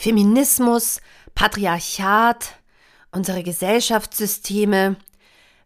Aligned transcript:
Feminismus, 0.00 1.00
Patriarchat, 1.34 2.54
unsere 3.10 3.42
Gesellschaftssysteme. 3.42 4.94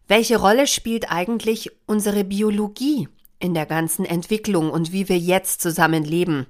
Welche 0.07 0.37
Rolle 0.37 0.65
spielt 0.65 1.11
eigentlich 1.11 1.69
unsere 1.85 2.23
Biologie 2.23 3.09
in 3.37 3.53
der 3.53 3.67
ganzen 3.67 4.05
Entwicklung 4.05 4.71
und 4.71 4.91
wie 4.91 5.07
wir 5.07 5.19
jetzt 5.19 5.61
zusammenleben? 5.61 6.47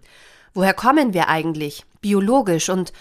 Woher 0.53 0.73
kommen 0.73 1.13
wir 1.13 1.27
eigentlich 1.27 1.83
biologisch 1.99 2.69
und 2.69 2.93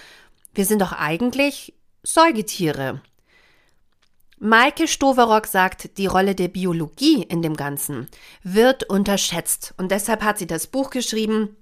wir 0.52 0.66
sind 0.66 0.82
doch 0.82 0.92
eigentlich 0.92 1.74
Säugetiere. 2.02 3.02
Maike 4.40 4.88
Stoverock 4.88 5.46
sagt, 5.46 5.96
die 5.96 6.06
Rolle 6.06 6.34
der 6.34 6.48
Biologie 6.48 7.22
in 7.22 7.40
dem 7.40 7.54
Ganzen 7.54 8.08
wird 8.42 8.82
unterschätzt 8.90 9.74
und 9.76 9.92
deshalb 9.92 10.24
hat 10.24 10.38
sie 10.38 10.48
das 10.48 10.66
Buch 10.66 10.90
geschrieben 10.90 11.56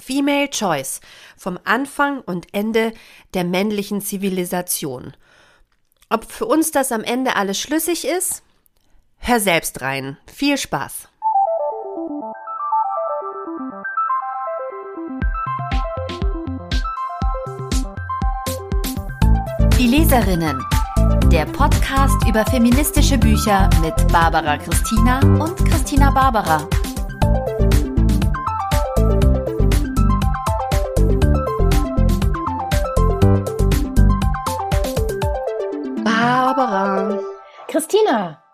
Female 0.00 0.48
Choice 0.48 1.00
vom 1.36 1.58
Anfang 1.64 2.20
und 2.20 2.46
Ende 2.52 2.92
der 3.34 3.44
männlichen 3.44 4.00
Zivilisation. 4.00 5.14
Ob 6.10 6.30
für 6.30 6.46
uns 6.46 6.70
das 6.70 6.92
am 6.92 7.04
Ende 7.04 7.36
alles 7.36 7.60
schlüssig 7.60 8.06
ist? 8.06 8.42
Hör 9.18 9.40
selbst 9.40 9.80
rein. 9.82 10.16
Viel 10.32 10.56
Spaß! 10.56 11.08
Die 19.78 19.86
Leserinnen. 19.86 20.64
Der 21.30 21.44
Podcast 21.46 22.16
über 22.26 22.44
feministische 22.46 23.18
Bücher 23.18 23.68
mit 23.80 23.94
Barbara 24.10 24.56
Christina 24.58 25.20
und 25.20 25.56
Christina 25.68 26.10
Barbara. 26.10 26.66
Barbara. 36.28 37.22
Christina, 37.68 38.44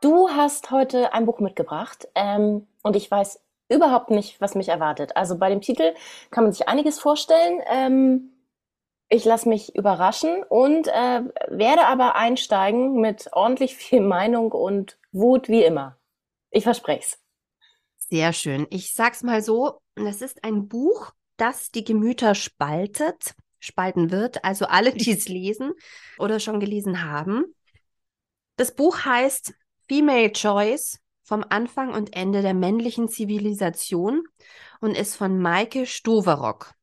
du 0.00 0.30
hast 0.30 0.72
heute 0.72 1.12
ein 1.12 1.26
Buch 1.26 1.38
mitgebracht 1.38 2.08
ähm, 2.16 2.66
und 2.82 2.96
ich 2.96 3.08
weiß 3.08 3.40
überhaupt 3.68 4.10
nicht, 4.10 4.40
was 4.40 4.56
mich 4.56 4.68
erwartet. 4.68 5.16
Also 5.16 5.38
bei 5.38 5.48
dem 5.48 5.60
Titel 5.60 5.94
kann 6.32 6.42
man 6.42 6.52
sich 6.52 6.68
einiges 6.68 6.98
vorstellen. 6.98 7.62
Ähm, 7.68 8.32
ich 9.08 9.24
lasse 9.24 9.48
mich 9.48 9.76
überraschen 9.76 10.42
und 10.42 10.88
äh, 10.88 11.22
werde 11.46 11.86
aber 11.86 12.16
einsteigen 12.16 13.00
mit 13.00 13.28
ordentlich 13.32 13.76
viel 13.76 14.00
Meinung 14.00 14.50
und 14.50 14.98
Wut 15.12 15.48
wie 15.48 15.62
immer. 15.62 15.98
Ich 16.50 16.64
verspreche 16.64 17.00
es. 17.00 17.18
Sehr 17.96 18.32
schön. 18.32 18.66
Ich 18.70 18.92
sag's 18.92 19.22
mal 19.22 19.40
so, 19.40 19.78
das 19.94 20.20
ist 20.20 20.42
ein 20.42 20.66
Buch, 20.66 21.12
das 21.36 21.70
die 21.70 21.84
Gemüter 21.84 22.34
spaltet, 22.34 23.36
spalten 23.60 24.10
wird. 24.10 24.44
Also 24.44 24.66
alle, 24.66 24.92
die 24.92 25.12
es 25.12 25.28
lesen 25.28 25.72
oder 26.18 26.40
schon 26.40 26.60
gelesen 26.60 27.02
haben. 27.02 27.44
Das 28.56 28.74
Buch 28.74 29.04
heißt 29.04 29.54
Female 29.88 30.32
Choice 30.32 30.98
vom 31.22 31.44
Anfang 31.48 31.94
und 31.94 32.16
Ende 32.16 32.42
der 32.42 32.54
männlichen 32.54 33.08
Zivilisation 33.08 34.24
und 34.80 34.96
ist 34.96 35.16
von 35.16 35.38
Maike 35.38 35.86
Stoverock. 35.86 36.74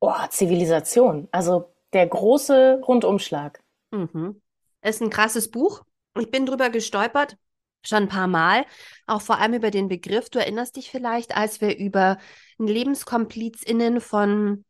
Oh, 0.00 0.14
Zivilisation. 0.30 1.28
Also 1.32 1.74
der 1.92 2.06
große 2.06 2.80
Rundumschlag. 2.86 3.60
Mhm. 3.90 4.40
Ist 4.82 5.02
ein 5.02 5.10
krasses 5.10 5.50
Buch. 5.50 5.82
Ich 6.18 6.30
bin 6.30 6.46
drüber 6.46 6.70
gestolpert, 6.70 7.36
schon 7.84 8.04
ein 8.04 8.08
paar 8.08 8.26
Mal. 8.26 8.64
Auch 9.06 9.20
vor 9.20 9.38
allem 9.38 9.54
über 9.54 9.70
den 9.70 9.88
Begriff. 9.88 10.30
Du 10.30 10.38
erinnerst 10.38 10.76
dich 10.76 10.90
vielleicht, 10.90 11.36
als 11.36 11.60
wir 11.60 11.76
über 11.76 12.18
LebenskomplizInnen 12.58 14.00
von 14.00 14.64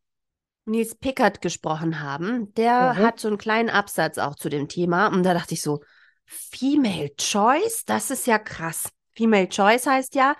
Nils 0.70 0.94
Pickert 0.94 1.40
gesprochen 1.40 2.00
haben. 2.00 2.54
Der 2.54 2.94
mhm. 2.94 2.98
hat 2.98 3.20
so 3.20 3.28
einen 3.28 3.38
kleinen 3.38 3.70
Absatz 3.70 4.18
auch 4.18 4.36
zu 4.36 4.48
dem 4.48 4.68
Thema. 4.68 5.08
Und 5.08 5.22
da 5.24 5.34
dachte 5.34 5.54
ich 5.54 5.62
so, 5.62 5.80
Female 6.24 7.14
Choice? 7.16 7.84
Das 7.84 8.10
ist 8.10 8.26
ja 8.26 8.38
krass. 8.38 8.90
Female 9.12 9.48
Choice 9.48 9.86
heißt 9.86 10.14
ja, 10.14 10.36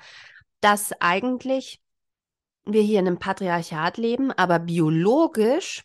dass 0.60 0.92
eigentlich 1.00 1.80
wir 2.64 2.82
hier 2.82 3.00
in 3.00 3.06
einem 3.06 3.18
Patriarchat 3.18 3.98
leben, 3.98 4.30
aber 4.32 4.58
biologisch 4.60 5.84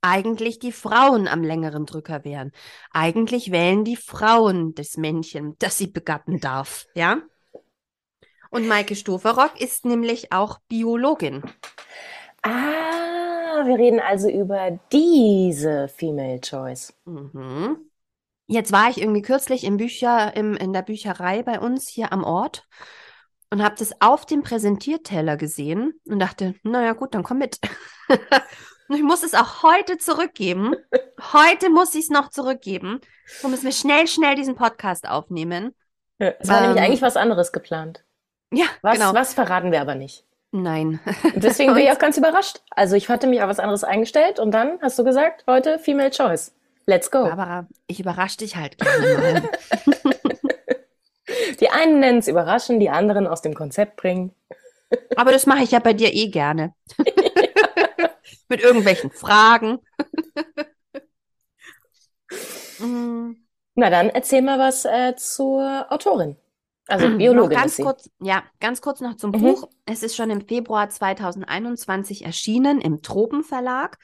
eigentlich 0.00 0.58
die 0.60 0.72
Frauen 0.72 1.26
am 1.26 1.42
längeren 1.42 1.86
Drücker 1.86 2.24
wären. 2.24 2.52
Eigentlich 2.92 3.50
wählen 3.50 3.84
die 3.84 3.96
Frauen 3.96 4.74
das 4.74 4.96
Männchen, 4.96 5.56
das 5.58 5.78
sie 5.78 5.88
begatten 5.88 6.38
darf, 6.38 6.86
ja? 6.94 7.20
Und 8.50 8.66
Maike 8.66 8.96
Stoferock 8.96 9.60
ist 9.60 9.84
nämlich 9.84 10.32
auch 10.32 10.58
Biologin. 10.68 11.42
Ah, 12.42 13.37
wir 13.66 13.76
reden 13.76 14.00
also 14.00 14.28
über 14.28 14.78
diese 14.92 15.88
Female 15.88 16.40
Choice. 16.40 16.94
Mhm. 17.04 17.90
Jetzt 18.46 18.72
war 18.72 18.88
ich 18.88 19.00
irgendwie 19.00 19.22
kürzlich 19.22 19.64
im 19.64 19.76
Bücher, 19.76 20.34
im, 20.36 20.56
in 20.56 20.72
der 20.72 20.82
Bücherei 20.82 21.42
bei 21.42 21.60
uns 21.60 21.88
hier 21.88 22.12
am 22.12 22.24
Ort 22.24 22.66
und 23.50 23.62
habe 23.62 23.74
das 23.78 24.00
auf 24.00 24.26
dem 24.26 24.42
Präsentierteller 24.42 25.36
gesehen 25.36 26.00
und 26.06 26.18
dachte, 26.18 26.54
naja 26.62 26.92
gut, 26.92 27.14
dann 27.14 27.22
komm 27.22 27.38
mit. 27.38 27.58
und 28.88 28.96
ich 28.96 29.02
muss 29.02 29.22
es 29.22 29.34
auch 29.34 29.62
heute 29.62 29.98
zurückgeben. 29.98 30.74
Heute 31.32 31.70
muss 31.70 31.94
ich 31.94 32.04
es 32.04 32.10
noch 32.10 32.30
zurückgeben. 32.30 33.00
So 33.40 33.48
müssen 33.48 33.64
wir 33.64 33.72
schnell, 33.72 34.06
schnell 34.06 34.34
diesen 34.34 34.54
Podcast 34.54 35.08
aufnehmen. 35.08 35.74
Ja, 36.18 36.34
es 36.38 36.48
war 36.48 36.58
ähm, 36.58 36.66
nämlich 36.68 36.84
eigentlich 36.84 37.02
was 37.02 37.16
anderes 37.16 37.52
geplant. 37.52 38.04
Ja, 38.52 38.66
was, 38.82 38.94
genau. 38.94 39.14
Was 39.14 39.34
verraten 39.34 39.72
wir 39.72 39.80
aber 39.80 39.94
nicht. 39.94 40.24
Nein. 40.50 41.00
Deswegen 41.34 41.74
bin 41.74 41.84
ich 41.84 41.90
auch 41.90 41.98
ganz 41.98 42.16
überrascht. 42.16 42.60
Also 42.70 42.96
ich 42.96 43.08
hatte 43.08 43.26
mich 43.26 43.42
auf 43.42 43.48
was 43.48 43.58
anderes 43.58 43.84
eingestellt 43.84 44.38
und 44.38 44.52
dann 44.52 44.78
hast 44.80 44.98
du 44.98 45.04
gesagt, 45.04 45.44
heute 45.46 45.78
Female 45.78 46.10
Choice. 46.10 46.52
Let's 46.86 47.10
go. 47.10 47.24
Barbara, 47.24 47.66
ich 47.86 48.00
überrasche 48.00 48.38
dich 48.38 48.56
halt 48.56 48.78
gerne 48.78 49.18
mal. 49.18 49.50
Die 51.60 51.68
einen 51.70 52.00
nennen 52.00 52.20
es 52.20 52.28
überraschen, 52.28 52.80
die 52.80 52.88
anderen 52.88 53.26
aus 53.26 53.42
dem 53.42 53.54
Konzept 53.54 53.96
bringen. 53.96 54.34
Aber 55.16 55.32
das 55.32 55.44
mache 55.44 55.62
ich 55.62 55.72
ja 55.72 55.78
bei 55.78 55.92
dir 55.92 56.14
eh 56.14 56.28
gerne. 56.28 56.74
Mit 58.48 58.62
irgendwelchen 58.62 59.10
Fragen. 59.10 59.80
Na 62.78 63.90
dann 63.90 64.08
erzähl 64.08 64.40
mal 64.40 64.58
was 64.58 64.84
äh, 64.84 65.14
zur 65.16 65.86
Autorin. 65.90 66.36
Also 66.88 67.16
Biologin. 67.16 67.56
ganz 67.56 67.76
kurz, 67.76 68.10
ja, 68.18 68.42
ganz 68.60 68.80
kurz 68.80 69.00
noch 69.00 69.16
zum 69.16 69.30
mhm. 69.30 69.40
Buch. 69.40 69.68
Es 69.84 70.02
ist 70.02 70.16
schon 70.16 70.30
im 70.30 70.46
Februar 70.46 70.88
2021 70.88 72.24
erschienen 72.24 72.80
im 72.80 73.02
Tropenverlag. 73.02 73.98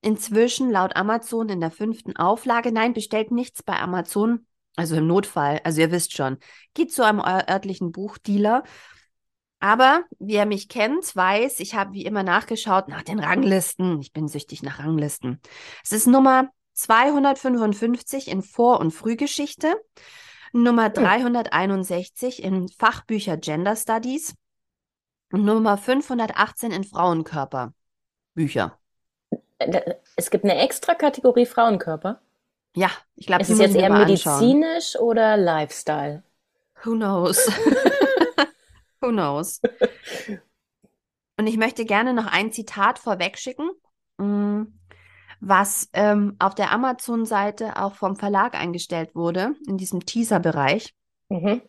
Inzwischen 0.00 0.70
laut 0.70 0.96
Amazon 0.96 1.48
in 1.48 1.60
der 1.60 1.70
fünften 1.70 2.16
Auflage. 2.16 2.72
Nein, 2.72 2.92
bestellt 2.92 3.30
nichts 3.30 3.62
bei 3.62 3.78
Amazon. 3.78 4.46
Also 4.76 4.96
im 4.96 5.06
Notfall, 5.06 5.60
also 5.64 5.80
ihr 5.80 5.90
wisst 5.90 6.16
schon, 6.16 6.38
geht 6.74 6.92
zu 6.92 7.04
einem 7.04 7.20
örtlichen 7.20 7.90
Buchdealer. 7.90 8.62
Aber 9.60 10.04
wer 10.20 10.46
mich 10.46 10.68
kennt, 10.68 11.16
weiß, 11.16 11.58
ich 11.58 11.74
habe 11.74 11.94
wie 11.94 12.04
immer 12.04 12.22
nachgeschaut 12.22 12.88
nach 12.88 13.02
den 13.02 13.18
Ranglisten. 13.18 14.00
Ich 14.00 14.12
bin 14.12 14.28
süchtig 14.28 14.62
nach 14.62 14.78
Ranglisten. 14.78 15.40
Es 15.82 15.90
ist 15.90 16.06
Nummer 16.06 16.48
255 16.74 18.28
in 18.28 18.42
Vor- 18.42 18.78
und 18.78 18.92
Frühgeschichte, 18.92 19.74
Nummer 20.52 20.90
361 20.90 22.42
in 22.42 22.68
Fachbücher 22.68 23.36
Gender 23.36 23.76
Studies 23.76 24.34
und 25.32 25.44
Nummer 25.44 25.76
518 25.76 26.72
in 26.72 26.84
Frauenkörperbücher. 26.84 28.78
Äh, 29.58 29.94
es 30.16 30.30
gibt 30.30 30.44
eine 30.44 30.56
extra 30.56 30.94
Kategorie 30.94 31.46
Frauenkörper? 31.46 32.20
Ja, 32.74 32.90
ich 33.16 33.26
glaube, 33.26 33.42
ist 33.42 33.50
es 33.50 33.58
jetzt 33.58 33.76
eher 33.76 33.92
medizinisch 33.92 34.94
anschauen. 34.94 35.08
oder 35.08 35.36
Lifestyle? 35.36 36.22
Who 36.84 36.92
knows? 36.92 37.46
Who 39.00 39.08
knows? 39.08 39.60
Und 41.36 41.46
ich 41.46 41.56
möchte 41.56 41.84
gerne 41.84 42.14
noch 42.14 42.26
ein 42.26 42.52
Zitat 42.52 42.98
vorwegschicken, 42.98 43.70
mm, 44.18 44.62
was 45.40 45.88
ähm, 45.92 46.36
auf 46.38 46.54
der 46.54 46.72
Amazon-Seite 46.72 47.76
auch 47.80 47.94
vom 47.94 48.16
Verlag 48.16 48.54
eingestellt 48.54 49.14
wurde, 49.14 49.54
in 49.66 49.76
diesem 49.76 50.04
Teaser-Bereich. 50.04 50.94
Mhm. 51.28 51.62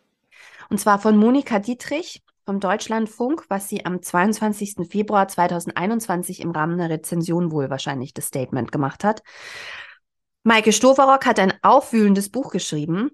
Und 0.68 0.78
zwar 0.78 0.98
von 0.98 1.16
Monika 1.16 1.58
Dietrich 1.58 2.22
vom 2.44 2.60
Deutschlandfunk, 2.60 3.44
was 3.48 3.68
sie 3.68 3.84
am 3.84 4.02
22. 4.02 4.88
Februar 4.88 5.28
2021 5.28 6.40
im 6.40 6.50
Rahmen 6.50 6.80
einer 6.80 6.90
Rezension 6.90 7.52
wohl 7.52 7.70
wahrscheinlich 7.70 8.14
das 8.14 8.26
Statement 8.26 8.72
gemacht 8.72 9.04
hat. 9.04 9.22
Maike 10.42 10.72
Stoverock 10.72 11.26
hat 11.26 11.38
ein 11.38 11.52
aufwühlendes 11.62 12.30
Buch 12.30 12.50
geschrieben. 12.50 13.10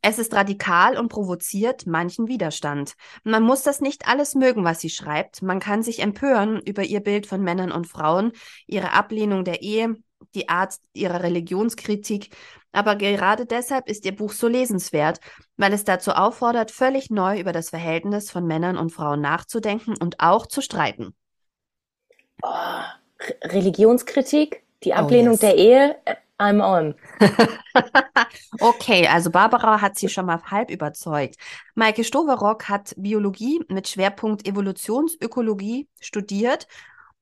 Es 0.00 0.18
ist 0.18 0.32
radikal 0.34 0.96
und 0.96 1.08
provoziert 1.08 1.86
manchen 1.86 2.28
Widerstand. 2.28 2.94
Man 3.24 3.42
muss 3.42 3.62
das 3.62 3.80
nicht 3.80 4.06
alles 4.06 4.34
mögen, 4.34 4.64
was 4.64 4.80
sie 4.80 4.90
schreibt. 4.90 5.42
Man 5.42 5.58
kann 5.58 5.82
sich 5.82 6.00
empören 6.00 6.60
über 6.60 6.84
ihr 6.84 7.00
Bild 7.00 7.26
von 7.26 7.42
Männern 7.42 7.72
und 7.72 7.86
Frauen, 7.86 8.32
ihre 8.66 8.92
Ablehnung 8.92 9.44
der 9.44 9.62
Ehe, 9.62 9.96
die 10.34 10.48
Art 10.48 10.76
ihrer 10.92 11.22
Religionskritik. 11.22 12.34
Aber 12.70 12.96
gerade 12.96 13.46
deshalb 13.46 13.88
ist 13.88 14.04
ihr 14.04 14.14
Buch 14.14 14.32
so 14.32 14.46
lesenswert, 14.46 15.20
weil 15.56 15.72
es 15.72 15.84
dazu 15.84 16.12
auffordert, 16.12 16.70
völlig 16.70 17.10
neu 17.10 17.40
über 17.40 17.52
das 17.52 17.70
Verhältnis 17.70 18.30
von 18.30 18.46
Männern 18.46 18.76
und 18.76 18.90
Frauen 18.92 19.20
nachzudenken 19.20 19.94
und 19.98 20.20
auch 20.20 20.46
zu 20.46 20.60
streiten. 20.60 21.14
Oh, 22.42 22.82
Religionskritik, 23.44 24.62
die 24.84 24.94
Ablehnung 24.94 25.30
Oh, 25.30 25.32
yes. 25.32 25.40
der 25.40 25.56
Ehe, 25.56 25.96
I'm 26.38 26.60
on. 26.60 26.94
Okay, 28.60 29.06
also 29.06 29.30
Barbara 29.30 29.80
hat 29.80 29.98
sie 29.98 30.08
schon 30.08 30.26
mal 30.26 30.42
halb 30.42 30.70
überzeugt. 30.70 31.36
Maike 31.74 32.04
Stoverock 32.04 32.68
hat 32.68 32.94
Biologie 32.96 33.60
mit 33.68 33.88
Schwerpunkt 33.88 34.46
Evolutionsökologie 34.46 35.88
studiert 36.00 36.66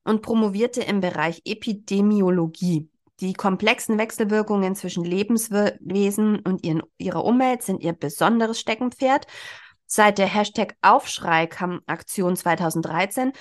und 0.04 0.22
promovierte 0.22 0.82
im 0.82 1.00
Bereich 1.00 1.42
Epidemiologie. 1.44 2.88
Die 3.20 3.32
komplexen 3.32 3.98
Wechselwirkungen 3.98 4.74
zwischen 4.76 5.04
Lebenswesen 5.04 6.40
und 6.40 6.64
ihren, 6.64 6.82
ihrer 6.98 7.24
Umwelt 7.24 7.62
sind 7.62 7.82
ihr 7.82 7.92
besonderes 7.92 8.60
Steckenpferd. 8.60 9.26
Seit 9.86 10.18
der 10.18 10.26
Hashtag 10.26 10.76
Aufschrei-Aktion 10.82 12.36
2013 12.36 13.32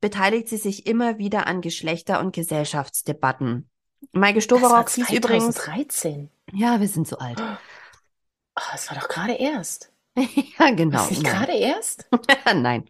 beteiligt 0.00 0.48
sie 0.48 0.56
sich 0.56 0.86
immer 0.86 1.18
wieder 1.18 1.46
an 1.46 1.62
Geschlechter- 1.62 2.20
und 2.20 2.34
Gesellschaftsdebatten. 2.34 3.68
Maike 4.12 4.40
Stoverock 4.40 4.90
hieß 4.90 5.10
übrigens. 5.10 5.56
2013. 5.56 6.30
Ja, 6.52 6.80
wir 6.80 6.88
sind 6.88 7.08
so 7.08 7.18
alt. 7.18 7.40
Oh, 7.40 8.62
das 8.72 8.90
war 8.90 8.98
doch 8.98 9.08
gerade 9.08 9.34
erst. 9.34 9.90
ja, 10.16 10.70
genau. 10.70 11.06
Nicht 11.06 11.22
Nein. 11.22 11.32
gerade 11.32 11.52
erst? 11.52 12.08
Nein. 12.54 12.88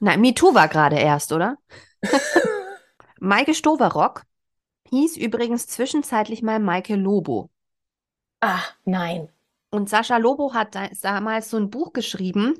Nein, 0.00 0.20
MeToo 0.20 0.54
war 0.54 0.68
gerade 0.68 0.96
erst, 0.96 1.32
oder? 1.32 1.56
Maike 3.20 3.54
Stoverock 3.54 4.24
hieß 4.88 5.16
übrigens 5.16 5.66
zwischenzeitlich 5.66 6.42
mal 6.42 6.58
Maike 6.60 6.96
Lobo. 6.96 7.50
Ah, 8.40 8.62
nein. 8.84 9.28
Und 9.70 9.88
Sascha 9.88 10.18
Lobo 10.18 10.52
hat 10.54 10.74
da- 10.74 10.90
damals 11.02 11.50
so 11.50 11.56
ein 11.56 11.70
Buch 11.70 11.92
geschrieben. 11.92 12.54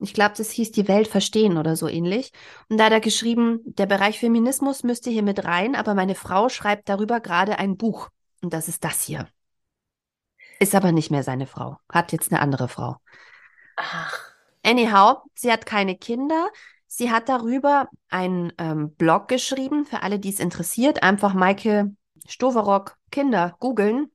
Ich 0.00 0.14
glaube, 0.14 0.34
das 0.36 0.50
hieß 0.50 0.72
Die 0.72 0.88
Welt 0.88 1.08
verstehen 1.08 1.58
oder 1.58 1.76
so 1.76 1.86
ähnlich. 1.86 2.32
Und 2.68 2.78
da 2.78 2.84
hat 2.86 2.92
er 2.92 3.00
geschrieben, 3.00 3.60
der 3.64 3.86
Bereich 3.86 4.18
Feminismus 4.18 4.82
müsste 4.82 5.10
hier 5.10 5.22
mit 5.22 5.44
rein, 5.44 5.74
aber 5.76 5.94
meine 5.94 6.14
Frau 6.14 6.48
schreibt 6.48 6.88
darüber 6.88 7.20
gerade 7.20 7.58
ein 7.58 7.76
Buch. 7.76 8.08
Und 8.42 8.54
das 8.54 8.68
ist 8.68 8.84
das 8.84 9.02
hier. 9.02 9.28
Ist 10.58 10.74
aber 10.74 10.92
nicht 10.92 11.10
mehr 11.10 11.22
seine 11.22 11.46
Frau. 11.46 11.76
Hat 11.90 12.12
jetzt 12.12 12.32
eine 12.32 12.40
andere 12.40 12.68
Frau. 12.68 12.96
Ach, 13.76 14.30
Anyhow, 14.62 15.22
sie 15.34 15.50
hat 15.50 15.66
keine 15.66 15.96
Kinder. 15.96 16.50
Sie 16.86 17.10
hat 17.10 17.28
darüber 17.28 17.88
einen 18.08 18.52
ähm, 18.58 18.94
Blog 18.94 19.28
geschrieben, 19.28 19.86
für 19.86 20.02
alle, 20.02 20.18
die 20.18 20.30
es 20.30 20.40
interessiert. 20.40 21.02
Einfach 21.02 21.34
Maike 21.34 21.94
Stoverock 22.28 22.96
Kinder 23.10 23.56
googeln. 23.60 24.10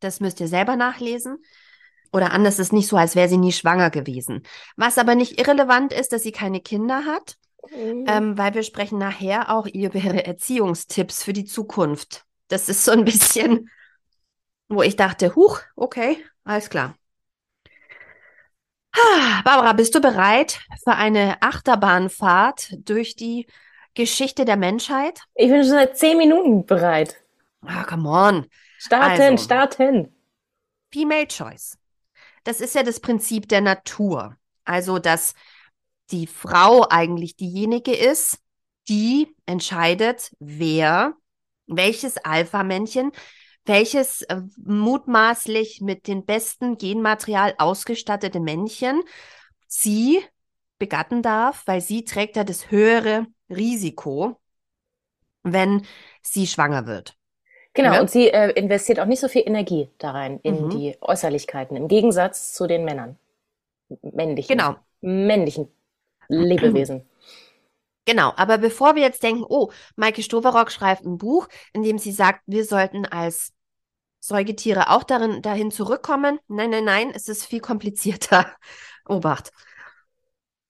Das 0.00 0.20
müsst 0.20 0.40
ihr 0.40 0.48
selber 0.48 0.76
nachlesen. 0.76 1.38
Oder 2.12 2.32
anders 2.32 2.58
ist 2.58 2.72
nicht 2.72 2.88
so, 2.88 2.96
als 2.96 3.14
wäre 3.16 3.28
sie 3.28 3.36
nie 3.36 3.52
schwanger 3.52 3.90
gewesen. 3.90 4.42
Was 4.76 4.98
aber 4.98 5.14
nicht 5.14 5.40
irrelevant 5.40 5.92
ist, 5.92 6.12
dass 6.12 6.22
sie 6.22 6.32
keine 6.32 6.60
Kinder 6.60 7.04
hat, 7.04 7.36
ähm, 7.72 8.38
weil 8.38 8.54
wir 8.54 8.62
sprechen 8.62 8.98
nachher 8.98 9.50
auch 9.50 9.66
über 9.66 9.96
ihre 9.96 10.24
Erziehungstipps 10.26 11.22
für 11.22 11.32
die 11.32 11.44
Zukunft. 11.44 12.24
Das 12.48 12.68
ist 12.68 12.84
so 12.84 12.92
ein 12.92 13.04
bisschen, 13.04 13.70
wo 14.68 14.82
ich 14.82 14.96
dachte, 14.96 15.34
huch, 15.34 15.60
okay, 15.74 16.24
alles 16.44 16.70
klar. 16.70 16.94
Barbara, 19.44 19.74
bist 19.74 19.94
du 19.94 20.00
bereit 20.00 20.60
für 20.82 20.94
eine 20.94 21.42
Achterbahnfahrt 21.42 22.88
durch 22.88 23.14
die 23.14 23.46
Geschichte 23.94 24.44
der 24.44 24.56
Menschheit? 24.56 25.20
ich 25.34 25.48
bin 25.48 25.62
schon 25.62 25.70
seit 25.72 25.98
zehn 25.98 26.16
Minuten 26.16 26.64
bereit. 26.64 27.16
Ah, 27.62 27.84
come 27.84 28.08
on. 28.08 28.46
Starten, 28.78 29.20
Also. 29.22 29.44
starten. 29.44 30.14
Female 30.92 31.26
Choice. 31.26 31.76
Das 32.46 32.60
ist 32.60 32.76
ja 32.76 32.84
das 32.84 33.00
Prinzip 33.00 33.48
der 33.48 33.60
Natur. 33.60 34.36
Also, 34.64 35.00
dass 35.00 35.34
die 36.12 36.28
Frau 36.28 36.86
eigentlich 36.88 37.34
diejenige 37.34 37.92
ist, 37.92 38.38
die 38.88 39.34
entscheidet, 39.46 40.30
wer, 40.38 41.14
welches 41.66 42.18
Alpha-Männchen, 42.18 43.10
welches 43.64 44.22
äh, 44.22 44.42
mutmaßlich 44.58 45.80
mit 45.80 46.06
dem 46.06 46.24
besten 46.24 46.78
Genmaterial 46.78 47.56
ausgestattete 47.58 48.38
Männchen 48.38 49.02
sie 49.66 50.24
begatten 50.78 51.22
darf, 51.22 51.64
weil 51.66 51.80
sie 51.80 52.04
trägt 52.04 52.36
ja 52.36 52.44
das 52.44 52.70
höhere 52.70 53.26
Risiko, 53.50 54.40
wenn 55.42 55.84
sie 56.22 56.46
schwanger 56.46 56.86
wird. 56.86 57.15
Genau, 57.76 57.92
Ja. 57.94 58.00
und 58.00 58.10
sie 58.10 58.28
äh, 58.30 58.50
investiert 58.52 58.98
auch 59.00 59.04
nicht 59.06 59.20
so 59.20 59.28
viel 59.28 59.42
Energie 59.46 59.88
da 59.98 60.10
rein 60.12 60.40
in 60.42 60.64
Mhm. 60.64 60.70
die 60.70 60.96
Äußerlichkeiten, 61.00 61.76
im 61.76 61.88
Gegensatz 61.88 62.54
zu 62.54 62.66
den 62.66 62.84
Männern. 62.84 63.18
Männlichen. 64.02 64.56
Genau. 64.56 64.76
Männlichen 65.00 65.68
Lebewesen. 66.28 67.08
Genau, 68.04 68.32
aber 68.36 68.58
bevor 68.58 68.94
wir 68.94 69.02
jetzt 69.02 69.22
denken, 69.22 69.44
oh, 69.48 69.70
Maike 69.96 70.22
Stoverock 70.22 70.70
schreibt 70.72 71.04
ein 71.04 71.18
Buch, 71.18 71.48
in 71.72 71.82
dem 71.82 71.98
sie 71.98 72.12
sagt, 72.12 72.40
wir 72.46 72.64
sollten 72.64 73.04
als 73.04 73.52
Säugetiere 74.20 74.90
auch 74.90 75.04
darin, 75.04 75.42
dahin 75.42 75.70
zurückkommen. 75.70 76.38
Nein, 76.48 76.70
nein, 76.70 76.84
nein, 76.84 77.12
es 77.14 77.28
ist 77.28 77.44
viel 77.44 77.60
komplizierter. 77.60 78.50
Obacht. 79.08 79.50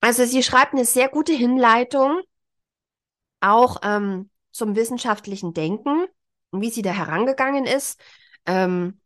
Also 0.01 0.25
sie 0.25 0.43
schreibt 0.43 0.73
eine 0.75 0.85
sehr 0.85 1.09
gute 1.09 1.33
Hinleitung 1.33 2.21
auch 3.41 3.79
ähm, 3.83 4.31
zum 4.51 4.77
wissenschaftlichen 4.77 5.53
Denken, 5.55 6.07
wie 6.53 6.71
sie 6.71 6.83
da 6.83 6.91
herangegangen 6.93 7.67
ist, 7.67 8.01
ähm, 8.47 9.01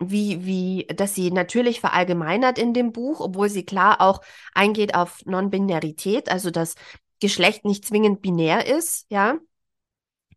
wie, 0.00 0.44
wie, 0.46 0.86
dass 0.94 1.14
sie 1.14 1.30
natürlich 1.30 1.80
verallgemeinert 1.80 2.58
in 2.58 2.72
dem 2.72 2.92
Buch, 2.92 3.20
obwohl 3.20 3.50
sie 3.50 3.64
klar 3.64 4.00
auch 4.00 4.22
eingeht 4.54 4.94
auf 4.94 5.24
Non-Binarität, 5.26 6.30
also 6.30 6.50
dass 6.50 6.74
Geschlecht 7.20 7.64
nicht 7.64 7.84
zwingend 7.84 8.22
binär 8.22 8.66
ist, 8.66 9.06
ja. 9.10 9.38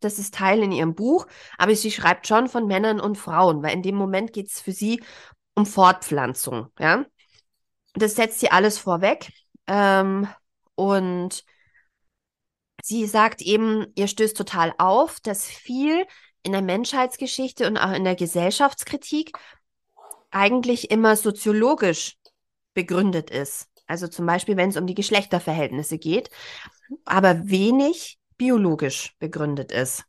Das 0.01 0.19
ist 0.19 0.33
Teil 0.33 0.61
in 0.61 0.73
ihrem 0.73 0.95
Buch, 0.95 1.27
aber 1.57 1.73
sie 1.75 1.91
schreibt 1.91 2.27
schon 2.27 2.49
von 2.49 2.67
Männern 2.67 2.99
und 2.99 3.17
Frauen, 3.17 3.63
weil 3.63 3.73
in 3.73 3.81
dem 3.83 3.95
Moment 3.95 4.33
geht 4.33 4.47
es 4.49 4.59
für 4.59 4.73
sie 4.73 5.01
um 5.55 5.65
Fortpflanzung, 5.65 6.67
ja. 6.77 7.05
Das 7.93 8.15
setzt 8.15 8.39
sie 8.39 8.51
alles 8.51 8.79
vorweg. 8.79 9.31
Ähm, 9.67 10.27
und 10.75 11.45
sie 12.83 13.05
sagt 13.05 13.41
eben, 13.41 13.85
ihr 13.95 14.07
stößt 14.07 14.35
total 14.35 14.73
auf, 14.77 15.19
dass 15.21 15.45
viel 15.45 16.05
in 16.43 16.51
der 16.51 16.61
Menschheitsgeschichte 16.61 17.67
und 17.67 17.77
auch 17.77 17.91
in 17.91 18.03
der 18.03 18.15
Gesellschaftskritik 18.15 19.31
eigentlich 20.31 20.91
immer 20.91 21.15
soziologisch 21.15 22.17
begründet 22.73 23.29
ist. 23.29 23.69
Also 23.87 24.07
zum 24.07 24.25
Beispiel, 24.25 24.57
wenn 24.57 24.69
es 24.69 24.77
um 24.77 24.87
die 24.87 24.95
Geschlechterverhältnisse 24.95 25.97
geht, 25.97 26.29
aber 27.05 27.47
wenig 27.49 28.17
biologisch 28.37 29.15
begründet 29.19 29.71
ist. 29.71 30.05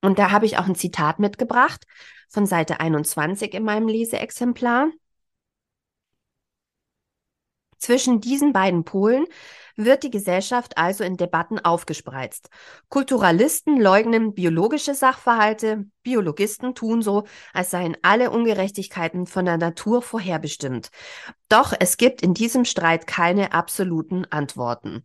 Und 0.00 0.18
da 0.18 0.30
habe 0.30 0.46
ich 0.46 0.58
auch 0.58 0.66
ein 0.66 0.74
Zitat 0.74 1.18
mitgebracht 1.18 1.84
von 2.28 2.46
Seite 2.46 2.80
21 2.80 3.54
in 3.54 3.64
meinem 3.64 3.88
Leseexemplar. 3.88 4.90
Zwischen 7.82 8.20
diesen 8.20 8.52
beiden 8.52 8.84
Polen 8.84 9.24
wird 9.74 10.04
die 10.04 10.10
Gesellschaft 10.10 10.78
also 10.78 11.02
in 11.02 11.16
Debatten 11.16 11.58
aufgespreizt. 11.58 12.48
Kulturalisten 12.88 13.80
leugnen 13.80 14.34
biologische 14.34 14.94
Sachverhalte, 14.94 15.86
Biologisten 16.04 16.76
tun 16.76 17.02
so, 17.02 17.24
als 17.52 17.72
seien 17.72 17.96
alle 18.02 18.30
Ungerechtigkeiten 18.30 19.26
von 19.26 19.46
der 19.46 19.58
Natur 19.58 20.00
vorherbestimmt. 20.00 20.90
Doch 21.48 21.72
es 21.76 21.96
gibt 21.96 22.22
in 22.22 22.34
diesem 22.34 22.64
Streit 22.64 23.08
keine 23.08 23.52
absoluten 23.52 24.26
Antworten. 24.26 25.04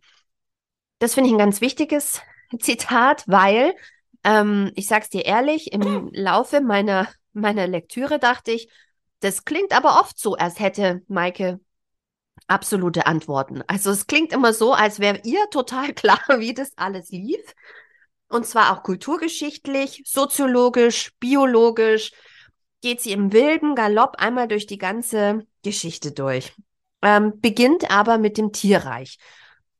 Das 1.00 1.14
finde 1.14 1.30
ich 1.30 1.34
ein 1.34 1.40
ganz 1.40 1.60
wichtiges 1.60 2.22
Zitat, 2.60 3.24
weil, 3.26 3.74
ähm, 4.22 4.70
ich 4.76 4.86
sag's 4.86 5.08
dir 5.08 5.24
ehrlich, 5.24 5.72
im 5.72 6.10
Laufe 6.12 6.60
meiner, 6.60 7.08
meiner 7.32 7.66
Lektüre 7.66 8.20
dachte 8.20 8.52
ich, 8.52 8.70
das 9.18 9.44
klingt 9.44 9.72
aber 9.72 9.98
oft 9.98 10.16
so, 10.16 10.36
als 10.36 10.60
hätte 10.60 11.02
Maike 11.08 11.58
absolute 12.48 13.06
Antworten. 13.06 13.62
Also 13.66 13.90
es 13.90 14.06
klingt 14.06 14.32
immer 14.32 14.52
so, 14.52 14.72
als 14.72 14.98
wäre 14.98 15.20
ihr 15.24 15.48
total 15.50 15.92
klar, 15.94 16.20
wie 16.38 16.54
das 16.54 16.72
alles 16.76 17.10
lief. 17.10 17.54
Und 18.28 18.46
zwar 18.46 18.72
auch 18.72 18.82
kulturgeschichtlich, 18.82 20.02
soziologisch, 20.04 21.12
biologisch, 21.18 22.12
geht 22.82 23.00
sie 23.00 23.12
im 23.12 23.32
wilden 23.32 23.74
Galopp 23.74 24.16
einmal 24.18 24.48
durch 24.48 24.66
die 24.66 24.78
ganze 24.78 25.46
Geschichte 25.62 26.12
durch. 26.12 26.54
Ähm, 27.02 27.40
beginnt 27.40 27.90
aber 27.90 28.18
mit 28.18 28.38
dem 28.38 28.52
Tierreich. 28.52 29.18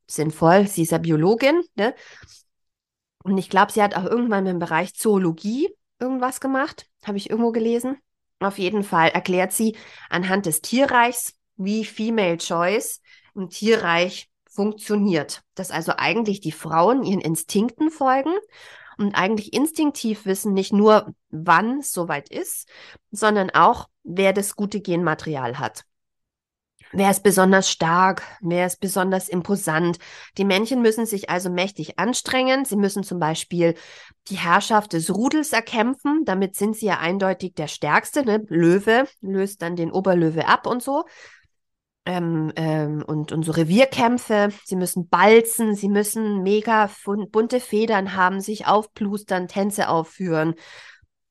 Sinnvoll, 0.06 0.66
sie 0.66 0.82
ist 0.82 0.92
ja 0.92 0.98
Biologin, 0.98 1.62
ne? 1.74 1.94
Und 3.22 3.36
ich 3.36 3.50
glaube, 3.50 3.72
sie 3.72 3.82
hat 3.82 3.94
auch 3.94 4.04
irgendwann 4.04 4.46
im 4.46 4.58
Bereich 4.58 4.94
Zoologie 4.94 5.68
irgendwas 5.98 6.40
gemacht. 6.40 6.86
Habe 7.04 7.18
ich 7.18 7.28
irgendwo 7.28 7.52
gelesen. 7.52 7.98
Auf 8.40 8.58
jeden 8.58 8.84
Fall 8.84 9.10
erklärt 9.10 9.52
sie 9.52 9.76
anhand 10.08 10.46
des 10.46 10.62
Tierreichs, 10.62 11.34
wie 11.58 11.84
Female 11.84 12.38
Choice 12.38 13.02
im 13.34 13.50
Tierreich 13.50 14.30
funktioniert. 14.48 15.42
Dass 15.54 15.70
also 15.70 15.92
eigentlich 15.96 16.40
die 16.40 16.52
Frauen 16.52 17.02
ihren 17.02 17.20
Instinkten 17.20 17.90
folgen 17.90 18.32
und 18.96 19.14
eigentlich 19.14 19.52
instinktiv 19.52 20.24
wissen, 20.26 20.54
nicht 20.54 20.72
nur, 20.72 21.14
wann 21.30 21.80
es 21.80 21.92
soweit 21.92 22.30
ist, 22.30 22.68
sondern 23.10 23.50
auch, 23.50 23.88
wer 24.02 24.32
das 24.32 24.56
gute 24.56 24.80
Genmaterial 24.80 25.58
hat. 25.58 25.84
Wer 26.92 27.10
ist 27.10 27.22
besonders 27.22 27.70
stark? 27.70 28.22
Wer 28.40 28.66
ist 28.66 28.80
besonders 28.80 29.28
imposant? 29.28 29.98
Die 30.38 30.44
Männchen 30.46 30.80
müssen 30.80 31.04
sich 31.04 31.28
also 31.28 31.50
mächtig 31.50 31.98
anstrengen. 31.98 32.64
Sie 32.64 32.76
müssen 32.76 33.02
zum 33.02 33.18
Beispiel 33.18 33.74
die 34.28 34.38
Herrschaft 34.38 34.94
des 34.94 35.14
Rudels 35.14 35.52
erkämpfen. 35.52 36.24
Damit 36.24 36.56
sind 36.56 36.76
sie 36.76 36.86
ja 36.86 36.98
eindeutig 36.98 37.54
der 37.54 37.68
Stärkste. 37.68 38.24
Ne? 38.24 38.42
Löwe 38.48 39.06
löst 39.20 39.60
dann 39.60 39.76
den 39.76 39.92
Oberlöwe 39.92 40.48
ab 40.48 40.66
und 40.66 40.82
so. 40.82 41.04
Ähm, 42.08 42.54
ähm, 42.56 43.04
und, 43.06 43.32
und 43.32 43.42
so 43.42 43.52
Revierkämpfe. 43.52 44.48
Sie 44.64 44.76
müssen 44.76 45.10
balzen. 45.10 45.74
Sie 45.74 45.90
müssen 45.90 46.42
mega 46.42 46.90
bunte 47.30 47.60
Federn 47.60 48.16
haben, 48.16 48.40
sich 48.40 48.66
aufplustern, 48.66 49.46
Tänze 49.46 49.90
aufführen. 49.90 50.54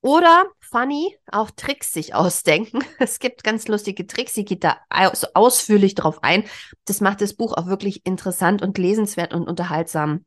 Oder, 0.02 0.44
funny, 0.60 1.16
auch 1.32 1.50
Tricks 1.50 1.92
sich 1.92 2.14
ausdenken. 2.14 2.78
Es 3.00 3.18
gibt 3.18 3.42
ganz 3.42 3.66
lustige 3.66 4.06
Tricks, 4.06 4.34
sie 4.34 4.44
geht 4.44 4.62
da 4.62 4.76
aus 4.88 5.24
ausführlich 5.34 5.96
drauf 5.96 6.22
ein. 6.22 6.44
Das 6.84 7.00
macht 7.00 7.22
das 7.22 7.34
Buch 7.34 7.54
auch 7.54 7.66
wirklich 7.66 8.06
interessant 8.06 8.62
und 8.62 8.78
lesenswert 8.78 9.34
und 9.34 9.48
unterhaltsam. 9.48 10.24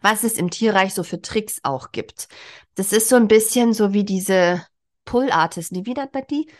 Was 0.00 0.24
es 0.24 0.38
im 0.38 0.50
Tierreich 0.50 0.92
so 0.92 1.04
für 1.04 1.22
Tricks 1.22 1.60
auch 1.62 1.92
gibt. 1.92 2.26
Das 2.74 2.92
ist 2.92 3.08
so 3.08 3.14
ein 3.14 3.28
bisschen 3.28 3.74
so 3.74 3.92
wie 3.92 4.04
diese 4.04 4.66
Pull-Artists. 5.04 5.72
Wie 5.72 5.94
nennt 5.94 6.12
man 6.12 6.24
die? 6.28 6.50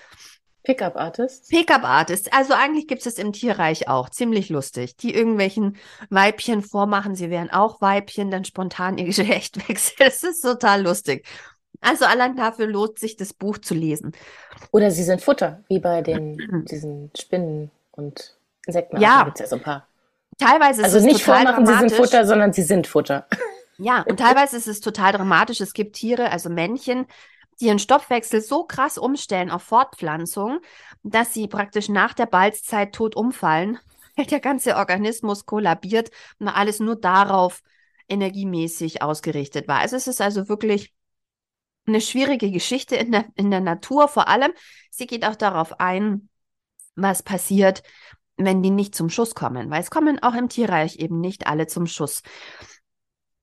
Pickup-Artists? 0.64 1.48
Pickup-Artists. 1.48 2.30
Also 2.32 2.54
eigentlich 2.54 2.86
gibt 2.86 3.00
es 3.00 3.04
das 3.04 3.22
im 3.22 3.32
Tierreich 3.32 3.88
auch. 3.88 4.08
Ziemlich 4.08 4.48
lustig. 4.48 4.96
Die 4.96 5.14
irgendwelchen 5.14 5.76
Weibchen 6.10 6.62
vormachen, 6.62 7.14
sie 7.14 7.30
wären 7.30 7.50
auch 7.50 7.80
Weibchen, 7.80 8.30
dann 8.30 8.44
spontan 8.44 8.98
ihr 8.98 9.04
Geschlecht 9.06 9.68
wechseln. 9.68 9.96
Das 9.98 10.22
ist 10.22 10.40
total 10.42 10.82
lustig. 10.82 11.26
Also 11.80 12.04
allein 12.04 12.36
dafür 12.36 12.66
lohnt 12.66 12.98
sich 12.98 13.16
das 13.16 13.32
Buch 13.32 13.58
zu 13.58 13.74
lesen. 13.74 14.12
Oder 14.70 14.92
sie 14.92 15.02
sind 15.02 15.20
Futter, 15.20 15.64
wie 15.68 15.80
bei 15.80 16.00
den 16.00 16.64
diesen 16.70 17.10
Spinnen 17.18 17.70
und 17.90 18.36
Insekten. 18.66 19.00
Ja, 19.00 19.24
gibt 19.24 19.40
ja 19.40 19.46
so 19.46 19.56
ein 19.56 19.62
paar. 19.62 19.88
Teilweise 20.38 20.84
also 20.84 20.98
ist 20.98 21.04
es 21.04 21.12
nicht 21.12 21.24
vormachen, 21.24 21.64
dramatisch. 21.64 21.90
sie 21.90 21.96
sind 21.96 22.04
Futter, 22.04 22.26
sondern 22.26 22.52
sie 22.52 22.62
sind 22.62 22.86
Futter. 22.86 23.26
Ja, 23.78 24.02
und 24.02 24.18
teilweise 24.18 24.56
ist 24.56 24.68
es 24.68 24.80
total 24.80 25.12
dramatisch. 25.12 25.60
Es 25.60 25.72
gibt 25.72 25.96
Tiere, 25.96 26.30
also 26.30 26.48
Männchen, 26.48 27.06
ihren 27.62 27.78
Stoffwechsel 27.78 28.40
so 28.40 28.64
krass 28.64 28.98
umstellen 28.98 29.50
auf 29.50 29.62
Fortpflanzung, 29.62 30.60
dass 31.02 31.34
sie 31.34 31.48
praktisch 31.48 31.88
nach 31.88 32.14
der 32.14 32.26
Balzzeit 32.26 32.94
tot 32.94 33.16
umfallen, 33.16 33.78
weil 34.16 34.26
der 34.26 34.40
ganze 34.40 34.76
Organismus 34.76 35.46
kollabiert 35.46 36.10
und 36.38 36.48
alles 36.48 36.80
nur 36.80 36.96
darauf 36.96 37.62
energiemäßig 38.08 39.02
ausgerichtet 39.02 39.68
war. 39.68 39.78
Also 39.78 39.96
es 39.96 40.06
ist 40.06 40.20
also 40.20 40.48
wirklich 40.48 40.92
eine 41.86 42.00
schwierige 42.00 42.50
Geschichte 42.50 42.96
in 42.96 43.12
der, 43.12 43.24
in 43.34 43.50
der 43.50 43.60
Natur 43.60 44.08
vor 44.08 44.28
allem. 44.28 44.52
Sie 44.90 45.06
geht 45.06 45.24
auch 45.24 45.36
darauf 45.36 45.80
ein, 45.80 46.28
was 46.94 47.22
passiert, 47.22 47.82
wenn 48.36 48.62
die 48.62 48.70
nicht 48.70 48.94
zum 48.94 49.10
Schuss 49.10 49.34
kommen, 49.34 49.70
weil 49.70 49.80
es 49.80 49.90
kommen 49.90 50.22
auch 50.22 50.34
im 50.34 50.48
Tierreich 50.48 50.96
eben 50.96 51.20
nicht 51.20 51.46
alle 51.46 51.66
zum 51.66 51.86
Schuss. 51.86 52.22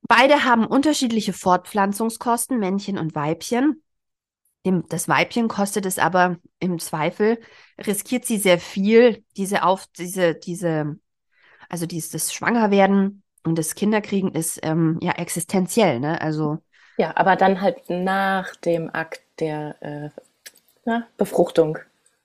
Beide 0.02 0.44
haben 0.44 0.66
unterschiedliche 0.66 1.34
Fortpflanzungskosten, 1.34 2.60
Männchen 2.60 2.98
und 2.98 3.16
Weibchen. 3.16 3.84
Dem, 4.66 4.86
das 4.90 5.08
Weibchen 5.08 5.48
kostet 5.48 5.86
es 5.86 6.00
aber 6.00 6.38
im 6.60 6.80
Zweifel, 6.80 7.40
riskiert 7.78 8.26
sie 8.26 8.38
sehr 8.38 8.60
viel, 8.60 9.24
diese 9.38 9.64
auf, 9.64 9.88
diese, 9.98 10.36
diese, 10.36 10.98
also 11.70 11.86
dieses 11.86 12.34
Schwangerwerden 12.34 13.24
und 13.46 13.58
das 13.58 13.76
Kinderkriegen 13.76 14.34
ist 14.34 14.60
ähm, 14.64 15.00
ja 15.02 15.14
existenziell, 15.14 16.00
ne? 16.00 16.22
Also 16.22 16.60
ja, 17.00 17.16
aber 17.16 17.38
dann 17.38 17.62
halt 17.62 17.90
nach 17.90 18.58
dem 18.58 18.94
Akt 18.94 19.22
der 19.40 19.78
äh, 19.82 20.10
na, 20.84 21.08
Befruchtung. 21.16 21.78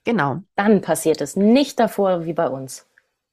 Genau. 0.03 0.43
Dann 0.57 0.81
passiert 0.81 1.21
es, 1.21 1.37
nicht 1.37 1.79
davor 1.79 2.25
wie 2.25 2.33
bei 2.33 2.49
uns. 2.49 2.85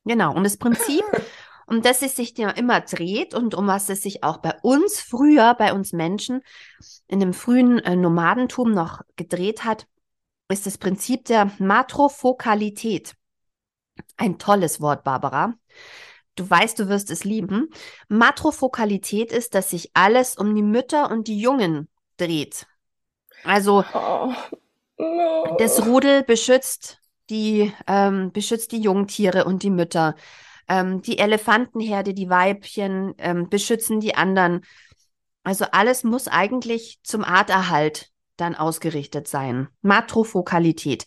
Genau. 0.05 0.36
Und 0.36 0.43
das 0.43 0.58
Prinzip, 0.58 1.03
um 1.68 1.82
das 1.82 2.01
es 2.01 2.15
sich 2.15 2.38
ja 2.38 2.50
immer 2.50 2.82
dreht 2.82 3.34
und 3.34 3.56
um 3.56 3.68
was 3.68 3.89
es 3.89 4.01
sich 4.01 4.24
auch 4.24 4.38
bei 4.38 4.53
uns 4.62 5.00
früher, 5.00 5.53
bei 5.56 5.74
uns 5.74 5.94
Menschen 5.94 6.41
in 7.08 7.20
dem 7.20 7.34
frühen 7.34 7.80
äh, 7.80 7.96
Nomadentum 7.96 8.72
noch 8.72 9.01
gedreht 9.15 9.63
hat, 9.63 9.88
ist 10.50 10.65
das 10.65 10.77
Prinzip 10.77 11.25
der 11.25 11.51
Matrofokalität. 11.60 13.15
Ein 14.18 14.38
tolles 14.38 14.82
Wort, 14.82 15.03
Barbara 15.03 15.56
du 16.36 16.50
weißt, 16.50 16.80
du 16.80 16.88
wirst 16.88 17.12
es 17.12 17.24
lieben. 17.24 17.70
Matrofokalität 18.08 19.32
ist, 19.32 19.56
dass 19.56 19.70
sich 19.70 19.91
alles 19.94 20.38
um 20.38 20.56
die 20.56 20.63
Mütter 20.63 21.12
und 21.12 21.27
die 21.27 21.39
Jungen 21.39 21.88
dreht. 22.18 22.68
Also 23.44 23.84
oh. 23.94 24.34
No. 24.98 25.56
das 25.58 25.86
Rudel 25.86 26.24
beschützt 26.24 27.00
die, 27.30 27.74
ähm, 27.88 28.32
beschützt 28.32 28.72
die 28.72 28.82
Jungtiere 28.82 29.46
und 29.46 29.63
die 29.63 29.70
Mütter. 29.70 30.15
Ähm, 30.68 31.01
die 31.01 31.18
Elefantenherde, 31.18 32.13
die 32.13 32.30
Weibchen 32.30 33.13
ähm, 33.18 33.50
beschützen 33.50 34.00
die 34.00 34.15
anderen. 34.15 34.62
Also 35.44 35.65
alles 35.72 36.03
muss 36.03 36.27
eigentlich 36.27 37.00
zum 37.03 37.24
Arterhalt 37.24 38.10
dann 38.38 38.56
ausgerichtet 38.56 39.27
sein. 39.27 39.68
Matrofokalität. 39.82 41.06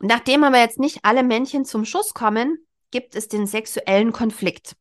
Nachdem 0.00 0.44
aber 0.44 0.58
jetzt 0.58 0.78
nicht 0.78 1.00
alle 1.02 1.22
Männchen 1.22 1.64
zum 1.64 1.84
Schuss 1.84 2.14
kommen, 2.14 2.58
gibt 2.90 3.14
es 3.14 3.28
den 3.28 3.46
sexuellen 3.46 4.12
Konflikt. 4.12 4.76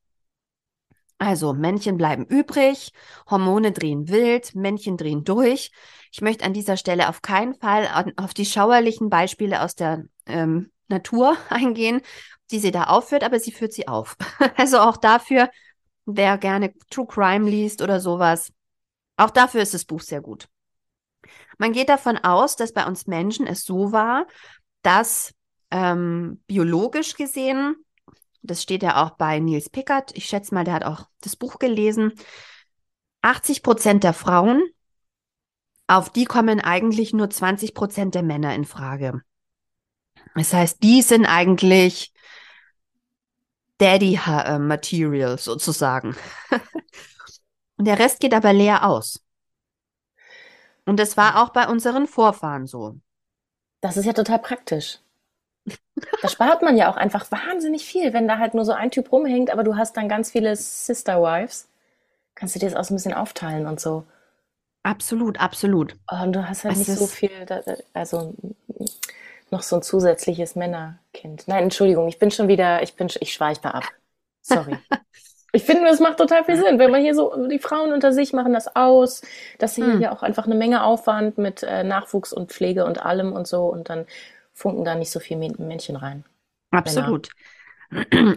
Also 1.18 1.54
Männchen 1.54 1.98
bleiben 1.98 2.26
übrig, 2.26 2.92
Hormone 3.30 3.72
drehen 3.72 4.10
wild, 4.10 4.56
Männchen 4.56 4.98
drehen 4.98 5.24
durch. 5.24 5.72
Ich 6.12 6.22
möchte 6.22 6.44
an 6.44 6.54
dieser 6.54 6.76
Stelle 6.76 7.08
auf 7.08 7.22
keinen 7.22 7.54
Fall 7.56 8.14
auf 8.18 8.34
die 8.34 8.46
schauerlichen 8.46 9.10
Beispiele 9.10 9.62
aus 9.62 9.76
der 9.76 10.04
ähm, 10.26 10.72
Natur 10.90 11.38
eingehen, 11.50 12.02
die 12.52 12.60
sie 12.60 12.72
da 12.72 12.86
aufführt, 12.86 13.24
aber 13.24 13.40
sie 13.40 13.52
führt 13.52 13.74
sie 13.74 13.88
auf. 13.88 14.18
Also 14.58 14.80
auch 14.80 14.98
dafür, 14.98 15.50
wer 16.06 16.38
gerne 16.38 16.74
True 16.90 17.08
Crime 17.08 17.50
liest 17.50 17.82
oder 17.82 18.00
sowas, 18.00 18.52
auch 19.18 19.30
dafür 19.30 19.62
ist 19.62 19.74
das 19.74 19.86
Buch 19.86 20.02
sehr 20.02 20.22
gut. 20.22 20.48
Man 21.58 21.72
geht 21.72 21.90
davon 21.90 22.18
aus, 22.18 22.56
dass 22.56 22.74
bei 22.74 22.86
uns 22.86 23.08
Menschen 23.08 23.48
es 23.48 23.64
so 23.64 23.92
war, 23.92 24.28
dass 24.82 25.34
ähm, 25.72 26.42
biologisch 26.48 27.16
gesehen 27.16 27.76
das 28.44 28.62
steht 28.62 28.84
ja 28.84 29.04
auch 29.04 29.12
bei 29.12 29.40
Nils 29.40 29.70
Pickert. 29.70 30.12
Ich 30.16 30.26
schätze 30.26 30.54
mal, 30.54 30.66
der 30.66 30.74
hat 30.74 30.84
auch 30.84 31.08
das 31.22 31.36
Buch 31.38 31.60
gelesen. 31.60 32.14
80 33.22 33.64
Prozent 33.64 34.04
der 34.04 34.14
Frauen, 34.14 34.62
auf 35.88 36.10
die 36.10 36.26
kommen 36.26 36.60
eigentlich 36.60 37.14
nur 37.14 37.30
20 37.30 37.74
Prozent 37.74 38.16
der 38.16 38.24
Männer 38.24 38.54
in 38.54 38.66
Frage. 38.66 39.22
Das 40.36 40.54
heißt, 40.54 40.84
die 40.84 41.02
sind 41.02 41.26
eigentlich 41.26 42.13
Daddy 43.78 44.20
äh, 44.26 44.60
Material 44.60 45.38
sozusagen. 45.38 46.16
Und 47.78 47.86
der 47.86 48.00
Rest 48.00 48.20
geht 48.20 48.34
aber 48.34 48.54
leer 48.54 48.88
aus. 48.88 49.24
Und 50.86 51.00
das 51.00 51.18
war 51.18 51.42
auch 51.42 51.50
bei 51.50 51.68
unseren 51.68 52.08
Vorfahren 52.08 52.68
so. 52.68 52.98
Das 53.82 53.98
ist 53.98 54.06
ja 54.06 54.14
total 54.14 54.40
praktisch. 54.40 55.00
Da 56.22 56.28
spart 56.28 56.62
man 56.62 56.78
ja 56.78 56.92
auch 56.92 56.98
einfach 56.98 57.30
wahnsinnig 57.32 57.86
viel, 57.86 58.14
wenn 58.14 58.28
da 58.28 58.38
halt 58.38 58.54
nur 58.54 58.66
so 58.66 58.74
ein 58.74 58.92
Typ 58.92 59.12
rumhängt, 59.12 59.50
aber 59.50 59.64
du 59.64 59.76
hast 59.76 59.96
dann 59.96 60.10
ganz 60.10 60.32
viele 60.32 60.56
Sister 60.56 61.22
Wives. 61.22 61.70
Kannst 62.36 62.56
du 62.56 62.60
dir 62.60 62.70
das 62.70 62.76
auch 62.76 62.84
so 62.84 62.94
ein 62.94 62.98
bisschen 62.98 63.14
aufteilen 63.14 63.68
und 63.68 63.80
so. 63.80 64.06
Absolut, 64.84 65.40
absolut. 65.40 65.96
Und 66.10 66.34
du 66.34 66.48
hast 66.48 66.66
halt 66.66 66.76
es 66.76 66.88
nicht 66.88 67.00
so 67.00 67.08
viel, 67.08 67.32
also 67.94 68.34
noch 69.54 69.62
so 69.62 69.78
ein 69.78 69.82
zusätzliches 69.82 70.56
Männerkind. 70.56 71.48
Nein, 71.48 71.64
Entschuldigung, 71.64 72.10
ich 72.10 72.20
bin 72.20 72.32
schon 72.32 72.50
wieder, 72.50 72.84
ich 72.84 72.96
bin, 72.96 73.08
ich 73.22 73.32
schweife 73.32 73.74
ab. 73.74 73.86
Sorry. 74.42 74.78
ich 75.54 75.64
finde, 75.64 75.86
das 75.86 76.02
macht 76.02 76.18
total 76.18 76.44
viel 76.44 76.58
Sinn, 76.58 76.80
wenn 76.80 76.92
man 76.92 77.02
hier 77.02 77.16
so, 77.16 77.48
die 77.48 77.60
Frauen 77.60 77.94
unter 77.94 78.12
sich 78.12 78.34
machen 78.34 78.52
das 78.52 78.76
aus, 78.76 79.22
dass 79.60 79.76
sie 79.76 79.84
hm. 79.84 80.00
hier 80.00 80.12
auch 80.12 80.24
einfach 80.24 80.46
eine 80.46 80.56
Menge 80.56 80.84
Aufwand 80.84 81.38
mit 81.38 81.64
äh, 81.64 81.86
Nachwuchs 81.86 82.34
und 82.34 82.52
Pflege 82.52 82.84
und 82.86 83.06
allem 83.06 83.32
und 83.32 83.48
so 83.48 83.68
und 83.68 83.90
dann 83.90 84.06
funken 84.54 84.84
da 84.84 84.96
nicht 84.96 85.12
so 85.12 85.20
viel 85.20 85.38
Männchen 85.38 85.96
rein. 85.96 86.26
Absolut. 86.72 87.30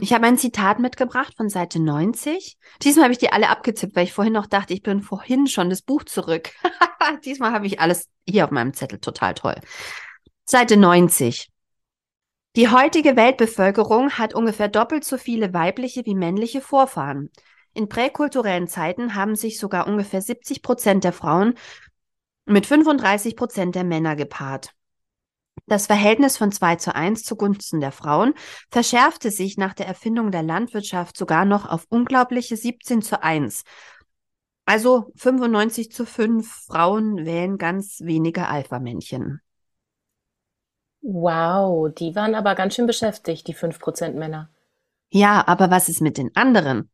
Ich 0.02 0.12
habe 0.12 0.26
ein 0.26 0.36
Zitat 0.36 0.80
mitgebracht 0.80 1.34
von 1.34 1.48
Seite 1.48 1.80
90. 1.80 2.58
Diesmal 2.82 3.04
habe 3.04 3.12
ich 3.12 3.18
die 3.18 3.32
alle 3.32 3.48
abgezippt, 3.48 3.96
weil 3.96 4.04
ich 4.04 4.12
vorhin 4.12 4.34
noch 4.34 4.46
dachte, 4.46 4.74
ich 4.74 4.82
bin 4.82 5.00
vorhin 5.00 5.46
schon 5.46 5.70
das 5.70 5.80
Buch 5.80 6.04
zurück. 6.04 6.50
Diesmal 7.24 7.52
habe 7.52 7.66
ich 7.66 7.80
alles 7.80 8.10
hier 8.28 8.44
auf 8.44 8.50
meinem 8.50 8.74
Zettel. 8.74 8.98
Total 8.98 9.32
toll. 9.32 9.54
Seite 10.48 10.76
90. 10.76 11.50
Die 12.54 12.68
heutige 12.68 13.16
Weltbevölkerung 13.16 14.12
hat 14.12 14.32
ungefähr 14.32 14.68
doppelt 14.68 15.02
so 15.02 15.18
viele 15.18 15.52
weibliche 15.52 16.06
wie 16.06 16.14
männliche 16.14 16.60
Vorfahren. 16.60 17.32
In 17.74 17.88
präkulturellen 17.88 18.68
Zeiten 18.68 19.16
haben 19.16 19.34
sich 19.34 19.58
sogar 19.58 19.88
ungefähr 19.88 20.22
70 20.22 20.62
Prozent 20.62 21.02
der 21.02 21.12
Frauen 21.12 21.54
mit 22.44 22.64
35 22.64 23.34
Prozent 23.34 23.74
der 23.74 23.82
Männer 23.82 24.14
gepaart. 24.14 24.70
Das 25.66 25.88
Verhältnis 25.88 26.36
von 26.36 26.52
2 26.52 26.76
zu 26.76 26.94
1 26.94 27.24
zugunsten 27.24 27.80
der 27.80 27.90
Frauen 27.90 28.32
verschärfte 28.70 29.32
sich 29.32 29.56
nach 29.56 29.74
der 29.74 29.88
Erfindung 29.88 30.30
der 30.30 30.44
Landwirtschaft 30.44 31.16
sogar 31.16 31.44
noch 31.44 31.68
auf 31.68 31.86
unglaubliche 31.88 32.56
17 32.56 33.02
zu 33.02 33.20
1. 33.20 33.64
Also 34.64 35.10
95 35.16 35.90
zu 35.90 36.06
5 36.06 36.48
Frauen 36.68 37.26
wählen 37.26 37.58
ganz 37.58 37.98
wenige 38.04 38.46
Alpha-Männchen. 38.46 39.40
Wow, 41.08 41.88
die 41.94 42.16
waren 42.16 42.34
aber 42.34 42.56
ganz 42.56 42.74
schön 42.74 42.88
beschäftigt, 42.88 43.46
die 43.46 43.54
5% 43.54 44.14
Männer. 44.14 44.50
Ja, 45.08 45.46
aber 45.46 45.70
was 45.70 45.88
ist 45.88 46.00
mit 46.00 46.18
den 46.18 46.34
anderen? 46.34 46.90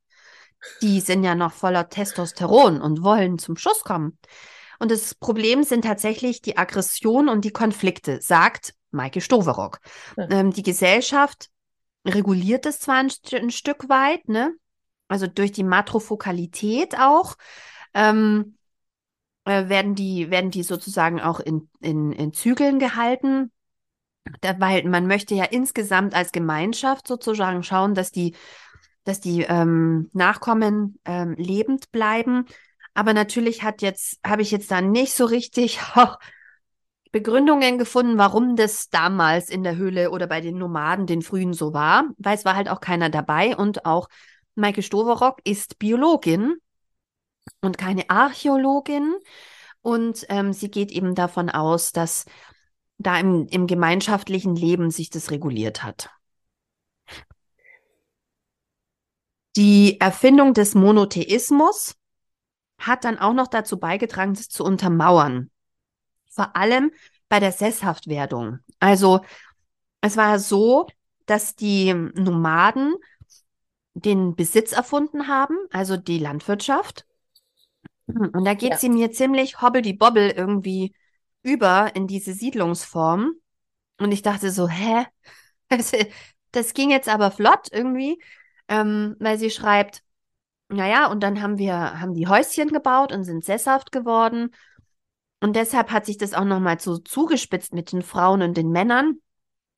Die 0.83 1.01
sind 1.01 1.25
ja 1.25 1.35
noch 1.35 1.53
voller 1.53 1.89
Testosteron 1.89 2.83
und 2.83 3.03
wollen 3.03 3.39
zum 3.39 3.57
Schuss 3.57 3.85
kommen. 3.85 4.19
Und 4.79 4.91
das 4.91 5.15
Problem 5.15 5.63
sind 5.63 5.85
tatsächlich 5.85 6.43
die 6.43 6.59
Aggression 6.59 7.31
und 7.31 7.47
die 7.47 7.53
Konflikte, 7.53 8.21
sagt 8.21 8.75
Maike 8.91 9.23
Stoverock. 9.23 9.79
Ja. 10.19 10.29
Ähm, 10.29 10.53
die 10.53 10.63
Gesellschaft 10.63 11.49
reguliert 12.07 12.67
es 12.67 12.81
zwar 12.81 12.97
ein, 12.97 13.11
ein, 13.33 13.51
Stück 13.51 13.89
weit, 13.89 14.29
ne? 14.29 14.53
Also 15.09 15.27
durch 15.27 15.53
die 15.53 15.65
Matrofokalität 15.65 16.99
auch. 16.99 17.37
Ähm, 17.95 18.59
äh, 19.47 19.71
werden 19.71 19.95
die, 19.95 20.31
werden 20.31 20.51
die 20.51 20.65
sozusagen 20.65 21.19
auch 21.19 21.41
in, 21.41 21.71
in, 21.81 22.13
in 22.13 22.35
Zügeln 22.35 22.79
gehalten. 22.79 23.51
Da, 24.41 24.61
weil 24.61 24.85
man 24.85 25.07
möchte 25.07 25.35
ja 25.35 25.45
insgesamt 25.45 26.15
als 26.15 26.33
Gemeinschaft 26.33 27.09
sozusagen 27.09 27.63
schauen, 27.63 27.95
dass 27.95 28.13
die, 28.13 28.35
dass 29.05 29.21
die 29.21 29.43
ähm, 29.43 30.11
Nachkommen 30.13 30.99
ähm, 31.05 31.35
lebend 31.37 31.91
bleiben. 31.91 32.47
Aber 32.95 33.15
natürlich 33.15 33.63
hat 33.63 33.83
jetzt, 33.83 34.21
habe 34.25 34.43
ich 34.43 34.51
jetzt 34.51 34.71
da 34.71 34.81
nicht 34.81 35.15
so 35.15 35.25
richtig 35.25 35.81
auch 35.95 36.19
Begründungen 37.13 37.79
gefunden, 37.79 38.17
warum 38.17 38.57
das 38.57 38.89
damals 38.89 39.51
in 39.51 39.65
der 39.65 39.77
Höhle 39.77 40.11
oder 40.11 40.27
bei 40.27 40.41
den 40.41 40.57
Nomaden, 40.57 41.07
den 41.07 41.21
Frühen 41.21 41.53
so 41.53 41.75
war, 41.75 42.05
weil 42.17 42.37
es 42.37 42.45
war 42.45 42.57
halt 42.57 42.71
auch 42.71 42.81
keiner 42.81 43.11
dabei 43.11 43.55
und 43.57 43.85
auch 43.85 44.09
Maike 44.55 44.83
Stoverock 44.83 45.41
ist 45.45 45.79
Biologin 45.79 46.57
und 47.61 47.77
keine 47.77 48.09
Archäologin 48.09 49.15
und 49.83 50.25
ähm, 50.31 50.53
sie 50.53 50.71
geht 50.71 50.91
eben 50.91 51.15
davon 51.15 51.51
aus, 51.51 51.93
dass 51.93 52.25
da 53.03 53.19
im, 53.19 53.47
im 53.49 53.67
gemeinschaftlichen 53.67 54.57
Leben 54.57 54.91
sich 54.91 55.11
das 55.11 55.31
reguliert 55.31 55.83
hat. 55.83 56.11
Die 59.57 60.01
Erfindung 60.01 60.55
des 60.55 60.75
Monotheismus 60.75 61.97
hat 62.79 63.05
dann 63.05 63.19
auch 63.19 63.35
noch 63.35 63.49
dazu 63.49 63.79
beigetragen, 63.79 64.35
das 64.35 64.49
zu 64.49 64.65
untermauern. 64.65 65.51
Vor 66.31 66.57
allem 66.57 66.91
bei 67.29 67.39
der 67.39 67.53
Sesshaftwerdung. 67.53 68.61
Also 68.81 69.21
es 70.01 70.17
war 70.17 70.39
so, 70.39 70.87
dass 71.27 71.55
die 71.55 71.93
Nomaden 71.95 72.95
den 73.95 74.35
Besitz 74.35 74.73
erfunden 74.73 75.29
haben, 75.29 75.57
also 75.71 75.97
die 75.97 76.19
Landwirtschaft. 76.19 77.07
Und 78.07 78.45
da 78.45 78.55
geht 78.55 78.73
ja. 78.73 78.79
sie 78.79 78.89
mir 78.89 79.13
ziemlich 79.13 79.61
hobbel-die-bobbel 79.61 80.31
irgendwie 80.31 80.95
über 81.43 81.95
in 81.95 82.07
diese 82.07 82.33
Siedlungsform. 82.33 83.33
Und 83.99 84.13
ich 84.13 84.23
dachte 84.23 84.51
so, 84.51 84.69
hä? 84.69 85.07
Das, 85.69 85.93
das 86.51 86.75
ging 86.75 86.91
jetzt 86.91 87.09
aber 87.09 87.31
flott 87.31 87.69
irgendwie, 87.73 88.23
ähm, 88.69 89.17
weil 89.19 89.39
sie 89.39 89.51
schreibt, 89.51 90.03
naja, 90.69 91.07
und 91.07 91.23
dann 91.23 91.41
haben 91.41 91.57
wir, 91.57 91.99
haben 91.99 92.13
die 92.13 92.29
Häuschen 92.29 92.69
gebaut 92.69 93.11
und 93.11 93.25
sind 93.25 93.43
sesshaft 93.43 93.91
geworden. 93.91 94.51
Und 95.41 95.57
deshalb 95.57 95.91
hat 95.91 96.07
sich 96.07 96.19
das 96.19 96.35
auch 96.35 96.45
nochmal 96.45 96.79
so 96.79 96.99
zugespitzt 96.99 97.73
mit 97.73 97.93
den 97.93 98.03
Frauen 98.03 98.43
und 98.43 98.57
den 98.57 98.71
Männern. 98.71 99.17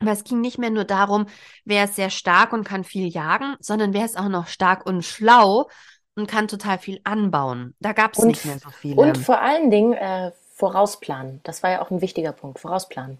Aber 0.00 0.12
es 0.12 0.24
ging 0.24 0.40
nicht 0.40 0.58
mehr 0.58 0.70
nur 0.70 0.84
darum, 0.84 1.26
wer 1.64 1.84
ist 1.84 1.96
sehr 1.96 2.10
stark 2.10 2.52
und 2.52 2.64
kann 2.64 2.84
viel 2.84 3.06
jagen, 3.06 3.56
sondern 3.60 3.94
wer 3.94 4.04
ist 4.04 4.18
auch 4.18 4.28
noch 4.28 4.46
stark 4.46 4.84
und 4.84 5.04
schlau 5.04 5.68
und 6.16 6.28
kann 6.28 6.48
total 6.48 6.78
viel 6.78 7.00
anbauen. 7.04 7.74
Da 7.80 7.92
gab 7.92 8.12
es 8.12 8.24
nicht 8.24 8.44
mehr 8.44 8.58
so 8.58 8.70
viele. 8.70 8.96
Und 8.96 9.16
vor 9.16 9.40
allen 9.40 9.70
Dingen 9.70 9.94
äh, 9.94 10.32
vorausplanen. 10.54 11.40
Das 11.42 11.62
war 11.62 11.70
ja 11.70 11.82
auch 11.82 11.90
ein 11.90 12.00
wichtiger 12.00 12.32
Punkt. 12.32 12.60
Vorausplanen. 12.60 13.18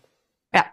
Ja. 0.55 0.65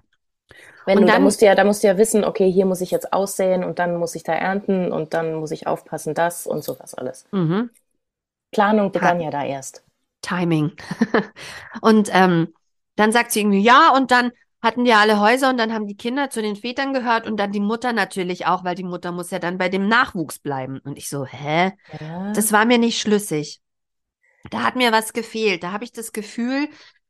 Wenn 0.86 0.98
und 0.98 1.04
du, 1.04 1.08
dann, 1.08 1.18
da 1.18 1.24
musst 1.24 1.42
du 1.42 1.46
ja, 1.46 1.56
da 1.56 1.64
musst 1.64 1.84
du 1.84 1.88
ja 1.88 1.98
wissen, 1.98 2.24
okay, 2.24 2.50
hier 2.50 2.66
muss 2.66 2.82
ich 2.82 2.92
jetzt 2.92 3.14
aussäen 3.14 3.64
und 3.64 3.80
dann 3.80 3.98
muss 3.98 4.16
ich 4.16 4.24
da 4.24 4.34
ernten 4.34 4.92
und 4.92 5.14
dann 5.14 5.36
muss 5.36 5.52
ich 5.52 5.68
aufpassen, 5.68 6.14
das 6.14 6.48
und 6.48 6.64
sowas 6.64 6.94
alles. 6.94 7.26
Mhm. 7.32 7.72
Planung 8.52 8.92
begann 8.92 9.20
ha 9.20 9.24
ja 9.24 9.32
da 9.32 9.44
erst. 9.44 9.84
Timing. 10.22 10.74
und 11.82 12.10
ähm, 12.14 12.54
dann 12.96 13.12
sagt 13.12 13.32
sie 13.32 13.40
irgendwie, 13.42 13.62
ja, 13.62 13.94
und 13.96 14.12
dann 14.12 14.32
hatten 14.62 14.86
die 14.86 14.94
alle 14.94 15.20
Häuser 15.20 15.50
und 15.50 15.58
dann 15.58 15.74
haben 15.74 15.88
die 15.88 15.98
Kinder 15.98 16.30
zu 16.30 16.42
den 16.42 16.56
Vätern 16.56 16.94
gehört 16.94 17.26
und 17.26 17.38
dann 17.38 17.52
die 17.52 17.60
Mutter 17.60 17.94
natürlich 17.94 18.46
auch, 18.46 18.64
weil 18.64 18.76
die 18.76 18.84
Mutter 18.84 19.12
muss 19.12 19.32
ja 19.32 19.40
dann 19.40 19.58
bei 19.58 19.70
dem 19.70 19.88
Nachwuchs 19.88 20.38
bleiben. 20.38 20.80
Und 20.84 20.98
ich 20.98 21.10
so, 21.10 21.26
hä? 21.26 21.72
Ja. 22.00 22.32
Das 22.34 22.52
war 22.52 22.66
mir 22.66 22.78
nicht 22.78 23.02
schlüssig. 23.02 23.62
Da 24.50 24.64
hat 24.64 24.76
mir 24.76 24.92
was 24.92 25.14
gefehlt. 25.14 25.64
Da 25.64 25.72
habe 25.72 25.84
ich 25.84 25.92
das 25.92 26.14
Gefühl, 26.14 26.68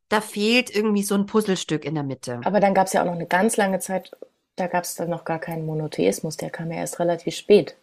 da 0.10 0.22
fehlt 0.22 0.76
irgendwie 0.76 1.04
so 1.04 1.16
ein 1.16 1.26
Puzzlestück 1.26 1.86
in 1.86 1.96
der 1.96 2.04
Mitte. 2.04 2.42
Aber 2.44 2.60
dann 2.60 2.74
gab 2.74 2.88
es 2.88 2.94
ja 2.94 3.02
auch 3.02 3.06
noch 3.06 3.14
eine 3.14 3.28
ganz 3.28 3.58
lange 3.58 3.80
Zeit, 3.80 4.12
da 4.58 4.68
gab 4.68 4.84
es 4.84 4.96
dann 4.96 5.10
noch 5.10 5.24
gar 5.24 5.40
keinen 5.40 5.66
Monotheismus. 5.66 6.38
Der 6.38 6.50
kam 6.50 6.72
ja 6.72 6.80
erst 6.80 7.00
relativ 7.00 7.36
spät 7.36 7.76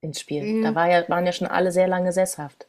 ins 0.00 0.20
Spiel. 0.20 0.42
Mhm. 0.42 0.62
Da 0.62 0.74
war 0.74 0.88
ja, 0.88 1.08
waren 1.08 1.26
ja 1.26 1.32
schon 1.32 1.46
alle 1.46 1.72
sehr 1.72 1.88
lange 1.88 2.12
sesshaft. 2.12 2.66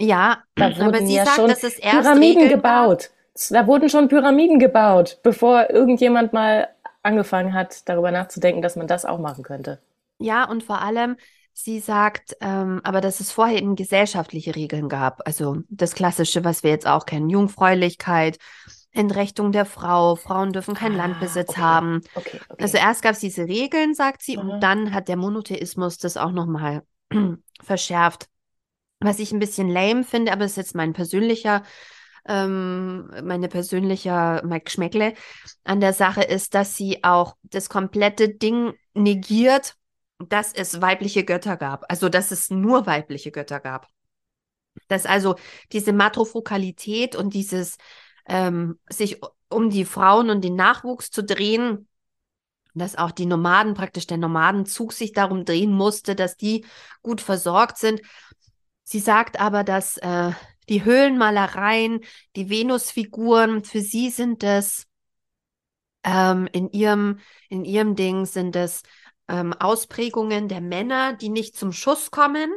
Ja, 0.00 0.42
da 0.56 0.76
wurden 0.76 0.82
aber 0.82 1.06
sie 1.06 1.14
ja 1.14 1.24
sagt, 1.24 1.36
schon 1.36 1.48
dass 1.48 1.62
es 1.62 1.78
erst 1.78 2.02
Pyramiden 2.02 2.42
Regeln 2.42 2.48
gebaut. 2.48 3.10
Da 3.50 3.66
wurden 3.66 3.88
schon 3.88 4.08
Pyramiden 4.08 4.58
gebaut, 4.58 5.18
bevor 5.22 5.70
irgendjemand 5.70 6.32
mal 6.32 6.68
angefangen 7.02 7.52
hat, 7.52 7.88
darüber 7.88 8.10
nachzudenken, 8.10 8.62
dass 8.62 8.76
man 8.76 8.86
das 8.86 9.04
auch 9.04 9.18
machen 9.18 9.44
könnte. 9.44 9.78
Ja, 10.18 10.48
und 10.48 10.62
vor 10.62 10.80
allem, 10.80 11.16
sie 11.54 11.80
sagt, 11.80 12.36
ähm, 12.40 12.80
aber 12.84 13.00
dass 13.00 13.20
es 13.20 13.30
vorher 13.30 13.58
eben 13.58 13.76
gesellschaftliche 13.76 14.54
Regeln 14.54 14.88
gab. 14.88 15.26
Also 15.26 15.58
das 15.68 15.94
Klassische, 15.94 16.44
was 16.44 16.62
wir 16.62 16.70
jetzt 16.70 16.86
auch 16.86 17.06
kennen, 17.06 17.30
Jungfräulichkeit, 17.30 18.38
Entrechtung 18.90 19.52
der 19.52 19.64
Frau, 19.64 20.16
Frauen 20.16 20.52
dürfen 20.52 20.74
keinen 20.74 20.94
ah, 21.00 21.06
Landbesitz 21.06 21.50
okay. 21.50 21.60
haben. 21.60 22.00
Okay, 22.14 22.40
okay. 22.48 22.62
Also 22.62 22.76
erst 22.76 23.02
gab 23.02 23.12
es 23.12 23.20
diese 23.20 23.46
Regeln, 23.46 23.94
sagt 23.94 24.22
sie, 24.22 24.36
mhm. 24.36 24.50
und 24.50 24.60
dann 24.60 24.92
hat 24.92 25.08
der 25.08 25.16
Monotheismus 25.16 25.98
das 25.98 26.16
auch 26.16 26.32
nochmal 26.32 26.82
verschärft. 27.62 28.26
Was 29.00 29.18
ich 29.18 29.32
ein 29.32 29.40
bisschen 29.40 29.68
lame 29.68 30.04
finde, 30.04 30.32
aber 30.32 30.42
das 30.42 30.52
ist 30.52 30.56
jetzt 30.56 30.74
mein 30.74 30.92
persönlicher 30.92 31.62
ähm, 32.26 33.10
meine 33.22 33.48
persönliche 33.48 34.42
Geschmäckle 34.64 35.12
an 35.64 35.80
der 35.80 35.92
Sache 35.92 36.22
ist, 36.22 36.54
dass 36.54 36.76
sie 36.76 37.04
auch 37.04 37.36
das 37.42 37.68
komplette 37.68 38.30
Ding 38.30 38.72
negiert, 38.94 39.76
dass 40.18 40.52
es 40.52 40.80
weibliche 40.80 41.24
Götter 41.24 41.56
gab. 41.56 41.84
Also, 41.88 42.08
dass 42.08 42.30
es 42.30 42.50
nur 42.50 42.86
weibliche 42.86 43.30
Götter 43.30 43.60
gab. 43.60 43.88
Dass 44.88 45.06
also 45.06 45.36
diese 45.72 45.92
Matrofokalität 45.92 47.16
und 47.16 47.34
dieses 47.34 47.76
ähm, 48.26 48.78
sich 48.88 49.20
um 49.48 49.70
die 49.70 49.84
Frauen 49.84 50.30
und 50.30 50.42
den 50.42 50.56
Nachwuchs 50.56 51.10
zu 51.10 51.22
drehen, 51.22 51.88
dass 52.74 52.96
auch 52.96 53.12
die 53.12 53.26
Nomaden, 53.26 53.74
praktisch 53.74 54.06
der 54.06 54.16
Nomadenzug 54.16 54.92
sich 54.92 55.12
darum 55.12 55.44
drehen 55.44 55.72
musste, 55.72 56.16
dass 56.16 56.36
die 56.36 56.64
gut 57.02 57.20
versorgt 57.20 57.78
sind. 57.78 58.00
Sie 58.82 58.98
sagt 58.98 59.38
aber, 59.38 59.62
dass 59.62 59.96
äh, 59.98 60.32
die 60.68 60.84
Höhlenmalereien, 60.84 62.00
die 62.36 62.50
Venusfiguren, 62.50 63.64
für 63.64 63.80
sie 63.80 64.10
sind 64.10 64.42
es 64.42 64.86
ähm, 66.02 66.48
in 66.52 66.70
ihrem, 66.70 67.20
in 67.48 67.64
ihrem 67.64 67.96
Ding 67.96 68.26
sind 68.26 68.56
es 68.56 68.82
ähm, 69.28 69.52
Ausprägungen 69.52 70.48
der 70.48 70.60
Männer, 70.60 71.14
die 71.14 71.28
nicht 71.28 71.56
zum 71.56 71.72
Schuss 71.72 72.10
kommen 72.10 72.52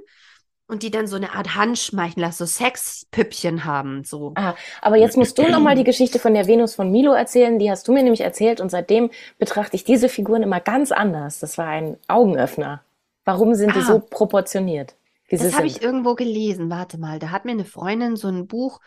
und 0.68 0.84
die 0.84 0.92
dann 0.92 1.08
so 1.08 1.16
eine 1.16 1.34
Art 1.34 1.56
Handschmeichler, 1.56 2.32
so 2.32 2.46
Sexpüppchen 2.46 3.66
haben. 3.66 4.04
So. 4.04 4.34
Ah, 4.36 4.56
aber 4.82 4.98
jetzt 4.98 5.18
musst 5.18 5.38
du 5.38 5.50
nochmal 5.50 5.76
die 5.76 5.84
Geschichte 5.86 6.20
von 6.20 6.34
der 6.34 6.48
Venus 6.48 6.76
von 6.76 6.92
Milo 6.92 7.14
erzählen. 7.14 7.58
Die 7.58 7.72
hast 7.72 7.88
du 7.88 7.94
mir 7.94 8.04
nämlich 8.04 8.22
erzählt 8.22 8.60
und 8.60 8.70
seitdem 8.70 9.10
betrachte 9.38 9.76
ich 9.76 9.86
diese 9.86 10.10
Figuren 10.10 10.44
immer 10.44 10.60
ganz 10.60 10.92
anders. 10.92 11.40
Das 11.40 11.58
war 11.58 11.68
ein 11.68 11.98
Augenöffner. 12.08 12.84
Warum 13.24 13.56
sind 13.56 13.72
ah. 13.72 13.74
die 13.74 13.82
so 13.82 14.00
proportioniert? 14.00 14.96
das 15.30 15.56
habe 15.56 15.68
ich 15.68 15.82
irgendwo 15.82 16.16
gelesen. 16.16 16.70
Warte 16.70 16.98
mal, 16.98 17.20
da 17.20 17.32
hat 17.32 17.44
mir 17.44 17.52
eine 17.52 17.66
Freundin 17.66 18.16
so 18.16 18.30
ein 18.30 18.48
Buch 18.48 18.80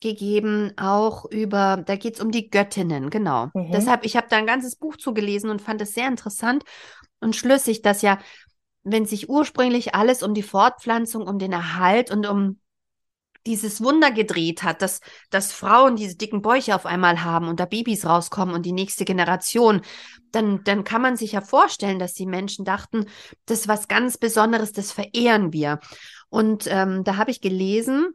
gegeben, 0.00 0.72
auch 0.76 1.24
über, 1.26 1.82
da 1.86 1.96
geht 1.96 2.14
es 2.14 2.20
um 2.20 2.30
die 2.30 2.50
Göttinnen, 2.50 3.08
genau. 3.08 3.50
Mhm. 3.54 3.70
Deshalb, 3.72 4.04
ich 4.04 4.16
habe 4.16 4.26
da 4.28 4.36
ein 4.36 4.46
ganzes 4.46 4.76
Buch 4.76 4.96
zugelesen 4.96 5.48
und 5.48 5.62
fand 5.62 5.80
es 5.80 5.94
sehr 5.94 6.08
interessant 6.08 6.64
und 7.22 7.36
schlüssig, 7.36 7.82
dass 7.82 8.02
ja, 8.02 8.18
wenn 8.82 9.06
sich 9.06 9.28
ursprünglich 9.28 9.94
alles 9.94 10.22
um 10.22 10.34
die 10.34 10.42
Fortpflanzung, 10.42 11.26
um 11.26 11.38
den 11.38 11.52
Erhalt 11.52 12.10
und 12.10 12.26
um 12.26 12.58
dieses 13.46 13.82
Wunder 13.82 14.12
gedreht 14.12 14.62
hat, 14.62 14.82
dass, 14.82 15.00
dass 15.30 15.52
Frauen 15.52 15.96
diese 15.96 16.16
dicken 16.16 16.42
Bäuche 16.42 16.74
auf 16.74 16.86
einmal 16.86 17.24
haben 17.24 17.48
und 17.48 17.58
da 17.58 17.64
Babys 17.64 18.06
rauskommen 18.06 18.54
und 18.54 18.64
die 18.64 18.72
nächste 18.72 19.04
Generation, 19.04 19.80
dann, 20.30 20.62
dann 20.64 20.84
kann 20.84 21.02
man 21.02 21.16
sich 21.16 21.32
ja 21.32 21.40
vorstellen, 21.40 21.98
dass 21.98 22.14
die 22.14 22.26
Menschen 22.26 22.64
dachten, 22.64 23.06
das 23.46 23.60
ist 23.60 23.68
was 23.68 23.88
ganz 23.88 24.16
Besonderes, 24.16 24.72
das 24.72 24.92
verehren 24.92 25.52
wir. 25.52 25.80
Und 26.28 26.66
ähm, 26.68 27.04
da 27.04 27.16
habe 27.16 27.30
ich 27.30 27.40
gelesen, 27.40 28.14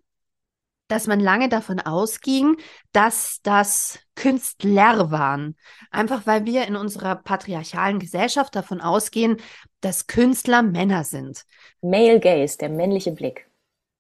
dass 0.88 1.08
man 1.08 1.20
lange 1.20 1.50
davon 1.50 1.80
ausging, 1.80 2.58
dass 2.92 3.40
das 3.44 4.00
Künstler 4.16 5.12
waren. 5.12 5.56
Einfach 5.92 6.26
weil 6.26 6.46
wir 6.46 6.66
in 6.66 6.76
unserer 6.76 7.16
patriarchalen 7.16 8.00
Gesellschaft 8.00 8.56
davon 8.56 8.82
ausgehen, 8.82 9.38
dass 9.82 10.08
Künstler 10.08 10.62
Männer 10.62 11.04
sind. 11.04 11.46
Male 11.82 12.20
Gaze, 12.20 12.58
der 12.58 12.70
männliche 12.70 13.12
Blick 13.12 13.50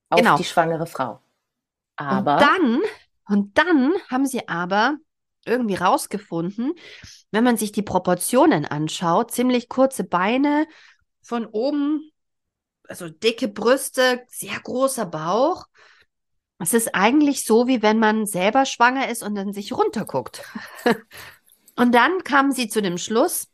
auf 0.09 0.19
genau. 0.19 0.37
die 0.37 0.43
schwangere 0.43 0.87
Frau. 0.87 1.19
Aber 1.97 2.33
und 2.33 2.41
dann 2.41 2.81
und 3.29 3.57
dann 3.57 3.93
haben 4.09 4.25
sie 4.25 4.47
aber 4.47 4.97
irgendwie 5.45 5.75
rausgefunden, 5.75 6.73
wenn 7.31 7.43
man 7.43 7.57
sich 7.57 7.71
die 7.71 7.81
Proportionen 7.81 8.65
anschaut, 8.65 9.31
ziemlich 9.31 9.69
kurze 9.69 10.03
Beine, 10.03 10.67
von 11.21 11.45
oben, 11.45 12.11
also 12.87 13.09
dicke 13.09 13.49
Brüste, 13.49 14.23
sehr 14.27 14.59
großer 14.61 15.05
Bauch. 15.05 15.65
Es 16.59 16.73
ist 16.73 16.95
eigentlich 16.95 17.45
so, 17.45 17.67
wie 17.67 17.81
wenn 17.81 17.99
man 17.99 18.25
selber 18.25 18.65
schwanger 18.65 19.09
ist 19.09 19.23
und 19.23 19.35
dann 19.35 19.53
sich 19.53 19.73
runterguckt. 19.73 20.43
und 21.75 21.93
dann 21.93 22.23
kamen 22.23 22.51
sie 22.51 22.67
zu 22.67 22.81
dem 22.81 22.97
Schluss, 22.97 23.47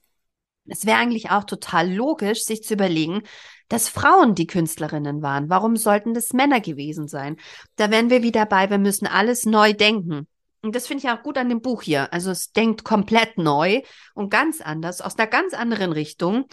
es 0.65 0.85
wäre 0.85 0.97
eigentlich 0.97 1.29
auch 1.29 1.43
total 1.43 1.91
logisch, 1.91 2.43
sich 2.43 2.63
zu 2.63 2.75
überlegen, 2.75 3.23
dass 3.67 3.89
Frauen 3.89 4.35
die 4.35 4.47
Künstlerinnen 4.47 5.21
waren. 5.21 5.49
Warum 5.49 5.75
sollten 5.75 6.13
das 6.13 6.31
Männer 6.31 6.61
gewesen 6.61 7.07
sein? 7.07 7.37
Da 7.75 7.91
wären 7.91 8.09
wir 8.09 8.23
wieder 8.23 8.45
bei, 8.45 8.69
wir 8.69 8.77
müssen 8.77 9.07
alles 9.07 9.45
neu 9.45 9.73
denken. 9.73 10.27
Und 10.61 10.75
das 10.75 10.87
finde 10.87 11.03
ich 11.03 11.11
auch 11.11 11.21
gut 11.23 11.37
an 11.37 11.49
dem 11.49 11.61
Buch 11.61 11.81
hier. 11.81 12.13
Also 12.13 12.31
es 12.31 12.53
denkt 12.53 12.85
komplett 12.85 13.37
neu 13.37 13.81
und 14.13 14.29
ganz 14.29 14.61
anders, 14.61 15.01
aus 15.01 15.17
einer 15.17 15.27
ganz 15.27 15.53
anderen 15.53 15.91
Richtung. 15.91 16.45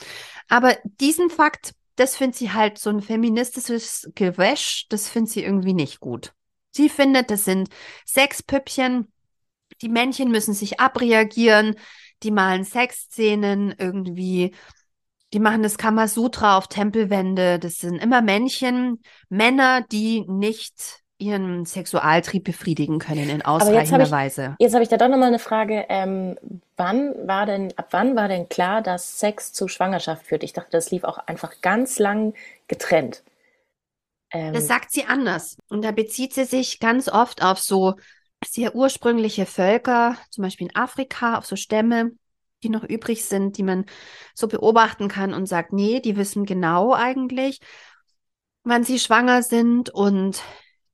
Aber 0.48 0.76
diesen 0.82 1.30
Fakt, 1.30 1.74
das 1.94 2.16
findet 2.16 2.36
sie 2.36 2.52
halt 2.52 2.78
so 2.78 2.90
ein 2.90 3.02
feministisches 3.02 4.10
Gewäsch, 4.16 4.86
das 4.88 5.08
findet 5.08 5.32
sie 5.32 5.44
irgendwie 5.44 5.74
nicht 5.74 6.00
gut. 6.00 6.32
Sie 6.70 6.88
findet, 6.88 7.30
das 7.30 7.44
sind 7.44 7.68
Sexpüppchen. 8.06 9.12
Die 9.82 9.88
Männchen 9.88 10.30
müssen 10.30 10.54
sich 10.54 10.80
abreagieren. 10.80 11.76
Die 12.22 12.30
malen 12.30 12.64
Sexszenen 12.64 13.74
irgendwie. 13.78 14.54
Die 15.32 15.40
machen 15.40 15.62
das 15.62 15.78
Kamasutra 15.78 16.58
auf 16.58 16.68
Tempelwände. 16.68 17.58
Das 17.58 17.78
sind 17.78 17.96
immer 17.96 18.20
Männchen, 18.20 19.00
Männer, 19.28 19.82
die 19.90 20.24
nicht 20.28 21.00
ihren 21.20 21.66
Sexualtrieb 21.66 22.44
befriedigen 22.44 22.98
können 22.98 23.28
in 23.28 23.42
ausreichender 23.42 24.00
jetzt 24.00 24.10
Weise. 24.10 24.56
Jetzt 24.58 24.72
habe 24.72 24.82
ich 24.82 24.88
da 24.88 24.96
doch 24.96 25.08
nochmal 25.08 25.28
eine 25.28 25.38
Frage. 25.38 25.84
Ähm, 25.88 26.36
wann 26.76 27.14
war 27.28 27.46
denn, 27.46 27.72
ab 27.76 27.88
wann 27.90 28.16
war 28.16 28.26
denn 28.26 28.48
klar, 28.48 28.82
dass 28.82 29.20
Sex 29.20 29.52
zu 29.52 29.68
Schwangerschaft 29.68 30.26
führt? 30.26 30.42
Ich 30.42 30.52
dachte, 30.52 30.70
das 30.72 30.90
lief 30.90 31.04
auch 31.04 31.18
einfach 31.18 31.60
ganz 31.60 31.98
lang 31.98 32.34
getrennt. 32.68 33.22
Ähm, 34.30 34.52
das 34.52 34.66
sagt 34.66 34.92
sie 34.92 35.04
anders. 35.04 35.56
Und 35.68 35.82
da 35.82 35.90
bezieht 35.90 36.34
sie 36.34 36.44
sich 36.44 36.78
ganz 36.80 37.08
oft 37.08 37.42
auf 37.42 37.58
so 37.58 37.94
sehr 38.44 38.74
ursprüngliche 38.74 39.46
Völker, 39.46 40.16
zum 40.30 40.42
Beispiel 40.42 40.68
in 40.68 40.76
Afrika, 40.76 41.36
auf 41.36 41.46
so 41.46 41.56
Stämme, 41.56 42.12
die 42.62 42.68
noch 42.68 42.84
übrig 42.84 43.24
sind, 43.24 43.56
die 43.58 43.62
man 43.62 43.86
so 44.34 44.48
beobachten 44.48 45.08
kann 45.08 45.34
und 45.34 45.46
sagt, 45.46 45.72
nee, 45.72 46.00
die 46.00 46.16
wissen 46.16 46.44
genau 46.44 46.94
eigentlich, 46.94 47.60
wann 48.64 48.84
sie 48.84 48.98
schwanger 48.98 49.42
sind 49.42 49.90
und 49.90 50.42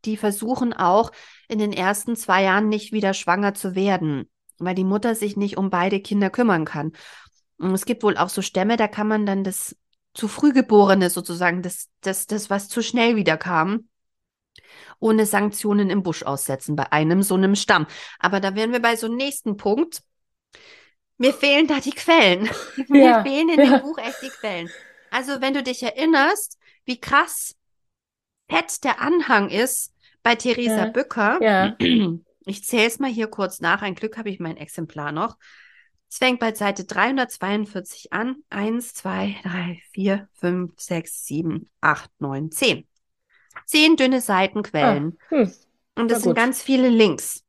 die 0.05 0.17
versuchen 0.17 0.73
auch 0.73 1.11
in 1.49 1.59
den 1.59 1.73
ersten 1.73 2.17
zwei 2.17 2.45
Jahren 2.45 2.69
nicht 2.69 2.93
wieder 2.93 3.15
schwanger 3.15 3.55
zu 3.55 3.75
werden, 3.75 4.31
weil 4.59 4.75
die 4.75 4.85
Mutter 4.85 5.15
sich 5.15 5.37
nicht 5.37 5.57
um 5.57 5.71
beide 5.71 6.01
Kinder 6.01 6.31
kümmern 6.31 6.65
kann. 6.65 6.93
Und 7.59 7.73
es 7.73 7.85
gibt 7.85 8.03
wohl 8.03 8.17
auch 8.17 8.29
so 8.29 8.43
Stämme, 8.43 8.77
da 8.77 8.87
kann 8.87 9.09
man 9.09 9.27
dann 9.27 9.43
das 9.43 9.77
zu 10.17 10.29
Frühgeborene 10.29 11.11
sozusagen, 11.11 11.63
das, 11.63 11.89
das, 12.01 12.27
das, 12.27 12.51
was 12.51 12.69
zu 12.69 12.83
schnell 12.83 13.17
wieder 13.17 13.37
kam, 13.37 13.89
ohne 14.99 15.27
Sanktionen 15.27 15.91
im 15.91 16.03
Busch 16.03 16.23
aussetzen, 16.23 16.75
bei 16.75 16.91
einem 16.91 17.23
so 17.23 17.35
einem 17.35 17.55
Stamm. 17.55 17.87
Aber 18.19 18.41
da 18.41 18.55
wären 18.55 18.73
wir 18.73 18.81
bei 18.81 18.97
so 18.97 19.07
einem 19.07 19.17
nächsten 19.17 19.57
Punkt. 19.57 20.03
Mir 21.19 21.33
fehlen 21.33 21.67
da 21.67 21.81
die 21.81 21.93
Quellen. 21.93 22.49
Mir 22.89 23.23
fehlen 23.23 23.51
in 23.51 23.61
ja. 23.61 23.79
dem 23.79 23.83
Buch 23.83 23.99
echt 23.99 24.23
die 24.23 24.29
Quellen. 24.29 24.71
Also, 25.11 25.41
wenn 25.41 25.55
du 25.55 25.63
dich 25.63 25.83
erinnerst, 25.83 26.59
wie 26.85 27.01
krass 27.01 27.55
fett 28.49 28.85
der 28.85 29.01
Anhang 29.01 29.51
ist, 29.51 29.93
bei 30.23 30.35
Theresa 30.35 30.87
ja. 30.87 30.87
Bücker. 30.87 31.39
Ja. 31.43 31.77
Ich 32.49 32.65
zähle 32.65 32.87
es 32.87 32.99
mal 33.01 33.11
hier 33.11 33.27
kurz 33.27 33.61
nach. 33.61 33.83
Ein 33.83 33.97
Glück 33.97 34.17
habe 34.17 34.31
ich 34.31 34.39
mein 34.39 34.57
Exemplar 34.57 35.11
noch. 35.11 35.37
Es 36.09 36.19
fängt 36.19 36.41
bei 36.41 36.55
Seite 36.55 36.85
342 36.85 38.13
an. 38.13 38.37
Eins, 38.49 38.95
zwei, 38.95 39.37
drei, 39.43 39.83
vier, 39.93 40.29
fünf, 40.35 40.73
sechs, 40.79 41.27
sieben, 41.27 41.69
acht, 41.81 42.11
neun, 42.19 42.51
zehn. 42.51 42.87
Zehn 43.65 43.97
dünne 43.97 44.21
Seitenquellen. 44.21 45.19
Ah, 45.27 45.31
hm. 45.31 45.53
Und 45.97 46.13
es 46.13 46.23
sind 46.23 46.35
ganz 46.35 46.63
viele 46.63 46.89
Links. 46.89 47.43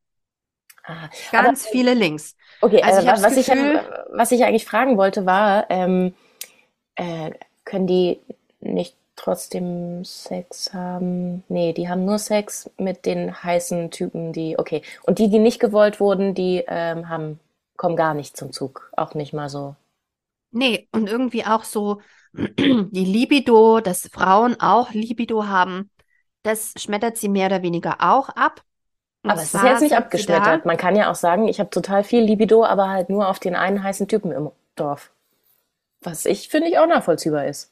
Ah, 0.84 1.10
ganz 1.32 1.66
aber, 1.66 1.72
viele 1.72 1.94
Links. 1.94 2.36
Okay, 2.62 2.82
also, 2.82 3.08
also 3.08 3.24
was, 3.24 3.36
Gefühl, 3.36 3.76
ich, 3.76 4.18
was 4.18 4.32
ich 4.32 4.44
eigentlich 4.46 4.66
fragen 4.66 4.98
wollte, 4.98 5.26
war, 5.26 5.70
ähm, 5.70 6.14
äh, 6.96 7.32
können 7.66 7.88
die 7.88 8.20
nicht 8.62 8.96
trotzdem 9.18 10.06
Sex 10.06 10.74
haben. 10.74 11.44
Nee, 11.50 11.74
die 11.74 11.90
haben 11.90 12.06
nur 12.06 12.20
Sex 12.20 12.70
mit 12.78 13.06
den 13.06 13.44
heißen 13.44 13.92
Typen, 13.92 14.32
die, 14.32 14.58
okay. 14.58 14.82
Und 15.04 15.20
die, 15.20 15.30
die 15.30 15.40
nicht 15.40 15.60
gewollt 15.60 16.00
wurden, 16.00 16.34
die 16.34 16.64
ähm, 16.68 17.10
haben, 17.10 17.40
kommen 17.78 17.96
gar 17.96 18.14
nicht 18.14 18.36
zum 18.36 18.52
Zug. 18.52 18.92
Auch 18.98 19.14
nicht 19.14 19.34
mal 19.34 19.50
so. 19.50 19.76
Nee, 20.52 20.88
und 20.92 21.08
irgendwie 21.08 21.46
auch 21.46 21.64
so 21.64 22.02
die 22.34 23.06
Libido, 23.06 23.80
dass 23.80 24.10
Frauen 24.12 24.60
auch 24.60 24.92
Libido 24.92 25.48
haben, 25.48 25.90
das 26.44 26.74
schmettert 26.78 27.18
sie 27.18 27.30
mehr 27.30 27.48
oder 27.48 27.62
weniger 27.62 27.98
auch 28.00 28.30
ab. 28.30 28.64
Und 29.24 29.32
aber 29.32 29.42
es 29.42 29.54
ist 29.54 29.64
jetzt 29.64 29.82
nicht 29.82 29.96
abgeschmettert. 29.96 30.66
Man 30.66 30.78
kann 30.78 30.96
ja 30.96 31.12
auch 31.12 31.16
sagen, 31.16 31.48
ich 31.48 31.60
habe 31.60 31.70
total 31.70 32.04
viel 32.04 32.24
Libido, 32.24 32.64
aber 32.64 32.90
halt 32.90 33.10
nur 33.10 33.28
auf 33.28 33.40
den 33.40 33.56
einen 33.56 33.84
heißen 33.84 34.08
Typen 34.08 34.32
im 34.32 34.52
Dorf. 34.76 35.12
Was 36.02 36.26
ich, 36.26 36.50
finde 36.50 36.70
ich, 36.70 36.78
auch 36.78 36.88
nachvollziehbar 36.88 37.46
ist. 37.46 37.72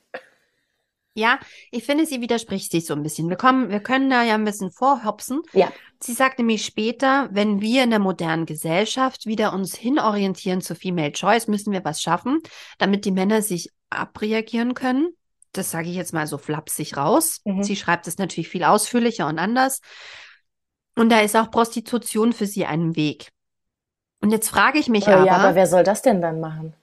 Ja, 1.17 1.39
ich 1.71 1.86
finde, 1.86 2.06
sie 2.06 2.19
widerspricht 2.19 2.71
sich 2.71 2.86
so 2.86 2.93
ein 2.93 3.01
bisschen. 3.01 3.30
Wir 3.30 3.38
kommen, 3.38 3.69
wir 3.69 3.80
können 3.80 4.10
da 4.10 4.23
ja 4.23 4.36
ein 4.36 4.43
bisschen 4.43 4.69
vorhopsen. 4.69 5.41
Ja. 5.54 5.71
Sie 6.01 6.12
sagt 6.12 6.39
nämlich 6.39 6.65
später, 6.65 7.30
wenn 7.32 7.62
wir 7.62 7.86
in 7.86 7.89
der 7.89 7.99
modernen 7.99 8.45
Gesellschaft 8.45 9.25
wieder 9.25 9.54
uns 9.54 9.75
hinorientieren 9.75 10.60
zu 10.60 10.75
Female 10.75 11.13
Choice, 11.13 11.47
müssen 11.47 11.71
wir 11.71 11.86
was 11.86 12.01
schaffen, 12.01 12.41
damit 12.80 13.06
die 13.06 13.12
Männer 13.12 13.41
sich 13.41 13.71
abreagieren 13.89 14.73
können. 14.73 15.15
Das 15.54 15.71
sage 15.71 15.89
ich 15.89 15.95
jetzt 15.95 16.13
mal 16.13 16.28
so 16.28 16.38
flapsig 16.38 16.97
raus. 16.97 17.39
Mhm. 17.45 17.63
Sie 17.63 17.78
schreibt 17.78 18.08
es 18.08 18.17
natürlich 18.17 18.49
viel 18.49 18.65
ausführlicher 18.65 19.25
und 19.28 19.39
anders. 19.39 19.80
Und 20.97 21.10
da 21.10 21.21
ist 21.21 21.38
auch 21.38 21.49
Prostitution 21.49 22.34
für 22.34 22.45
sie 22.45 22.65
ein 22.65 22.97
Weg. 22.97 23.32
Und 24.19 24.32
jetzt 24.32 24.49
frage 24.49 24.80
ich 24.80 24.89
mich 24.89 25.08
oh, 25.08 25.12
aber. 25.12 25.25
Ja, 25.25 25.38
aber 25.38 25.56
wer 25.56 25.67
soll 25.67 25.84
das 25.84 26.01
denn 26.01 26.21
dann 26.21 26.41
machen? 26.41 26.73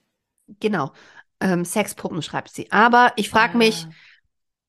Genau. 0.60 0.92
Ähm, 1.40 1.66
Sexpuppen 1.66 2.22
schreibt 2.22 2.54
sie. 2.54 2.72
Aber 2.72 3.12
ich 3.16 3.28
frage 3.28 3.54
ah. 3.54 3.58
mich, 3.58 3.86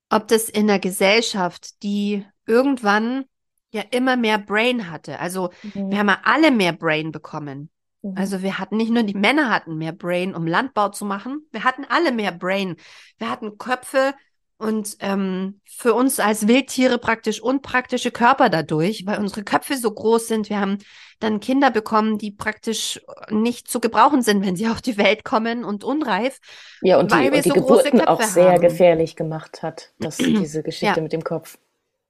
ob 0.10 0.28
das 0.28 0.50
in 0.50 0.68
der 0.68 0.80
Gesellschaft, 0.80 1.82
die 1.84 2.26
irgendwann 2.46 3.26
ja 3.72 3.82
immer 3.92 4.16
mehr 4.16 4.38
Brain 4.38 4.92
hatte. 4.92 5.20
Also 5.20 5.50
mhm. 5.64 5.92
wir 5.92 6.00
haben 6.00 6.10
ja 6.10 6.22
alle 6.24 6.52
mehr 6.52 6.74
Brain 6.74 7.12
bekommen. 7.12 7.70
Mhm. 8.02 8.14
Also 8.16 8.42
wir 8.42 8.60
hatten 8.60 8.78
nicht 8.78 8.92
nur 8.92 9.04
die 9.04 9.16
Männer 9.16 9.50
hatten 9.50 9.78
mehr 9.78 9.94
Brain, 9.94 10.36
um 10.36 10.46
Landbau 10.46 10.90
zu 10.90 11.06
machen. 11.06 11.48
Wir 11.52 11.64
hatten 11.64 11.86
alle 11.90 12.12
mehr 12.12 12.32
Brain. 12.32 12.76
Wir 13.18 13.30
hatten 13.30 13.58
Köpfe, 13.58 14.14
und 14.58 14.98
ähm, 15.00 15.60
für 15.66 15.94
uns 15.94 16.20
als 16.20 16.48
Wildtiere 16.48 16.98
praktisch 16.98 17.42
unpraktische 17.42 18.12
Körper 18.12 18.50
dadurch, 18.50 19.06
weil 19.06 19.20
unsere 19.20 19.44
Köpfe 19.44 19.78
so 19.78 19.92
groß 19.92 20.28
sind. 20.28 20.50
Wir 20.50 20.60
haben 20.60 20.78
dann 21.20 21.40
Kinder 21.40 21.72
bekommen, 21.72 22.18
die 22.18 22.32
praktisch 22.32 23.02
nicht 23.30 23.70
zu 23.70 23.80
gebrauchen 23.80 24.22
sind, 24.22 24.46
wenn 24.46 24.56
sie 24.56 24.68
auf 24.68 24.82
die 24.82 24.98
Welt 24.98 25.24
kommen 25.24 25.64
und 25.66 25.84
unreif. 25.84 26.40
Ja, 26.82 27.00
und 27.00 27.12
die, 27.12 27.30
und 27.30 27.34
die 27.46 27.50
so 27.50 27.56
Geburten 27.56 28.02
auch 28.02 28.22
sehr 28.22 28.54
haben. 28.54 28.62
gefährlich 28.62 29.16
gemacht 29.16 29.64
hat, 29.64 29.92
das, 30.00 30.18
diese 30.18 30.64
Geschichte 30.64 30.98
ja. 30.98 31.02
mit 31.02 31.14
dem 31.14 31.24
Kopf. 31.24 31.58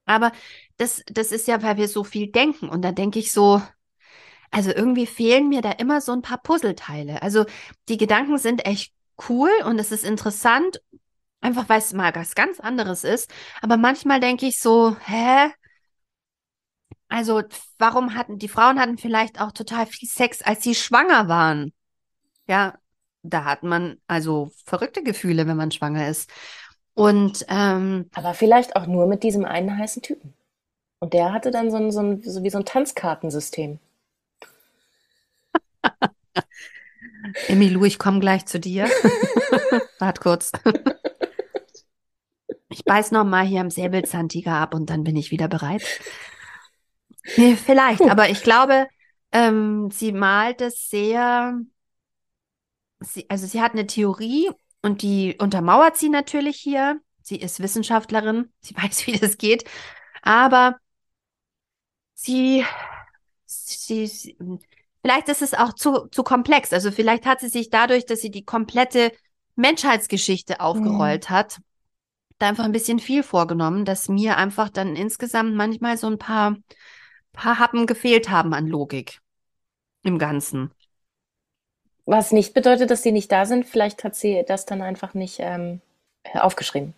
Aber 0.06 0.32
das, 0.77 1.01
das 1.08 1.32
ist 1.32 1.47
ja, 1.47 1.63
weil 1.63 1.77
wir 1.77 1.88
so 1.88 2.03
viel 2.03 2.32
denken. 2.32 2.69
Und 2.69 2.84
da 2.84 2.91
denke 2.91 3.19
ich 3.19 3.32
so, 3.32 3.62
also 4.51 4.71
irgendwie 4.71 5.08
fehlen 5.08 5.49
mir 5.49 5.62
da 5.62 5.71
immer 5.71 6.01
so 6.01 6.12
ein 6.12 6.21
paar 6.21 6.39
Puzzleteile. 6.41 7.21
Also 7.21 7.45
die 7.89 7.97
Gedanken 7.97 8.38
sind 8.38 8.65
echt 8.65 8.93
cool 9.29 9.49
und 9.65 9.79
es 9.79 9.91
ist 9.91 10.03
interessant 10.03 10.82
Einfach 11.43 11.67
weil 11.67 11.79
es 11.79 11.91
mal 11.91 12.15
was 12.15 12.36
ganz 12.36 12.62
anderes 12.62 13.03
ist. 13.03 13.29
Aber 13.62 13.75
manchmal 13.75 14.21
denke 14.21 14.45
ich 14.45 14.60
so, 14.60 14.95
hä? 15.06 15.51
Also, 17.10 17.43
warum 17.77 18.15
hatten 18.15 18.39
die 18.39 18.47
Frauen 18.47 18.79
hatten 18.79 18.97
vielleicht 18.97 19.41
auch 19.41 19.51
total 19.51 19.86
viel 19.86 20.08
Sex, 20.08 20.41
als 20.41 20.63
sie 20.63 20.73
schwanger 20.73 21.27
waren? 21.27 21.73
Ja, 22.47 22.79
da 23.23 23.43
hat 23.43 23.63
man 23.63 23.97
also 24.08 24.51
verrückte 24.65 25.03
Gefühle, 25.03 25.45
wenn 25.45 25.58
man 25.58 25.71
schwanger 25.71 26.08
ist. 26.08 26.29
Und 26.93 27.45
ähm, 27.49 28.10
aber 28.13 28.34
vielleicht 28.34 28.77
auch 28.77 28.88
nur 28.88 29.06
mit 29.06 29.23
diesem 29.23 29.43
einen 29.43 29.77
heißen 29.77 30.01
Typen. 30.01 30.34
Und 30.99 31.12
der 31.13 31.34
hatte 31.34 31.51
dann 31.51 31.71
so 31.71 31.77
ein, 31.77 31.91
so 31.91 31.99
ein 31.99 32.23
so 32.23 32.41
wie 32.43 32.49
so 32.51 32.60
ein 32.60 32.65
Tanzkartensystem. 32.65 33.79
Emilu, 37.49 37.84
ich 37.84 37.99
komme 37.99 38.21
gleich 38.21 38.45
zu 38.45 38.62
dir. 38.62 38.86
Wart 39.99 40.21
kurz. 40.21 40.53
Ich 42.73 42.83
beiß 42.86 43.12
noch 43.12 43.23
mal 43.23 43.45
hier 43.45 43.62
am 43.62 43.69
Säbelzahntiger 43.69 44.53
ab 44.53 44.73
und 44.73 44.89
dann 44.89 45.03
bin 45.03 45.15
ich 45.15 45.29
wieder 45.29 45.47
bereit. 45.47 45.83
Nee, 47.38 47.55
vielleicht, 47.55 47.99
Puh. 47.99 48.09
aber 48.09 48.29
ich 48.29 48.41
glaube, 48.41 48.88
ähm, 49.31 49.91
sie 49.91 50.12
malt 50.12 50.59
es 50.62 50.89
sehr. 50.89 51.59
Sie, 52.99 53.29
also 53.29 53.45
sie 53.45 53.62
hat 53.62 53.73
eine 53.73 53.86
Theorie 53.86 54.49
und 54.81 55.03
die 55.03 55.36
untermauert 55.39 55.97
sie 55.97 56.09
natürlich 56.09 56.57
hier. 56.57 56.99
Sie 57.21 57.38
ist 57.38 57.62
Wissenschaftlerin, 57.62 58.51
sie 58.62 58.75
weiß, 58.75 59.05
wie 59.05 59.19
das 59.19 59.38
geht, 59.38 59.65
aber 60.23 60.77
sie, 62.15 62.65
sie, 63.45 64.07
sie, 64.07 64.38
vielleicht 65.03 65.29
ist 65.29 65.43
es 65.43 65.53
auch 65.53 65.73
zu, 65.73 66.07
zu 66.07 66.23
komplex. 66.23 66.73
Also 66.73 66.91
vielleicht 66.91 67.27
hat 67.27 67.39
sie 67.39 67.49
sich 67.49 67.69
dadurch, 67.69 68.07
dass 68.07 68.21
sie 68.21 68.31
die 68.31 68.45
komplette 68.45 69.12
Menschheitsgeschichte 69.55 70.59
aufgerollt 70.59 71.29
mhm. 71.29 71.33
hat, 71.36 71.59
da 72.43 72.49
einfach 72.49 72.65
ein 72.65 72.71
bisschen 72.71 72.99
viel 72.99 73.23
vorgenommen, 73.23 73.86
dass 73.86 74.10
mir 74.10 74.38
einfach 74.38 74.69
dann 74.69 74.95
insgesamt 74.95 75.56
manchmal 75.56 75.97
so 75.97 76.08
ein 76.08 76.17
paar, 76.17 76.58
paar 77.32 77.58
Happen 77.58 77.88
gefehlt 77.88 78.29
haben 78.29 78.53
an 78.53 78.67
Logik 78.67 79.19
im 80.03 80.19
Ganzen. 80.19 80.71
Was 82.06 82.32
nicht 82.32 82.53
bedeutet, 82.53 82.91
dass 82.91 83.01
sie 83.01 83.13
nicht 83.13 83.32
da 83.32 83.45
sind. 83.45 83.65
Vielleicht 83.65 84.03
hat 84.03 84.15
sie 84.15 84.43
das 84.45 84.65
dann 84.65 84.82
einfach 84.82 85.13
nicht 85.13 85.38
ähm, 85.39 85.79
aufgeschrieben. 86.34 86.93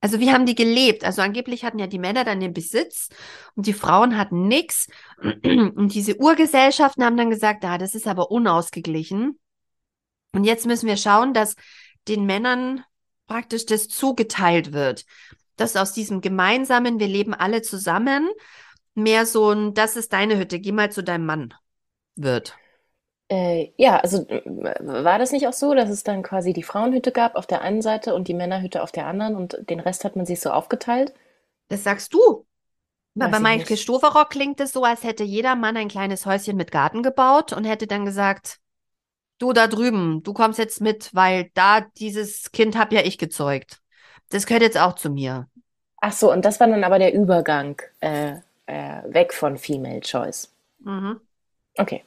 Also 0.00 0.18
wie 0.18 0.32
haben 0.32 0.46
die 0.46 0.54
gelebt? 0.54 1.04
Also 1.04 1.22
angeblich 1.22 1.64
hatten 1.64 1.78
ja 1.78 1.86
die 1.86 1.98
Männer 1.98 2.24
dann 2.24 2.40
den 2.40 2.52
Besitz 2.52 3.08
und 3.54 3.66
die 3.66 3.72
Frauen 3.72 4.16
hatten 4.16 4.48
nichts. 4.48 4.88
Und 5.22 5.94
diese 5.94 6.16
Urgesellschaften 6.16 7.04
haben 7.04 7.16
dann 7.16 7.30
gesagt, 7.30 7.64
ah, 7.64 7.78
das 7.78 7.94
ist 7.94 8.08
aber 8.08 8.32
unausgeglichen. 8.32 9.38
Und 10.32 10.44
jetzt 10.44 10.66
müssen 10.66 10.88
wir 10.88 10.96
schauen, 10.96 11.34
dass 11.34 11.54
den 12.08 12.26
Männern 12.26 12.82
praktisch 13.32 13.64
das 13.64 13.88
zugeteilt 13.88 14.72
wird. 14.72 15.06
Dass 15.56 15.76
aus 15.76 15.92
diesem 15.92 16.20
gemeinsamen, 16.20 17.00
wir 17.00 17.08
leben 17.08 17.32
alle 17.34 17.62
zusammen, 17.62 18.28
mehr 18.94 19.24
so 19.24 19.50
ein, 19.50 19.74
das 19.74 19.96
ist 19.96 20.12
deine 20.12 20.38
Hütte, 20.38 20.60
geh 20.60 20.72
mal 20.72 20.92
zu 20.92 21.02
deinem 21.02 21.24
Mann 21.24 21.54
wird. 22.14 22.54
Äh, 23.30 23.72
ja, 23.78 23.96
also 23.98 24.26
war 24.28 25.18
das 25.18 25.32
nicht 25.32 25.46
auch 25.48 25.54
so, 25.54 25.74
dass 25.74 25.88
es 25.88 26.02
dann 26.02 26.22
quasi 26.22 26.52
die 26.52 26.62
Frauenhütte 26.62 27.12
gab 27.12 27.34
auf 27.34 27.46
der 27.46 27.62
einen 27.62 27.80
Seite 27.80 28.14
und 28.14 28.28
die 28.28 28.34
Männerhütte 28.34 28.82
auf 28.82 28.92
der 28.92 29.06
anderen 29.06 29.34
und 29.36 29.56
den 29.70 29.80
Rest 29.80 30.04
hat 30.04 30.16
man 30.16 30.26
sich 30.26 30.40
so 30.40 30.50
aufgeteilt? 30.50 31.14
Das 31.68 31.84
sagst 31.84 32.12
du. 32.12 32.46
Weiß 33.14 33.30
bei 33.30 33.40
Michael 33.40 33.76
Stoverock 33.78 34.30
klingt 34.30 34.60
es 34.60 34.72
so, 34.72 34.84
als 34.84 35.02
hätte 35.04 35.24
jeder 35.24 35.54
Mann 35.54 35.76
ein 35.76 35.88
kleines 35.88 36.26
Häuschen 36.26 36.56
mit 36.56 36.70
Garten 36.70 37.02
gebaut 37.02 37.52
und 37.54 37.64
hätte 37.64 37.86
dann 37.86 38.04
gesagt, 38.04 38.58
du 39.42 39.52
da 39.52 39.66
drüben, 39.66 40.22
du 40.22 40.32
kommst 40.32 40.58
jetzt 40.58 40.80
mit, 40.80 41.10
weil 41.14 41.50
da 41.54 41.80
dieses 41.98 42.52
Kind 42.52 42.78
hab 42.78 42.92
ja 42.92 43.00
ich 43.00 43.18
gezeugt. 43.18 43.80
Das 44.30 44.46
gehört 44.46 44.62
jetzt 44.62 44.78
auch 44.78 44.94
zu 44.94 45.10
mir. 45.10 45.48
Ach 46.00 46.12
so, 46.12 46.32
und 46.32 46.44
das 46.44 46.60
war 46.60 46.68
dann 46.68 46.84
aber 46.84 46.98
der 46.98 47.12
Übergang 47.12 47.80
äh, 48.00 48.36
äh, 48.66 49.02
weg 49.06 49.34
von 49.34 49.58
Female 49.58 50.00
Choice. 50.00 50.52
Mhm. 50.80 51.20
Okay. 51.76 52.04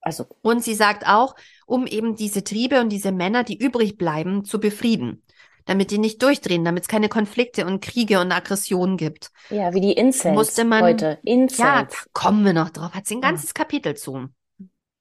Also. 0.00 0.26
Und 0.42 0.62
sie 0.62 0.74
sagt 0.74 1.06
auch, 1.06 1.34
um 1.66 1.86
eben 1.86 2.14
diese 2.14 2.44
Triebe 2.44 2.80
und 2.80 2.90
diese 2.90 3.12
Männer, 3.12 3.44
die 3.44 3.58
übrig 3.58 3.96
bleiben, 3.96 4.44
zu 4.44 4.60
befrieden. 4.60 5.22
Damit 5.64 5.90
die 5.90 5.98
nicht 5.98 6.22
durchdrehen, 6.22 6.64
damit 6.64 6.84
es 6.84 6.88
keine 6.88 7.08
Konflikte 7.08 7.66
und 7.66 7.82
Kriege 7.82 8.20
und 8.20 8.30
Aggressionen 8.30 8.96
gibt. 8.96 9.30
Ja, 9.50 9.74
wie 9.74 9.80
die 9.80 9.94
Incels 9.94 10.34
musste 10.34 10.64
man, 10.64 10.82
heute. 10.84 11.18
Incels. 11.24 11.58
Ja, 11.58 11.88
kommen 12.12 12.44
wir 12.44 12.52
noch 12.52 12.70
drauf. 12.70 12.92
Hat 12.92 13.06
sie 13.06 13.16
ein 13.16 13.20
ganzes 13.20 13.50
ja. 13.50 13.54
Kapitel 13.54 13.96
zu. 13.96 14.28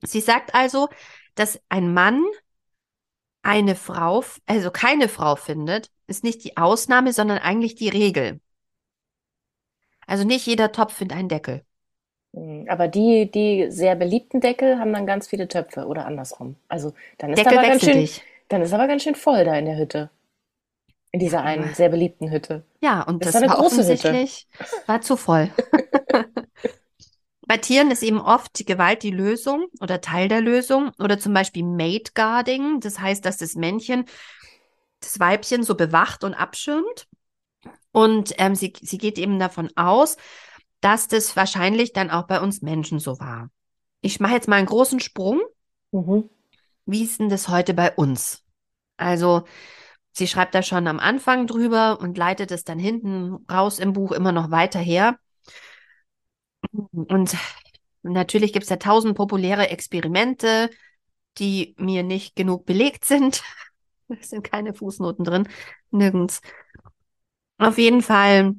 Sie 0.02 0.22
sagt 0.22 0.56
also, 0.56 0.90
dass 1.36 1.62
ein 1.70 1.94
Mann 1.94 2.24
eine 3.42 3.76
Frau, 3.76 4.24
also 4.48 4.72
keine 4.72 5.08
Frau 5.08 5.36
findet, 5.36 5.92
ist 6.08 6.24
nicht 6.24 6.44
die 6.44 6.58
Ausnahme, 6.58 7.14
sondern 7.14 7.38
eigentlich 7.38 7.76
die 7.76 7.90
Regel. 7.90 8.40
Also 10.08 10.24
nicht 10.24 10.46
jeder 10.46 10.72
Topf 10.72 10.94
findet 10.94 11.18
einen 11.18 11.30
Deckel. 11.30 11.64
Hm, 12.34 12.66
aber 12.70 12.88
die, 12.88 13.30
die 13.32 13.68
sehr 13.70 13.96
beliebten 13.96 14.42
Deckel 14.42 14.80
haben 14.80 14.94
dann 14.94 15.06
ganz 15.06 15.28
viele 15.28 15.48
Töpfe 15.48 15.86
oder 15.86 16.06
andersrum. 16.06 16.56
Also 16.68 16.94
dann 17.18 17.32
ist 17.32 17.40
Deckel 17.40 17.58
aber 17.58 17.68
ganz 17.68 17.84
schön, 17.84 18.00
dich. 18.00 18.24
dann 18.50 18.62
ist 18.62 18.74
aber 18.74 18.88
ganz 18.88 19.04
schön 19.04 19.16
voll 19.16 19.46
da 19.46 19.56
in 19.56 19.66
der 19.66 19.78
Hütte. 19.78 20.10
In 21.12 21.20
dieser 21.20 21.44
einen 21.44 21.74
sehr 21.74 21.90
beliebten 21.90 22.30
Hütte. 22.30 22.64
Ja, 22.82 23.04
und 23.04 23.24
das, 23.24 23.34
das 23.34 23.42
war, 23.44 23.58
war 23.58 23.66
offensichtlich 23.66 24.48
Hütte. 24.58 24.88
war 24.88 25.02
zu 25.02 25.16
voll. 25.16 25.50
Bei 27.48 27.58
Tieren 27.58 27.92
ist 27.92 28.04
eben 28.04 28.20
oft 28.20 28.58
die 28.58 28.66
Gewalt 28.66 29.04
die 29.04 29.12
Lösung 29.12 29.68
oder 29.80 30.02
Teil 30.02 30.28
der 30.28 30.42
Lösung 30.42 30.92
oder 31.00 31.20
zum 31.20 31.34
Beispiel 31.34 31.64
Mate 31.64 32.12
Guarding. 32.16 32.80
Das 32.80 33.00
heißt, 33.00 33.24
dass 33.26 33.38
das 33.38 33.56
Männchen 33.56 34.06
das 35.00 35.20
Weibchen 35.20 35.64
so 35.64 35.76
bewacht 35.76 36.24
und 36.24 36.34
abschirmt. 36.34 37.08
Und 37.92 38.34
ähm, 38.38 38.56
sie, 38.56 38.74
sie 38.82 38.98
geht 38.98 39.18
eben 39.18 39.40
davon 39.40 39.70
aus, 39.76 40.18
dass 40.82 41.08
das 41.08 41.36
wahrscheinlich 41.36 41.94
dann 41.94 42.12
auch 42.12 42.28
bei 42.28 42.42
uns 42.42 42.62
Menschen 42.62 43.00
so 43.00 43.20
war. 43.20 43.50
Ich 44.02 44.20
mache 44.20 44.34
jetzt 44.34 44.48
mal 44.48 44.58
einen 44.58 44.68
großen 44.68 45.00
Sprung. 45.00 45.42
Mhm. 45.92 46.30
Wie 46.86 47.04
ist 47.04 47.20
denn 47.20 47.30
das 47.30 47.48
heute 47.50 47.74
bei 47.74 47.94
uns? 47.94 48.44
Also, 48.98 49.44
sie 50.12 50.28
schreibt 50.28 50.54
da 50.56 50.62
schon 50.62 50.88
am 50.88 51.00
Anfang 51.00 51.48
drüber 51.48 52.00
und 52.00 52.18
leitet 52.18 52.52
es 52.52 52.64
dann 52.64 52.80
hinten 52.80 53.46
raus 53.52 53.80
im 53.80 53.94
Buch 53.94 54.12
immer 54.12 54.32
noch 54.32 54.52
weiter 54.52 54.80
her. 54.80 55.18
Und 56.92 57.38
natürlich 58.04 58.54
gibt 58.54 58.64
es 58.64 58.70
da 58.70 58.78
tausend 58.78 59.16
populäre 59.16 59.70
Experimente, 59.70 60.70
die 61.38 61.76
mir 61.78 62.04
nicht 62.04 62.36
genug 62.36 62.66
belegt 62.66 63.06
sind. 63.06 63.44
Es 64.08 64.30
sind 64.30 64.44
keine 64.44 64.76
Fußnoten 64.76 65.26
drin, 65.26 65.48
nirgends. 65.90 66.42
Auf 67.58 67.80
jeden 67.80 68.04
Fall 68.04 68.54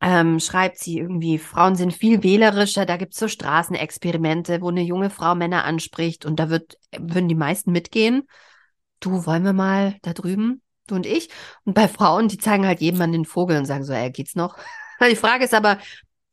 ähm, 0.00 0.38
schreibt 0.38 0.78
sie 0.78 0.98
irgendwie, 0.98 1.38
Frauen 1.38 1.76
sind 1.76 1.92
viel 1.94 2.22
wählerischer, 2.22 2.84
da 2.84 2.96
gibt 2.96 3.14
es 3.14 3.18
so 3.18 3.26
Straßenexperimente, 3.26 4.60
wo 4.60 4.68
eine 4.68 4.82
junge 4.82 5.10
Frau 5.10 5.34
Männer 5.34 5.64
anspricht 5.64 6.26
und 6.26 6.38
da 6.38 6.50
wird, 6.50 6.78
würden 6.96 7.28
die 7.28 7.34
meisten 7.34 7.72
mitgehen. 7.72 8.28
Du, 9.00 9.26
wollen 9.26 9.44
wir 9.44 9.54
mal 9.54 9.96
da 10.02 10.12
drüben, 10.12 10.62
du 10.86 10.94
und 10.96 11.06
ich? 11.06 11.30
Und 11.64 11.74
bei 11.74 11.88
Frauen, 11.88 12.28
die 12.28 12.38
zeigen 12.38 12.66
halt 12.66 12.80
jedem 12.80 13.00
an 13.00 13.12
den 13.12 13.24
Vogel 13.24 13.56
und 13.56 13.64
sagen 13.64 13.84
so, 13.84 13.92
ey, 13.92 14.10
geht's 14.10 14.34
noch? 14.34 14.56
Die 15.10 15.16
Frage 15.16 15.44
ist 15.44 15.54
aber, 15.54 15.78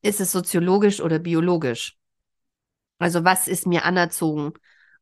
ist 0.02 0.22
es 0.22 0.32
soziologisch 0.32 1.02
oder 1.02 1.20
biologisch? 1.20 1.98
Also 3.00 3.24
was 3.24 3.48
ist 3.48 3.68
mir 3.68 3.86
anerzogen? 3.86 4.54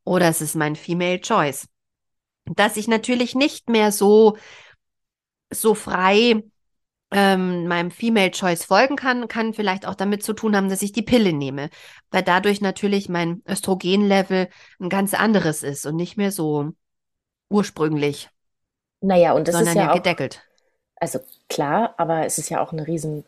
Oder 0.04 0.30
ist 0.30 0.42
es 0.42 0.56
mein 0.56 0.76
Female 0.76 1.22
Choice? 1.22 1.68
Dass 2.46 2.78
ich 2.78 2.88
natürlich 2.88 3.36
nicht 3.36 3.70
mehr 3.70 3.92
so, 3.92 4.38
so 5.52 5.76
frei 5.76 6.44
ähm, 7.12 7.68
meinem 7.68 7.92
Female 7.92 8.32
Choice 8.32 8.66
folgen 8.66 8.96
kann, 8.96 9.28
kann 9.28 9.54
vielleicht 9.54 9.86
auch 9.86 9.96
damit 9.96 10.24
zu 10.24 10.34
tun 10.34 10.56
haben, 10.56 10.70
dass 10.70 10.82
ich 10.82 10.92
die 10.92 11.02
Pille 11.02 11.34
nehme, 11.34 11.70
weil 12.12 12.24
dadurch 12.24 12.62
natürlich 12.62 13.10
mein 13.10 13.42
Östrogenlevel 13.48 14.50
ein 14.80 14.90
ganz 14.90 15.14
anderes 15.14 15.64
ist 15.64 15.86
und 15.86 15.96
nicht 15.96 16.18
mehr 16.18 16.32
so 16.32 16.72
ursprünglich. 17.50 18.30
Naja, 19.02 19.34
und 19.34 19.48
das 19.48 19.60
ist 19.60 19.74
ja, 19.74 19.84
ja 19.84 19.92
auch, 19.92 19.96
gedeckelt. 19.96 20.44
Also 20.98 21.20
klar, 21.48 21.96
aber 21.98 22.26
es 22.26 22.38
ist 22.38 22.50
ja 22.50 22.62
auch 22.62 22.74
eine 22.74 22.86
riesen 22.86 23.26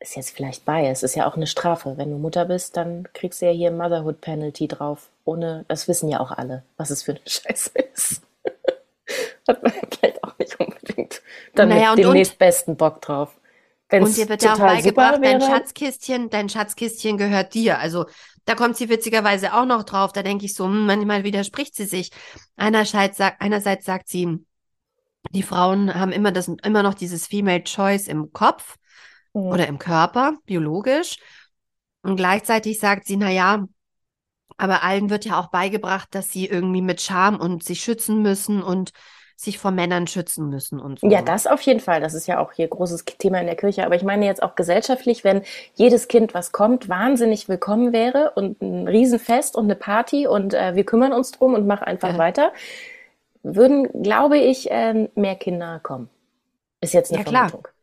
ist 0.00 0.16
jetzt 0.16 0.30
vielleicht 0.30 0.64
Bias, 0.64 1.02
ist 1.02 1.14
ja 1.14 1.28
auch 1.28 1.36
eine 1.36 1.46
Strafe. 1.46 1.94
Wenn 1.96 2.10
du 2.10 2.18
Mutter 2.18 2.44
bist, 2.44 2.76
dann 2.76 3.08
kriegst 3.12 3.40
du 3.40 3.46
ja 3.46 3.52
hier 3.52 3.70
Motherhood 3.70 4.20
Penalty 4.20 4.68
drauf. 4.68 5.08
Ohne, 5.24 5.64
das 5.68 5.88
wissen 5.88 6.08
ja 6.08 6.20
auch 6.20 6.30
alle, 6.30 6.62
was 6.76 6.90
es 6.90 7.02
für 7.02 7.12
eine 7.12 7.20
Scheiße 7.26 7.70
ist. 7.94 8.22
Hat 9.48 9.62
man 9.62 9.72
vielleicht 9.72 10.22
auch 10.24 10.36
nicht 10.38 10.58
unbedingt 10.58 11.22
dann 11.54 11.68
naja, 11.68 11.94
mit 11.94 12.04
dem 12.04 12.12
nächstbesten 12.12 12.76
Bock 12.76 13.00
drauf. 13.00 13.36
Wenn's 13.88 14.08
und 14.08 14.16
dir 14.16 14.28
wird 14.28 14.42
ja 14.42 14.54
auch 14.54 14.58
beigebracht, 14.58 15.20
dein 15.22 15.40
Schatzkistchen, 15.40 16.28
dein 16.30 16.48
Schatzkistchen 16.48 17.18
gehört 17.18 17.54
dir. 17.54 17.78
Also 17.78 18.06
da 18.44 18.54
kommt 18.54 18.76
sie 18.76 18.88
witzigerweise 18.88 19.54
auch 19.54 19.64
noch 19.64 19.84
drauf. 19.84 20.12
Da 20.12 20.22
denke 20.22 20.44
ich 20.44 20.54
so, 20.54 20.64
hm, 20.64 20.86
manchmal 20.86 21.22
widerspricht 21.22 21.76
sie 21.76 21.84
sich. 21.84 22.10
Einerseits 22.56 23.18
sagt, 23.18 23.40
einerseits 23.40 23.84
sagt 23.84 24.08
sie, 24.08 24.44
die 25.30 25.42
Frauen 25.42 25.94
haben 25.94 26.12
immer 26.12 26.32
das, 26.32 26.48
immer 26.48 26.82
noch 26.82 26.94
dieses 26.94 27.26
Female 27.26 27.62
Choice 27.62 28.08
im 28.08 28.32
Kopf 28.32 28.76
mhm. 29.36 29.52
oder 29.52 29.66
im 29.66 29.78
Körper, 29.78 30.34
biologisch. 30.46 31.18
Und 32.02 32.16
gleichzeitig 32.16 32.78
sagt 32.78 33.06
sie, 33.06 33.16
na 33.16 33.30
ja, 33.30 33.66
aber 34.56 34.82
allen 34.82 35.10
wird 35.10 35.24
ja 35.24 35.38
auch 35.38 35.48
beigebracht, 35.48 36.08
dass 36.12 36.30
sie 36.30 36.46
irgendwie 36.46 36.82
mit 36.82 37.00
Scham 37.00 37.38
und 37.38 37.62
sich 37.62 37.80
schützen 37.80 38.22
müssen 38.22 38.62
und 38.62 38.92
sich 39.38 39.58
vor 39.58 39.70
Männern 39.70 40.06
schützen 40.06 40.48
müssen 40.48 40.80
und 40.80 40.98
so. 40.98 41.10
Ja, 41.10 41.20
das 41.20 41.46
auf 41.46 41.60
jeden 41.60 41.80
Fall. 41.80 42.00
Das 42.00 42.14
ist 42.14 42.26
ja 42.26 42.38
auch 42.38 42.52
hier 42.52 42.68
großes 42.68 43.04
Thema 43.04 43.38
in 43.38 43.46
der 43.46 43.56
Kirche. 43.56 43.84
Aber 43.84 43.94
ich 43.94 44.02
meine 44.02 44.24
jetzt 44.24 44.42
auch 44.42 44.54
gesellschaftlich, 44.54 45.24
wenn 45.24 45.42
jedes 45.74 46.08
Kind, 46.08 46.32
was 46.32 46.52
kommt, 46.52 46.88
wahnsinnig 46.88 47.46
willkommen 47.46 47.92
wäre 47.92 48.32
und 48.34 48.62
ein 48.62 48.88
Riesenfest 48.88 49.54
und 49.54 49.64
eine 49.64 49.76
Party 49.76 50.26
und 50.26 50.54
äh, 50.54 50.74
wir 50.74 50.84
kümmern 50.84 51.12
uns 51.12 51.32
drum 51.32 51.52
und 51.52 51.66
mach 51.66 51.82
einfach 51.82 52.12
ja. 52.12 52.18
weiter, 52.18 52.52
würden, 53.42 54.02
glaube 54.02 54.38
ich, 54.38 54.70
äh, 54.70 55.10
mehr 55.14 55.36
Kinder 55.36 55.80
kommen. 55.82 56.08
Ist 56.80 56.94
jetzt 56.94 57.12
eine 57.12 57.22
ja, 57.22 57.30
Vermutung. 57.30 57.62
Klar. 57.64 57.75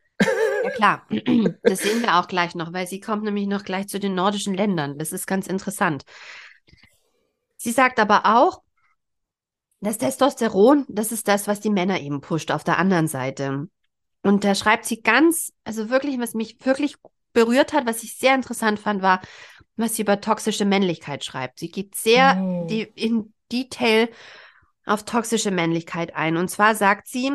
Ja 0.63 0.69
klar, 0.69 1.07
das 1.63 1.79
sehen 1.79 2.01
wir 2.01 2.15
auch 2.15 2.27
gleich 2.27 2.55
noch, 2.55 2.73
weil 2.73 2.87
sie 2.87 2.99
kommt 2.99 3.23
nämlich 3.23 3.47
noch 3.47 3.63
gleich 3.63 3.87
zu 3.87 3.99
den 3.99 4.15
nordischen 4.15 4.53
Ländern. 4.53 4.97
Das 4.97 5.11
ist 5.11 5.27
ganz 5.27 5.47
interessant. 5.47 6.03
Sie 7.57 7.71
sagt 7.71 7.99
aber 7.99 8.25
auch, 8.25 8.61
das 9.81 9.97
Testosteron, 9.97 10.85
das 10.87 11.11
ist 11.11 11.27
das, 11.27 11.47
was 11.47 11.59
die 11.59 11.69
Männer 11.69 11.99
eben 11.99 12.21
pusht 12.21 12.51
auf 12.51 12.63
der 12.63 12.77
anderen 12.77 13.07
Seite. 13.07 13.67
Und 14.21 14.45
da 14.45 14.55
schreibt 14.55 14.85
sie 14.85 15.01
ganz, 15.01 15.51
also 15.65 15.89
wirklich, 15.89 16.17
was 16.19 16.33
mich 16.33 16.57
wirklich 16.65 16.95
berührt 17.33 17.73
hat, 17.73 17.85
was 17.85 18.03
ich 18.03 18.15
sehr 18.15 18.35
interessant 18.35 18.79
fand, 18.79 19.01
war, 19.01 19.21
was 19.75 19.95
sie 19.95 20.03
über 20.03 20.21
toxische 20.21 20.65
Männlichkeit 20.65 21.25
schreibt. 21.25 21.59
Sie 21.59 21.69
geht 21.69 21.95
sehr 21.95 22.35
mm. 22.35 22.67
die, 22.67 22.81
in 22.81 23.33
Detail 23.51 24.09
auf 24.85 25.03
toxische 25.03 25.51
Männlichkeit 25.51 26.15
ein. 26.15 26.37
Und 26.37 26.49
zwar 26.49 26.75
sagt 26.75 27.07
sie, 27.07 27.31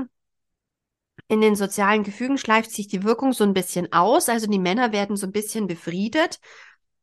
in 1.29 1.41
den 1.43 1.57
sozialen 1.57 2.03
Gefügen 2.03 2.39
schleift 2.39 2.71
sich 2.71 2.89
die 2.89 3.05
Wirkung 3.05 3.33
so 3.33 3.45
ein 3.45 3.55
bisschen 3.55 3.93
aus. 3.93 4.29
Also 4.29 4.47
die 4.47 4.59
Männer 4.59 4.93
werden 4.93 5.17
so 5.17 5.27
ein 5.27 5.33
bisschen 5.33 5.67
befriedet. 5.67 6.41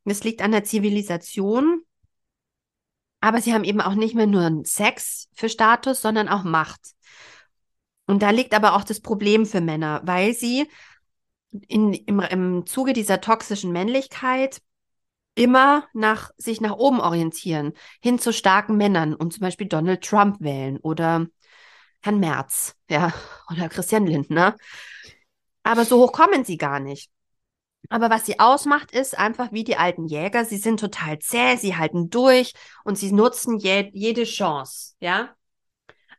Das 0.04 0.24
liegt 0.24 0.42
an 0.42 0.50
der 0.50 0.64
Zivilisation. 0.64 1.82
Aber 3.20 3.40
sie 3.40 3.54
haben 3.54 3.64
eben 3.64 3.80
auch 3.80 3.94
nicht 3.94 4.14
mehr 4.14 4.26
nur 4.26 4.62
Sex 4.64 5.28
für 5.32 5.48
Status, 5.48 6.02
sondern 6.02 6.28
auch 6.28 6.42
Macht. 6.42 6.80
Und 8.06 8.22
da 8.22 8.30
liegt 8.30 8.54
aber 8.54 8.74
auch 8.74 8.84
das 8.84 9.00
Problem 9.00 9.46
für 9.46 9.60
Männer, 9.60 10.00
weil 10.04 10.34
sie 10.34 10.68
in, 11.68 11.92
im, 11.92 12.20
im 12.20 12.66
Zuge 12.66 12.92
dieser 12.92 13.20
toxischen 13.20 13.72
Männlichkeit 13.72 14.60
immer 15.34 15.86
nach, 15.92 16.30
sich 16.36 16.60
nach 16.60 16.76
oben 16.76 17.00
orientieren, 17.00 17.72
hin 18.00 18.18
zu 18.18 18.32
starken 18.32 18.76
Männern 18.76 19.14
und 19.14 19.32
zum 19.32 19.40
Beispiel 19.40 19.68
Donald 19.68 20.02
Trump 20.02 20.40
wählen 20.40 20.78
oder 20.78 21.26
Herrn 22.06 22.20
Merz, 22.20 22.74
ja, 22.88 23.12
oder 23.50 23.68
Christian 23.68 24.06
Lindner. 24.06 24.56
Aber 25.62 25.84
so 25.84 25.98
hoch 25.98 26.12
kommen 26.12 26.44
sie 26.44 26.56
gar 26.56 26.80
nicht. 26.80 27.10
Aber 27.88 28.10
was 28.10 28.26
sie 28.26 28.40
ausmacht, 28.40 28.90
ist 28.92 29.18
einfach 29.18 29.52
wie 29.52 29.64
die 29.64 29.76
alten 29.76 30.06
Jäger. 30.06 30.44
Sie 30.44 30.56
sind 30.56 30.80
total 30.80 31.18
zäh, 31.18 31.56
sie 31.56 31.76
halten 31.76 32.10
durch 32.10 32.52
und 32.84 32.96
sie 32.98 33.12
nutzen 33.12 33.58
je 33.58 33.90
jede 33.92 34.24
Chance, 34.24 34.94
ja. 35.00 35.34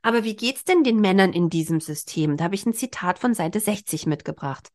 Aber 0.02 0.24
wie 0.24 0.36
geht's 0.36 0.64
denn 0.64 0.84
den 0.84 1.02
Männern 1.02 1.34
in 1.34 1.50
diesem 1.50 1.82
System? 1.82 2.38
Da 2.38 2.46
habe 2.46 2.56
ich 2.56 2.66
ein 2.66 2.74
Zitat 2.74 3.20
von 3.20 3.34
Seite 3.34 3.60
60 3.60 4.06
mitgebracht. 4.06 4.70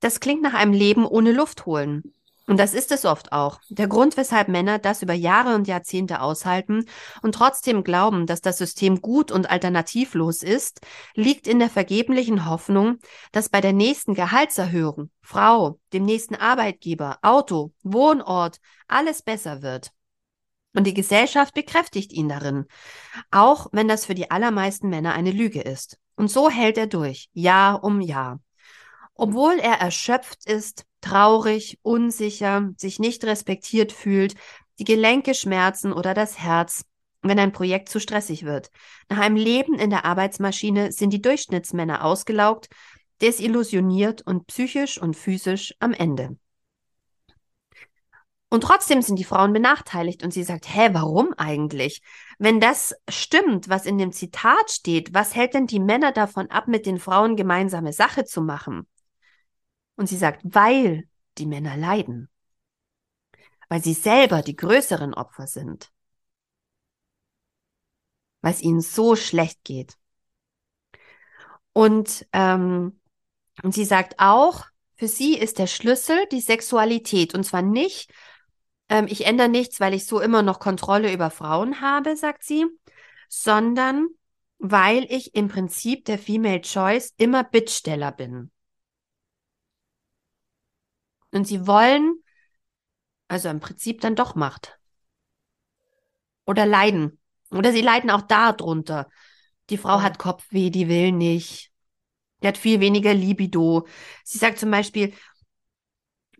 Das 0.00 0.18
klingt 0.18 0.42
nach 0.42 0.54
einem 0.54 0.72
Leben 0.72 1.06
ohne 1.06 1.32
Luft 1.32 1.66
holen. 1.66 2.14
Und 2.46 2.58
das 2.58 2.74
ist 2.74 2.90
es 2.90 3.04
oft 3.04 3.32
auch. 3.32 3.60
Der 3.68 3.86
Grund, 3.86 4.16
weshalb 4.16 4.48
Männer 4.48 4.78
das 4.78 5.02
über 5.02 5.12
Jahre 5.12 5.54
und 5.54 5.68
Jahrzehnte 5.68 6.20
aushalten 6.20 6.86
und 7.22 7.34
trotzdem 7.34 7.84
glauben, 7.84 8.26
dass 8.26 8.40
das 8.40 8.58
System 8.58 9.00
gut 9.00 9.30
und 9.30 9.50
alternativlos 9.50 10.42
ist, 10.42 10.80
liegt 11.14 11.46
in 11.46 11.58
der 11.60 11.70
vergeblichen 11.70 12.46
Hoffnung, 12.46 12.98
dass 13.30 13.50
bei 13.50 13.60
der 13.60 13.72
nächsten 13.72 14.14
Gehaltserhöhung, 14.14 15.10
Frau, 15.22 15.78
dem 15.92 16.04
nächsten 16.04 16.34
Arbeitgeber, 16.34 17.18
Auto, 17.22 17.72
Wohnort, 17.82 18.58
alles 18.88 19.22
besser 19.22 19.62
wird. 19.62 19.92
Und 20.74 20.86
die 20.86 20.94
Gesellschaft 20.94 21.54
bekräftigt 21.54 22.12
ihn 22.12 22.28
darin, 22.28 22.66
auch 23.30 23.68
wenn 23.72 23.88
das 23.88 24.06
für 24.06 24.14
die 24.14 24.30
allermeisten 24.30 24.88
Männer 24.88 25.14
eine 25.14 25.32
Lüge 25.32 25.60
ist. 25.60 25.98
Und 26.16 26.28
so 26.28 26.48
hält 26.48 26.78
er 26.78 26.86
durch, 26.86 27.28
Jahr 27.32 27.82
um 27.82 28.00
Jahr. 28.00 28.40
Obwohl 29.14 29.58
er 29.58 29.80
erschöpft 29.80 30.46
ist, 30.46 30.84
traurig, 31.00 31.78
unsicher, 31.82 32.70
sich 32.76 32.98
nicht 32.98 33.24
respektiert 33.24 33.92
fühlt, 33.92 34.34
die 34.78 34.84
Gelenke 34.84 35.34
schmerzen 35.34 35.92
oder 35.92 36.14
das 36.14 36.38
Herz, 36.38 36.84
wenn 37.22 37.38
ein 37.38 37.52
Projekt 37.52 37.88
zu 37.88 38.00
stressig 38.00 38.44
wird. 38.44 38.70
Nach 39.08 39.18
einem 39.18 39.36
Leben 39.36 39.74
in 39.74 39.90
der 39.90 40.04
Arbeitsmaschine 40.04 40.92
sind 40.92 41.10
die 41.12 41.22
Durchschnittsmänner 41.22 42.04
ausgelaugt, 42.04 42.68
desillusioniert 43.20 44.22
und 44.22 44.46
psychisch 44.46 45.00
und 45.00 45.16
physisch 45.16 45.74
am 45.80 45.92
Ende. 45.92 46.36
Und 48.52 48.64
trotzdem 48.64 49.00
sind 49.00 49.16
die 49.16 49.24
Frauen 49.24 49.52
benachteiligt 49.52 50.24
und 50.24 50.32
sie 50.32 50.42
sagt, 50.42 50.74
hä, 50.74 50.88
warum 50.92 51.32
eigentlich? 51.36 52.02
Wenn 52.38 52.58
das 52.58 52.96
stimmt, 53.08 53.68
was 53.68 53.86
in 53.86 53.96
dem 53.96 54.10
Zitat 54.10 54.72
steht, 54.72 55.14
was 55.14 55.36
hält 55.36 55.54
denn 55.54 55.66
die 55.68 55.78
Männer 55.78 56.10
davon 56.10 56.50
ab, 56.50 56.66
mit 56.66 56.84
den 56.84 56.98
Frauen 56.98 57.36
gemeinsame 57.36 57.92
Sache 57.92 58.24
zu 58.24 58.42
machen? 58.42 58.88
Und 59.96 60.08
sie 60.08 60.16
sagt, 60.16 60.40
weil 60.44 61.08
die 61.38 61.46
Männer 61.46 61.76
leiden. 61.76 62.28
Weil 63.68 63.82
sie 63.82 63.94
selber 63.94 64.42
die 64.42 64.56
größeren 64.56 65.14
Opfer 65.14 65.46
sind. 65.46 65.90
Weil 68.40 68.52
es 68.52 68.62
ihnen 68.62 68.80
so 68.80 69.16
schlecht 69.16 69.64
geht. 69.64 69.96
Und, 71.72 72.26
ähm, 72.32 73.00
und 73.62 73.74
sie 73.74 73.84
sagt 73.84 74.14
auch, 74.18 74.66
für 74.96 75.08
sie 75.08 75.38
ist 75.38 75.58
der 75.58 75.66
Schlüssel 75.66 76.26
die 76.30 76.40
Sexualität. 76.40 77.34
Und 77.34 77.44
zwar 77.44 77.62
nicht, 77.62 78.12
ähm, 78.88 79.06
ich 79.08 79.26
ändere 79.26 79.48
nichts, 79.48 79.80
weil 79.80 79.94
ich 79.94 80.04
so 80.04 80.20
immer 80.20 80.42
noch 80.42 80.58
Kontrolle 80.58 81.12
über 81.12 81.30
Frauen 81.30 81.80
habe, 81.80 82.16
sagt 82.16 82.42
sie, 82.42 82.66
sondern 83.28 84.08
weil 84.58 85.06
ich 85.08 85.34
im 85.34 85.48
Prinzip 85.48 86.04
der 86.04 86.18
Female 86.18 86.60
Choice 86.60 87.14
immer 87.16 87.44
Bittsteller 87.44 88.12
bin. 88.12 88.50
Und 91.32 91.46
sie 91.46 91.66
wollen, 91.66 92.22
also 93.28 93.48
im 93.48 93.60
Prinzip 93.60 94.00
dann 94.00 94.16
doch 94.16 94.34
Macht. 94.34 94.78
Oder 96.46 96.66
leiden. 96.66 97.18
Oder 97.50 97.72
sie 97.72 97.82
leiden 97.82 98.10
auch 98.10 98.22
darunter. 98.22 99.08
Die 99.70 99.78
Frau 99.78 100.02
hat 100.02 100.18
Kopfweh, 100.18 100.70
die 100.70 100.88
will 100.88 101.12
nicht. 101.12 101.70
Die 102.42 102.48
hat 102.48 102.58
viel 102.58 102.80
weniger 102.80 103.14
Libido. 103.14 103.86
Sie 104.24 104.38
sagt 104.38 104.58
zum 104.58 104.70
Beispiel, 104.70 105.12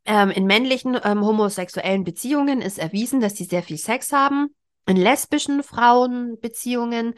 ähm, 0.04 0.30
in 0.30 0.46
männlichen 0.46 0.98
ähm, 1.04 1.24
homosexuellen 1.24 2.04
Beziehungen 2.04 2.62
ist 2.62 2.78
erwiesen, 2.78 3.20
dass 3.20 3.36
sie 3.36 3.44
sehr 3.44 3.62
viel 3.62 3.78
Sex 3.78 4.12
haben. 4.12 4.54
In 4.86 4.96
lesbischen 4.96 5.62
Frauenbeziehungen 5.62 7.14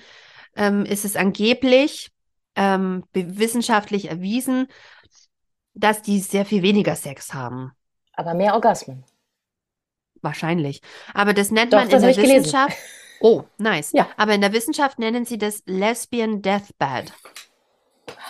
ähm, 0.56 0.84
ist 0.84 1.04
es 1.04 1.16
angeblich 1.16 2.10
ähm, 2.56 3.04
wissenschaftlich 3.12 4.10
erwiesen, 4.10 4.66
dass 5.74 6.02
die 6.02 6.20
sehr 6.20 6.44
viel 6.44 6.62
weniger 6.62 6.96
Sex 6.96 7.34
haben. 7.34 7.72
Aber 8.14 8.34
mehr 8.34 8.54
Orgasmen. 8.54 9.04
Wahrscheinlich. 10.20 10.80
Aber 11.14 11.34
das 11.34 11.50
nennt 11.50 11.72
Doch, 11.72 11.78
man 11.78 11.90
in 11.90 12.00
der 12.00 12.16
Wissenschaft. 12.16 12.76
Oh, 13.24 13.44
nice. 13.56 13.92
Ja. 13.92 14.08
Aber 14.16 14.34
in 14.34 14.40
der 14.40 14.52
Wissenschaft 14.52 14.98
nennen 14.98 15.24
sie 15.24 15.38
das 15.38 15.62
Lesbian 15.66 16.42
Deathbed. 16.42 17.12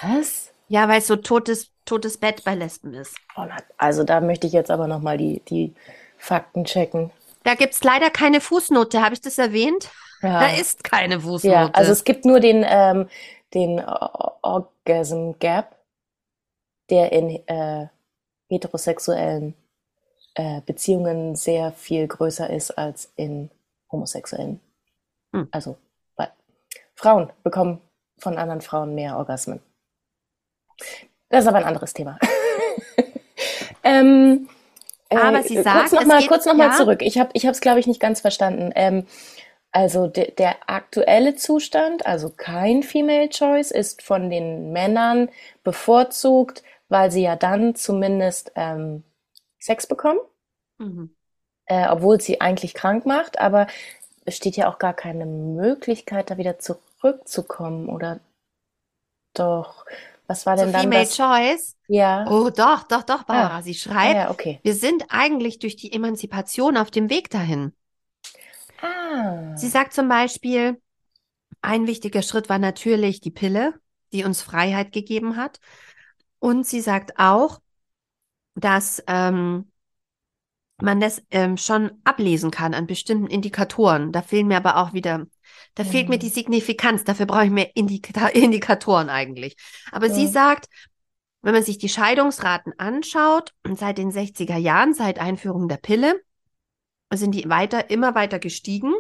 Was? 0.03 0.53
Ja, 0.69 0.87
weil 0.87 0.99
es 0.99 1.07
so 1.07 1.17
totes, 1.17 1.71
totes 1.87 2.19
Bett 2.19 2.45
bei 2.45 2.55
Lesben 2.55 2.93
ist. 2.93 3.17
Oh, 3.35 3.47
also 3.79 4.05
da 4.05 4.21
möchte 4.21 4.47
ich 4.47 4.53
jetzt 4.53 4.71
aber 4.71 4.87
nochmal 4.89 5.17
die, 5.17 5.41
die 5.49 5.73
Fakten 6.19 6.67
checken. 6.67 7.11
Da 7.43 7.55
gibt 7.55 7.73
es 7.73 7.83
leider 7.83 8.11
keine 8.11 8.43
Fußnote. 8.43 9.03
Habe 9.03 9.15
ich 9.15 9.23
das 9.23 9.39
erwähnt? 9.39 9.89
Ja. 10.21 10.41
Da 10.41 10.57
ist 10.57 10.85
keine 10.85 11.21
Fußnote. 11.21 11.55
Ja, 11.55 11.71
also 11.73 11.91
es 11.91 12.05
gibt 12.05 12.27
nur 12.27 12.41
den, 12.41 12.63
ähm, 12.69 13.09
den 13.55 13.81
Orgasm 13.81 15.33
Gap 15.41 15.75
der 16.91 17.13
in 17.13 17.47
äh, 17.49 17.89
heterosexuellen 18.49 19.55
äh, 20.35 20.61
Beziehungen 20.63 21.37
sehr 21.37 21.73
viel 21.73 22.07
größer 22.07 22.51
ist 22.51 22.71
als 22.73 23.13
in 23.17 23.51
homosexuellen. 23.91 24.61
Hm. 25.33 25.49
Also 25.51 25.77
Frauen 27.03 27.31
bekommen 27.43 27.81
von 28.19 28.39
anderen 28.39 28.61
Frauen 28.61 28.95
mehr 28.95 29.17
Orgasmen. 29.17 29.61
Das 31.29 31.43
ist 31.43 31.49
aber 31.49 31.59
ein 31.59 31.65
anderes 31.65 31.93
Thema. 31.93 32.17
ähm, 33.83 34.49
äh, 35.09 35.17
aber 35.17 35.43
sie 35.43 35.61
sagt, 35.61 35.91
kurz 35.91 35.93
nochmal 35.93 36.27
kurz 36.27 36.47
noch 36.47 36.57
ja? 36.57 36.71
zurück. 36.73 37.03
Ich 37.03 37.19
habe 37.19 37.31
ich 37.33 37.45
es 37.45 37.61
glaube 37.61 37.81
ich 37.81 37.89
nicht 37.89 38.01
ganz 38.01 38.21
verstanden. 38.21 38.71
Ähm, 38.77 39.07
also 39.73 40.07
de, 40.07 40.31
der 40.33 40.69
aktuelle 40.69 41.35
Zustand, 41.35 42.07
also 42.07 42.31
kein 42.31 42.83
Female 42.83 43.31
Choice, 43.31 43.71
ist 43.71 44.03
von 44.03 44.31
den 44.31 44.73
Männern 44.73 45.31
bevorzugt, 45.65 46.63
weil 46.89 47.11
sie 47.11 47.23
ja 47.23 47.37
dann 47.37 47.75
zumindest 47.75 48.53
ähm, 48.55 49.03
Sex 49.59 49.87
bekommen, 49.87 50.21
mhm. 50.79 51.15
äh, 51.65 51.89
obwohl 51.89 52.21
sie 52.21 52.41
eigentlich 52.41 52.75
krank 52.75 53.07
macht, 53.07 53.41
aber 53.41 53.67
es 54.25 54.37
steht 54.37 54.57
ja 54.57 54.71
auch 54.71 54.79
gar 54.79 54.95
keine 54.95 55.25
Möglichkeit, 55.27 56.31
da 56.31 56.37
wieder 56.37 56.59
zurückzukommen, 56.59 57.89
oder 57.89 58.21
doch? 59.35 59.87
Was 60.27 60.47
war 60.47 60.57
denn 60.57 60.67
so 60.67 60.73
dann 60.73 60.83
Female 60.83 61.05
das? 61.05 61.17
Choice? 61.17 61.77
Ja. 61.89 62.27
Oh, 62.29 62.51
doch, 62.51 62.85
doch, 62.85 63.03
doch, 63.03 63.25
Barbara. 63.25 63.59
Ah. 63.59 63.63
Sie 63.63 63.75
schreibt, 63.75 64.17
ah, 64.17 64.25
ja, 64.25 64.31
okay. 64.31 64.61
wir 64.63 64.75
sind 64.75 65.07
eigentlich 65.09 65.59
durch 65.59 65.77
die 65.77 65.93
Emanzipation 65.93 66.77
auf 66.77 66.91
dem 66.91 67.11
Weg 67.11 67.31
dahin. 67.31 67.73
Ah. 69.13 69.57
Sie 69.57 69.69
sagt 69.69 69.93
zum 69.93 70.09
Beispiel, 70.09 70.81
ein 71.61 71.87
wichtiger 71.87 72.23
Schritt 72.23 72.49
war 72.49 72.59
natürlich 72.59 73.21
die 73.21 73.31
Pille, 73.31 73.75
die 74.13 74.25
uns 74.25 74.43
Freiheit 74.43 74.93
gegeben 74.93 75.37
hat. 75.37 75.61
Und 76.39 76.67
sie 76.67 76.81
sagt 76.81 77.19
auch, 77.19 77.61
dass 78.55 79.03
ähm, 79.07 79.71
man 80.81 81.01
das 81.01 81.23
ähm, 81.31 81.57
schon 81.57 81.93
ablesen 82.05 82.51
kann 82.51 82.75
an 82.75 82.87
bestimmten 82.87 83.29
Indikatoren. 83.29 84.13
Da 84.13 84.23
fehlen 84.23 84.49
mir 84.49 84.57
aber 84.57 84.79
auch 84.79 84.93
wieder, 84.93 85.27
da 85.75 85.85
mhm. 85.85 85.89
fehlt 85.89 86.09
mir 86.09 86.19
die. 86.19 86.29
Signifikanz. 86.29 87.05
Dafür 87.05 87.27
brauche 87.27 87.45
ich 87.45 87.51
mehr 87.51 87.77
Indika 87.77 88.29
Indikatoren 88.29 89.09
eigentlich. 89.09 89.57
Aber 89.93 90.09
mhm. 90.09 90.15
sie 90.15 90.27
sagt, 90.27 90.67
wenn 91.43 91.55
man 91.55 91.63
sich 91.63 91.79
die 91.79 91.89
Scheidungsraten 91.89 92.73
anschaut, 92.79 93.53
seit 93.75 93.99
den 93.99 94.11
60er 94.11 94.57
Jahren, 94.57 94.95
seit 94.95 95.19
Einführung 95.19 95.69
der 95.69 95.77
Pille, 95.77 96.21
sind 97.17 97.35
die 97.35 97.49
weiter, 97.49 97.91
immer 97.91 98.15
weiter 98.15 98.39
gestiegen. 98.39 98.93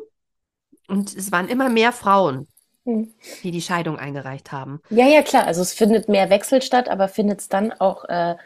Und 0.88 1.14
es 1.14 1.32
waren 1.32 1.48
immer 1.48 1.68
mehr 1.68 1.92
Frauen, 1.92 2.48
hm. 2.84 3.12
die 3.42 3.50
die 3.50 3.62
Scheidung 3.62 3.98
eingereicht 3.98 4.52
haben. 4.52 4.80
Ja, 4.90 5.06
ja, 5.06 5.22
klar. 5.22 5.46
Also 5.46 5.62
es 5.62 5.72
findet 5.72 6.08
mehr 6.08 6.30
Wechsel 6.30 6.62
statt, 6.62 6.88
aber 6.88 7.08
findet 7.08 7.40
es 7.40 7.48
dann 7.48 7.72
auch 7.72 8.04
äh, 8.08 8.36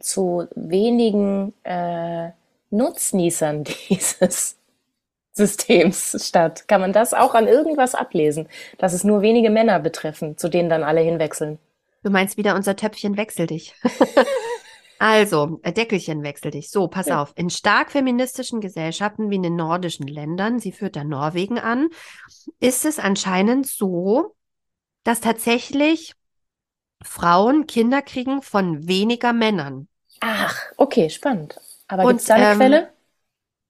zu 0.00 0.46
wenigen 0.54 1.52
äh, 1.64 2.30
Nutznießern 2.70 3.64
dieses 3.88 4.56
Systems 5.32 6.26
statt. 6.26 6.66
Kann 6.66 6.80
man 6.80 6.92
das 6.92 7.12
auch 7.12 7.34
an 7.34 7.46
irgendwas 7.46 7.94
ablesen, 7.94 8.48
dass 8.78 8.92
es 8.94 9.04
nur 9.04 9.20
wenige 9.20 9.50
Männer 9.50 9.80
betreffen, 9.80 10.38
zu 10.38 10.48
denen 10.48 10.70
dann 10.70 10.82
alle 10.82 11.00
hinwechseln? 11.00 11.58
Du 12.02 12.10
meinst 12.10 12.36
wieder, 12.36 12.54
unser 12.54 12.76
Töpfchen 12.76 13.16
wechsel 13.16 13.46
dich. 13.46 13.74
Also, 14.98 15.60
äh, 15.62 15.72
Deckelchen 15.72 16.22
wechsel 16.22 16.50
dich. 16.50 16.70
So, 16.70 16.88
pass 16.88 17.06
Ja. 17.06 17.22
auf. 17.22 17.32
In 17.36 17.50
stark 17.50 17.92
feministischen 17.92 18.60
Gesellschaften 18.60 19.30
wie 19.30 19.36
in 19.36 19.42
den 19.42 19.56
nordischen 19.56 20.06
Ländern, 20.06 20.58
sie 20.58 20.72
führt 20.72 20.96
da 20.96 21.04
Norwegen 21.04 21.58
an, 21.58 21.88
ist 22.60 22.84
es 22.84 22.98
anscheinend 22.98 23.66
so, 23.66 24.34
dass 25.04 25.20
tatsächlich 25.20 26.14
Frauen 27.04 27.66
Kinder 27.66 28.02
kriegen 28.02 28.42
von 28.42 28.88
weniger 28.88 29.32
Männern. 29.32 29.88
Ach, 30.20 30.60
okay, 30.76 31.08
spannend. 31.10 31.58
Aber 31.88 32.02
Und, 32.02 32.10
gibt 32.12 32.20
es 32.20 32.26
da 32.26 32.34
eine 32.34 32.46
ähm, 32.46 32.56
Quelle? 32.56 32.92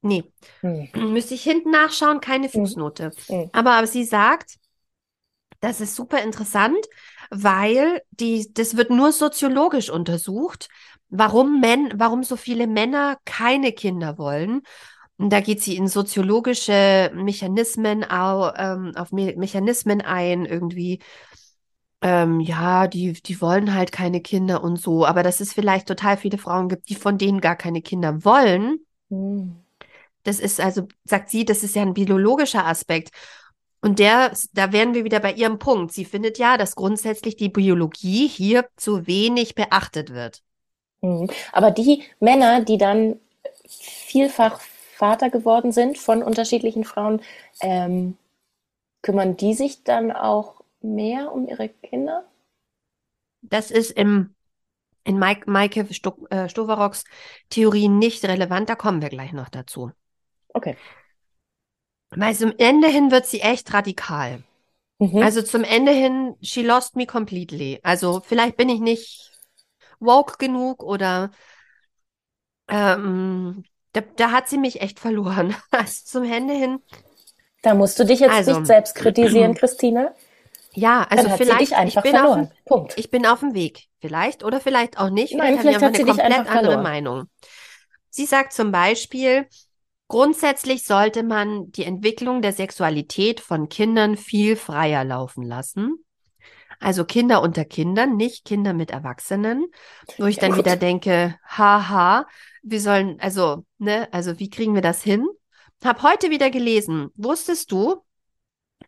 Nee, 0.03 0.25
Hm. 0.63 0.89
müsste 0.95 1.35
ich 1.35 1.43
hinten 1.43 1.71
nachschauen, 1.71 2.21
keine 2.21 2.49
Fußnote. 2.49 3.11
Mhm. 3.29 3.51
Aber, 3.53 3.73
aber 3.73 3.87
sie 3.87 4.05
sagt, 4.05 4.57
das 5.61 5.81
ist 5.81 5.95
super 5.97 6.23
interessant, 6.23 6.77
weil 7.31 8.03
die, 8.11 8.53
das 8.53 8.77
wird 8.77 8.91
nur 8.91 9.13
soziologisch 9.13 9.91
untersucht, 9.91 10.69
warum 11.09 11.61
Men, 11.61 11.93
warum 11.97 12.25
so 12.25 12.37
viele 12.37 12.67
Männer 12.67 13.19
keine 13.25 13.73
Kinder 13.73 14.19
wollen. 14.19 14.63
Und 15.19 15.31
da 15.31 15.41
geht 15.41 15.63
sie 15.63 15.77
in 15.77 15.89
soziologische 15.89 17.11
Mechanismen, 17.15 18.05
au, 18.05 18.53
ähm, 18.55 18.93
auf 18.97 19.13
Me 19.13 19.35
Mechanismen 19.37 20.03
ein, 20.03 20.45
irgendwie. 20.45 21.01
Ähm, 22.03 22.41
ja, 22.41 22.87
die, 22.87 23.15
die 23.15 23.41
wollen 23.41 23.73
halt 23.73 23.91
keine 23.91 24.21
Kinder 24.21 24.63
und 24.63 24.77
so. 24.77 25.07
Aber 25.07 25.23
dass 25.23 25.41
es 25.41 25.55
vielleicht 25.55 25.89
total 25.89 26.19
viele 26.19 26.37
Frauen 26.39 26.69
gibt, 26.69 26.91
die 26.91 26.95
von 26.95 27.17
denen 27.17 27.41
gar 27.41 27.57
keine 27.57 27.81
Kinder 27.81 28.25
wollen. 28.25 28.81
Hm. 29.09 29.57
Das 30.23 30.41
ist 30.41 30.61
also, 30.61 30.89
sagt 31.05 31.31
sie, 31.31 31.45
das 31.45 31.63
ist 31.63 31.77
ja 31.77 31.83
ein 31.83 31.95
biologischer 31.95 32.67
Aspekt. 32.67 33.11
Und 33.81 34.01
der, 34.01 34.33
da 34.53 34.73
wären 34.73 34.95
wir 34.95 35.05
wieder 35.05 35.21
bei 35.21 35.33
ihrem 35.33 35.59
Punkt. 35.59 35.93
Sie 35.93 36.05
findet 36.05 36.39
ja, 36.39 36.59
dass 36.59 36.75
grundsätzlich 36.75 37.37
die 37.37 37.49
Biologie 37.49 38.27
hier 38.27 38.67
zu 38.77 39.07
wenig 39.07 39.55
beachtet 39.55 40.11
wird. 40.13 40.43
Mhm. 41.07 41.31
Aber 41.53 41.71
die 41.71 42.03
Männer, 42.21 42.63
die 42.63 42.79
dann 42.79 43.21
vielfach 43.67 44.61
Vater 44.61 45.31
geworden 45.31 45.73
sind 45.73 45.99
von 45.99 46.23
unterschiedlichen 46.23 46.85
Frauen, 46.85 47.21
ähm, 47.61 48.17
kümmern 49.03 49.37
die 49.37 49.55
sich 49.55 49.85
dann 49.85 50.11
auch 50.11 50.63
mehr 50.81 51.33
um 51.33 51.47
ihre 51.47 51.69
Kinder? 51.69 52.25
Das 53.43 53.71
ist 53.71 53.93
im, 53.93 54.35
in 55.05 55.19
Mike, 55.19 55.51
Maike 55.51 55.87
Sto 55.93 56.27
äh, 56.31 56.49
Stoverocks 56.49 57.05
Theorie 57.51 57.89
nicht 57.89 58.25
relevant. 58.25 58.69
Da 58.69 58.75
kommen 58.75 59.03
wir 59.03 59.09
gleich 59.09 59.33
noch 59.33 59.49
dazu. 59.49 59.93
Okay. 60.55 60.77
Weil 62.11 62.35
zum 62.35 62.55
Ende 62.57 62.89
hin 62.89 63.11
wird 63.11 63.27
sie 63.27 63.41
echt 63.41 63.73
radikal. 63.75 64.43
Mhm. 64.99 65.19
Also 65.19 65.43
zum 65.43 65.63
Ende 65.63 65.93
hin, 65.93 66.35
she 66.41 66.63
lost 66.63 66.97
me 66.97 67.07
completely. 67.07 67.79
Also 67.83 68.23
vielleicht 68.25 68.57
bin 68.57 68.69
ich 68.69 68.81
nicht 68.81 69.36
woke 70.01 70.37
genug 70.39 70.83
oder 70.83 71.31
ähm, 72.69 73.65
da, 73.93 74.01
da 74.17 74.31
hat 74.33 74.49
sie 74.49 74.59
mich 74.59 74.81
echt 74.81 74.99
verloren. 75.01 75.55
Also 75.71 76.05
zum 76.05 76.25
Ende 76.25 76.55
hin, 76.55 76.79
Da 77.63 77.75
musst 77.75 77.99
du 77.99 78.05
dich 78.05 78.21
jetzt 78.21 78.33
Also, 78.33 78.53
nicht 78.53 78.67
selbst 78.67 78.95
kritisieren, 78.95 79.55
Christina. 79.55 80.15
ja, 80.73 81.07
also 81.09 81.29
vielleicht, 81.31 81.73
ich 81.73 82.03
bin 82.03 82.13
dem, 82.15 82.49
Punkt. 82.65 82.99
ich 82.99 83.11
bin 83.11 83.27
auf 83.27 83.41
dem 83.41 83.55
Weg. 83.55 83.85
Vielleicht 84.01 84.45
oder 84.45 84.61
vielleicht 84.61 84.99
auch 84.99 85.11
nicht. 85.11 85.35
Nein, 85.35 85.59
Vielleicht 85.59 85.81
vielleicht 85.81 85.83
hat 85.83 85.97
sie 85.97 86.03
eine 86.03 86.11
komplett 86.13 86.39
andere 86.49 86.63
verloren. 86.63 86.83
Meinung. 86.83 87.25
Sie 88.11 88.27
sagt 88.27 88.53
zum 88.53 88.73
Beispiel, 88.73 89.49
grundsätzlich 90.09 90.85
sollte 90.85 91.23
man 91.23 91.71
die 91.73 91.85
Entwicklung 91.85 92.43
der 92.43 92.53
Sexualität 92.53 93.41
von 93.41 93.69
Kindern 93.69 94.17
viel 94.17 94.57
freier 94.57 95.05
laufen 95.05 95.45
lassen. 95.45 96.05
Also 96.81 97.05
Kinder 97.05 97.43
unter 97.43 97.65
Kindern, 97.65 98.17
nicht 98.17 98.45
Kinder 98.45 98.73
mit 98.75 98.91
Erwachsenen, 98.91 99.67
wo 100.19 100.27
ich 100.27 100.37
Ja, 100.37 100.43
dann 100.43 100.53
gut. 100.53 100.59
wieder 100.61 100.77
denke, 100.77 101.39
haha, 101.47 102.27
wir 102.63 102.81
sollen, 102.81 103.19
also, 103.21 103.65
ne, 103.79 104.09
also 104.13 104.39
wie 104.39 104.51
kriegen 104.51 104.75
wir 104.75 104.83
das 104.83 105.03
hin? 105.03 105.27
Hab 105.85 106.03
heute 106.03 106.31
wieder 106.31 106.51
gelesen, 106.51 107.11
wusstest 107.17 107.71
du, 107.73 108.03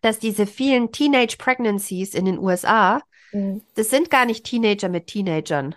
dass 0.03 0.19
diese 0.19 0.47
vielen 0.47 0.93
Teenage 0.93 1.37
Pregnancies 1.39 2.15
in 2.15 2.25
den 2.25 2.39
USA, 2.39 3.01
Mhm. 3.33 3.63
das 3.75 3.91
sind 3.91 4.11
gar 4.11 4.27
nicht 4.27 4.45
Teenager 4.45 4.89
mit 4.89 5.07
Teenagern. 5.09 5.75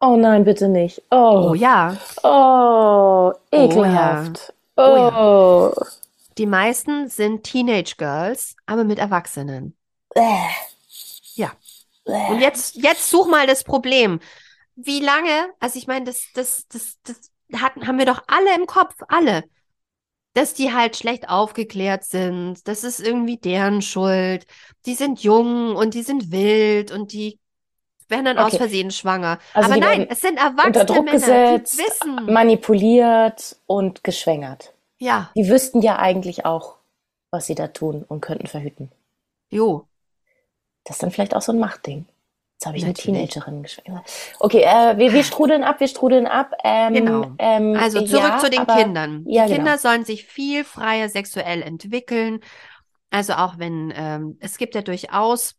Oh 0.00 0.16
nein, 0.16 0.44
bitte 0.44 0.68
nicht. 0.68 1.02
Oh, 1.10 1.50
Oh 1.50 1.54
ja, 1.54 1.96
oh, 2.22 3.32
ekelhaft. 3.52 4.52
Oh 4.76 5.10
Oh, 5.12 5.72
die 6.38 6.46
meisten 6.46 7.08
sind 7.08 7.42
Teenage 7.44 7.94
Girls, 7.98 8.56
aber 8.66 8.84
mit 8.84 8.98
Erwachsenen. 8.98 9.74
Bäh. 10.14 10.50
Ja. 11.36 11.52
Und 12.28 12.40
jetzt, 12.40 12.76
jetzt 12.76 13.10
such 13.10 13.26
mal 13.28 13.46
das 13.46 13.64
Problem. 13.64 14.20
Wie 14.76 15.00
lange, 15.00 15.48
also 15.60 15.78
ich 15.78 15.86
meine, 15.86 16.06
das, 16.06 16.22
das, 16.34 16.66
das, 16.68 16.98
das 17.04 17.32
hatten, 17.60 17.86
haben 17.86 17.98
wir 17.98 18.06
doch 18.06 18.22
alle 18.28 18.54
im 18.56 18.66
Kopf, 18.66 18.94
alle. 19.08 19.44
Dass 20.34 20.54
die 20.54 20.72
halt 20.74 20.96
schlecht 20.96 21.28
aufgeklärt 21.30 22.04
sind, 22.04 22.68
das 22.68 22.84
ist 22.84 23.00
irgendwie 23.00 23.38
deren 23.38 23.82
Schuld. 23.82 24.46
Die 24.86 24.94
sind 24.94 25.22
jung 25.22 25.76
und 25.76 25.94
die 25.94 26.02
sind 26.02 26.30
wild 26.30 26.92
und 26.92 27.12
die 27.12 27.40
werden 28.08 28.26
dann 28.26 28.38
aus 28.38 28.54
Okay. 28.54 28.58
Versehen 28.58 28.90
schwanger. 28.90 29.38
Also 29.54 29.72
Aber 29.72 29.80
die 29.80 29.80
nein, 29.80 30.06
es 30.08 30.20
sind 30.20 30.38
unter 30.62 30.84
erwachsene 30.84 30.86
Druck 30.86 31.04
Männer, 31.04 31.12
gesetzt, 31.12 31.72
die 31.72 31.78
wissen. 31.78 32.26
manipuliert 32.26 33.56
und 33.66 34.04
geschwängert. 34.04 34.74
Ja, 34.98 35.34
Die 35.36 35.48
wüssten 35.48 35.82
ja 35.82 35.98
eigentlich 35.98 36.44
auch, 36.46 36.78
was 37.30 37.46
sie 37.46 37.54
da 37.54 37.68
tun 37.68 38.04
und 38.08 38.20
könnten 38.22 38.48
verhüten. 38.48 38.90
jo. 39.50 39.88
Das 40.86 40.96
ist 40.96 41.02
dann 41.02 41.10
vielleicht 41.10 41.34
auch 41.36 41.42
so 41.42 41.52
ein 41.52 41.58
Machtding. 41.58 42.06
Jetzt 42.54 42.66
habe 42.66 42.78
ich 42.78 42.84
eine 42.84 42.92
Natürlich. 42.94 43.28
Teenagerin 43.32 43.62
geschwängert. 43.62 44.10
Okay, 44.40 44.62
äh, 44.62 44.96
wir, 44.96 45.12
wir 45.12 45.24
strudeln 45.24 45.62
ab, 45.62 45.78
wir 45.80 45.88
strudeln 45.88 46.26
ab. 46.26 46.52
Ähm, 46.64 46.94
Genau. 46.94 47.30
ähm, 47.38 47.76
Also 47.78 48.00
zurück 48.06 48.22
ja, 48.22 48.38
zu 48.38 48.48
den 48.48 48.60
aber- 48.60 48.76
Kindern. 48.76 49.24
Die 49.26 49.34
ja, 49.34 49.44
genau. 49.44 49.56
Kinder 49.56 49.78
sollen 49.78 50.04
sich 50.06 50.24
viel 50.24 50.64
freier 50.64 51.10
sexuell 51.10 51.60
entwickeln. 51.60 52.40
Also 53.10 53.34
auch 53.34 53.58
wenn 53.58 53.92
ähm, 53.94 54.38
es 54.40 54.56
gibt 54.56 54.74
ja 54.74 54.80
durchaus, 54.80 55.56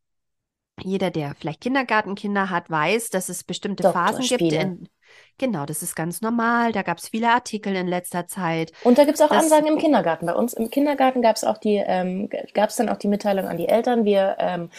jeder, 0.82 1.11
der 1.11 1.36
vielleicht 1.39 1.61
Kindergartenkinder 1.61 2.49
hat, 2.49 2.69
weiß, 2.69 3.09
dass 3.09 3.30
es 3.30 3.43
bestimmte 3.43 3.91
Phasen 3.91 4.21
gibt. 4.25 4.41
In, 4.41 4.89
genau, 5.38 5.65
das 5.65 5.82
ist 5.84 5.95
ganz 5.95 6.21
normal. 6.21 6.71
Da 6.71 6.82
gab 6.84 6.97
es 6.97 7.09
viele 7.09 7.30
Artikel 7.30 7.75
in 7.75 7.88
letzter 7.88 8.28
Zeit. 8.28 8.71
Und 8.84 8.97
da 8.97 9.05
gibt 9.05 9.15
es 9.15 9.21
auch 9.21 9.30
Das- 9.30 9.43
Ansagen 9.43 9.67
im 9.67 9.78
Kindergarten. 9.78 10.25
Bei 10.25 10.34
uns 10.36 10.53
im 10.53 10.69
Kindergarten 10.71 11.21
gab 11.21 11.36
es 11.36 11.43
auch 11.43 11.57
die, 11.57 11.75
ähm, 11.75 12.30
gab 12.53 12.69
es 12.69 12.75
dann 12.75 12.89
auch 12.89 12.97
die 12.97 13.07
Mitteilung 13.07 13.47
an 13.47 13.57
die 13.57 13.67
Eltern, 13.67 14.03
wir, 14.05 14.36
ähm, 14.39 14.65
äh, 14.65 14.69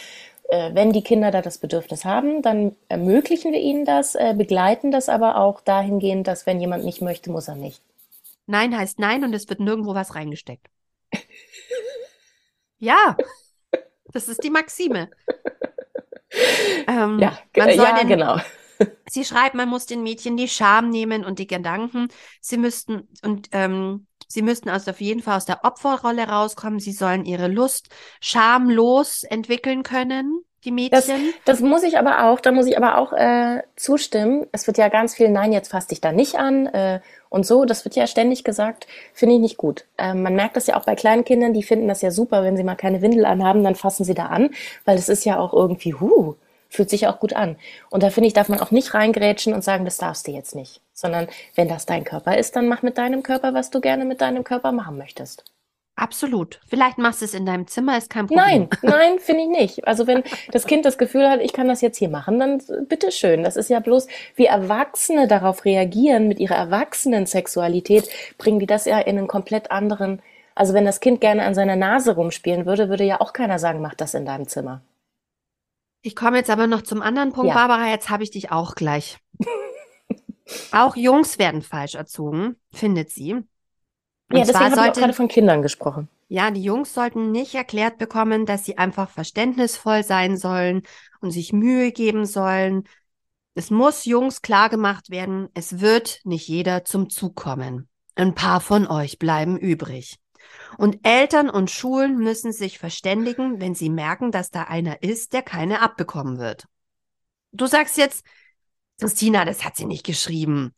wenn 0.74 0.92
die 0.92 1.02
Kinder 1.02 1.30
da 1.30 1.42
das 1.42 1.58
Bedürfnis 1.58 2.04
haben, 2.04 2.42
dann 2.42 2.76
ermöglichen 2.88 3.52
wir 3.52 3.60
ihnen 3.60 3.84
das, 3.84 4.14
äh, 4.14 4.34
begleiten 4.36 4.90
das 4.90 5.08
aber 5.08 5.36
auch 5.36 5.60
dahingehend, 5.60 6.26
dass 6.26 6.46
wenn 6.46 6.60
jemand 6.60 6.84
nicht 6.84 7.02
möchte, 7.02 7.30
muss 7.30 7.48
er 7.48 7.56
nicht. 7.56 7.82
Nein 8.46 8.76
heißt 8.76 8.98
nein 8.98 9.22
und 9.22 9.32
es 9.32 9.48
wird 9.48 9.60
nirgendwo 9.60 9.94
was 9.94 10.14
reingesteckt. 10.16 10.68
Ja, 12.78 13.16
das 14.12 14.28
ist 14.28 14.42
die 14.44 14.50
Maxime. 14.50 15.10
Ähm, 16.86 17.20
Ja, 17.20 17.38
äh, 17.54 17.76
ja, 17.76 17.92
den, 17.98 18.08
genau. 18.08 18.36
Sie 19.08 19.24
schreibt, 19.24 19.54
man 19.54 19.68
muss 19.68 19.86
den 19.86 20.02
Mädchen 20.02 20.36
die 20.36 20.48
Scham 20.48 20.90
nehmen 20.90 21.24
und 21.24 21.38
die 21.38 21.46
Gedanken. 21.46 22.08
Sie 22.40 22.58
müssten 22.58 23.08
und 23.22 23.48
ähm, 23.52 24.06
sie 24.28 24.42
müssten 24.42 24.68
also 24.68 24.90
auf 24.92 25.00
jeden 25.00 25.22
Fall 25.22 25.36
aus 25.36 25.46
der 25.46 25.64
Opferrolle 25.64 26.28
rauskommen. 26.28 26.80
Sie 26.80 26.92
sollen 26.92 27.24
ihre 27.24 27.48
Lust 27.48 27.88
schamlos 28.20 29.24
entwickeln 29.24 29.82
können, 29.82 30.42
die 30.64 30.70
Das, 30.90 31.06
Mädchen. 31.06 31.34
das 31.44 31.60
muss 31.60 31.82
ich 31.82 31.98
aber 31.98 32.24
auch, 32.24 32.40
da 32.40 32.50
muss 32.52 32.66
ich 32.66 32.76
aber 32.78 32.96
auch 32.98 33.12
äh, 33.12 33.62
zustimmen. 33.76 34.46
Es 34.52 34.66
wird 34.66 34.78
ja 34.78 34.88
ganz 34.88 35.14
viel, 35.14 35.28
nein, 35.28 35.52
jetzt 35.52 35.68
fass 35.70 35.86
dich 35.86 36.00
da 36.00 36.12
nicht 36.12 36.36
an 36.36 36.66
äh, 36.66 37.00
und 37.28 37.44
so. 37.46 37.66
Das 37.66 37.84
wird 37.84 37.94
ja 37.94 38.06
ständig 38.06 38.42
gesagt, 38.42 38.86
finde 39.12 39.34
ich 39.34 39.40
nicht 39.40 39.56
gut. 39.58 39.84
Ähm, 39.98 40.22
man 40.22 40.34
merkt 40.34 40.56
das 40.56 40.66
ja 40.66 40.76
auch 40.78 40.84
bei 40.86 40.94
kleinen 40.94 41.24
Kindern, 41.24 41.52
die 41.52 41.62
finden 41.62 41.88
das 41.88 42.00
ja 42.00 42.10
super, 42.10 42.42
wenn 42.42 42.56
sie 42.56 42.64
mal 42.64 42.74
keine 42.74 43.02
Windel 43.02 43.26
anhaben, 43.26 43.62
dann 43.64 43.74
fassen 43.74 44.04
sie 44.04 44.14
da 44.14 44.26
an, 44.26 44.50
weil 44.86 44.96
es 44.96 45.10
ist 45.10 45.24
ja 45.26 45.38
auch 45.38 45.52
irgendwie, 45.52 45.92
huh, 45.94 46.34
fühlt 46.68 46.90
sich 46.90 47.06
auch 47.06 47.20
gut 47.20 47.32
an. 47.32 47.56
Und 47.90 48.02
da 48.02 48.10
finde 48.10 48.28
ich, 48.28 48.34
darf 48.34 48.48
man 48.48 48.60
auch 48.60 48.70
nicht 48.70 48.94
reingrätschen 48.94 49.54
und 49.54 49.64
sagen, 49.64 49.84
das 49.84 49.96
darfst 49.96 50.26
du 50.26 50.32
jetzt 50.32 50.54
nicht. 50.54 50.80
Sondern 50.92 51.28
wenn 51.54 51.68
das 51.68 51.86
dein 51.86 52.04
Körper 52.04 52.36
ist, 52.36 52.56
dann 52.56 52.68
mach 52.68 52.82
mit 52.82 52.98
deinem 52.98 53.22
Körper, 53.22 53.54
was 53.54 53.70
du 53.70 53.80
gerne 53.80 54.04
mit 54.04 54.20
deinem 54.20 54.44
Körper 54.44 54.72
machen 54.72 54.98
möchtest. 54.98 55.44
Absolut. 55.98 56.60
Vielleicht 56.68 56.98
machst 56.98 57.22
du 57.22 57.24
es 57.24 57.34
in 57.34 57.44
deinem 57.44 57.66
Zimmer, 57.66 57.98
ist 57.98 58.08
kein 58.08 58.28
Problem. 58.28 58.46
Nein, 58.46 58.68
nein, 58.82 59.18
finde 59.18 59.42
ich 59.42 59.48
nicht. 59.48 59.88
Also 59.88 60.06
wenn 60.06 60.22
das 60.52 60.66
Kind 60.66 60.84
das 60.84 60.96
Gefühl 60.96 61.28
hat, 61.28 61.40
ich 61.40 61.52
kann 61.52 61.66
das 61.66 61.80
jetzt 61.80 61.98
hier 61.98 62.08
machen, 62.08 62.38
dann 62.38 62.62
bitteschön. 62.88 63.42
Das 63.42 63.56
ist 63.56 63.68
ja 63.68 63.80
bloß, 63.80 64.06
wie 64.36 64.46
Erwachsene 64.46 65.26
darauf 65.26 65.64
reagieren 65.64 66.28
mit 66.28 66.38
ihrer 66.38 66.54
Erwachsenen-Sexualität, 66.54 68.08
bringen 68.38 68.60
die 68.60 68.66
das 68.66 68.84
ja 68.84 69.00
in 69.00 69.18
einen 69.18 69.26
komplett 69.26 69.72
anderen. 69.72 70.22
Also 70.54 70.72
wenn 70.72 70.84
das 70.84 71.00
Kind 71.00 71.20
gerne 71.20 71.42
an 71.42 71.54
seiner 71.54 71.76
Nase 71.76 72.14
rumspielen 72.14 72.64
würde, 72.64 72.88
würde 72.88 73.04
ja 73.04 73.20
auch 73.20 73.32
keiner 73.32 73.58
sagen, 73.58 73.80
mach 73.80 73.94
das 73.94 74.14
in 74.14 74.24
deinem 74.24 74.46
Zimmer. 74.46 74.82
Ich 76.02 76.14
komme 76.16 76.36
jetzt 76.38 76.50
aber 76.50 76.66
noch 76.66 76.82
zum 76.82 77.02
anderen 77.02 77.32
Punkt, 77.32 77.48
Ja. 77.48 77.54
Barbara. 77.54 77.88
Jetzt 77.90 78.08
habe 78.10 78.22
ich 78.22 78.30
dich 78.30 78.50
auch 78.50 78.74
gleich. 78.74 79.18
auch 80.72 80.96
Jungs 80.96 81.38
werden 81.38 81.62
falsch 81.62 81.94
erzogen, 81.94 82.56
findet 82.72 83.10
sie. 83.10 83.34
Und 83.34 83.46
ja, 84.36 84.44
deswegen 84.44 84.76
habe 84.76 84.88
ich 84.88 84.92
gerade 84.98 85.12
von 85.12 85.28
Kindern 85.28 85.62
gesprochen. 85.62 86.08
ja, 86.28 86.50
die 86.50 86.62
Jungs 86.62 86.92
sollten 86.94 87.30
nicht 87.30 87.54
erklärt 87.54 87.98
bekommen, 87.98 88.44
dass 88.46 88.64
sie 88.64 88.76
einfach 88.78 89.08
verständnisvoll 89.10 90.04
sein 90.04 90.36
sollen 90.36 90.82
und 91.20 91.30
sich 91.30 91.52
Mühe 91.52 91.92
geben 91.92 92.26
sollen. 92.26 92.84
Es 93.54 93.70
muss 93.70 94.04
Jungs 94.04 94.42
klargemacht 94.42 95.10
werden, 95.10 95.48
es 95.54 95.80
wird 95.80 96.20
nicht 96.24 96.46
jeder 96.46 96.84
zum 96.84 97.08
Zug 97.10 97.34
kommen. 97.36 97.88
Ein 98.14 98.34
paar 98.34 98.60
von 98.60 98.86
euch 98.86 99.18
bleiben 99.18 99.56
übrig. 99.56 100.16
Und 100.76 100.98
Eltern 101.02 101.48
und 101.48 101.70
Schulen 101.70 102.18
müssen 102.18 102.52
sich 102.52 102.78
verständigen, 102.78 103.60
wenn 103.60 103.74
sie 103.74 103.88
merken, 103.88 104.30
dass 104.30 104.50
da 104.50 104.64
einer 104.64 105.02
ist, 105.02 105.32
der 105.32 105.42
keine 105.42 105.80
abbekommen 105.80 106.38
wird. 106.38 106.66
Du 107.52 107.66
sagst 107.66 107.96
jetzt, 107.96 108.24
Christina, 109.00 109.44
das 109.44 109.64
hat 109.64 109.76
sie 109.76 109.86
nicht 109.86 110.04
geschrieben. 110.04 110.74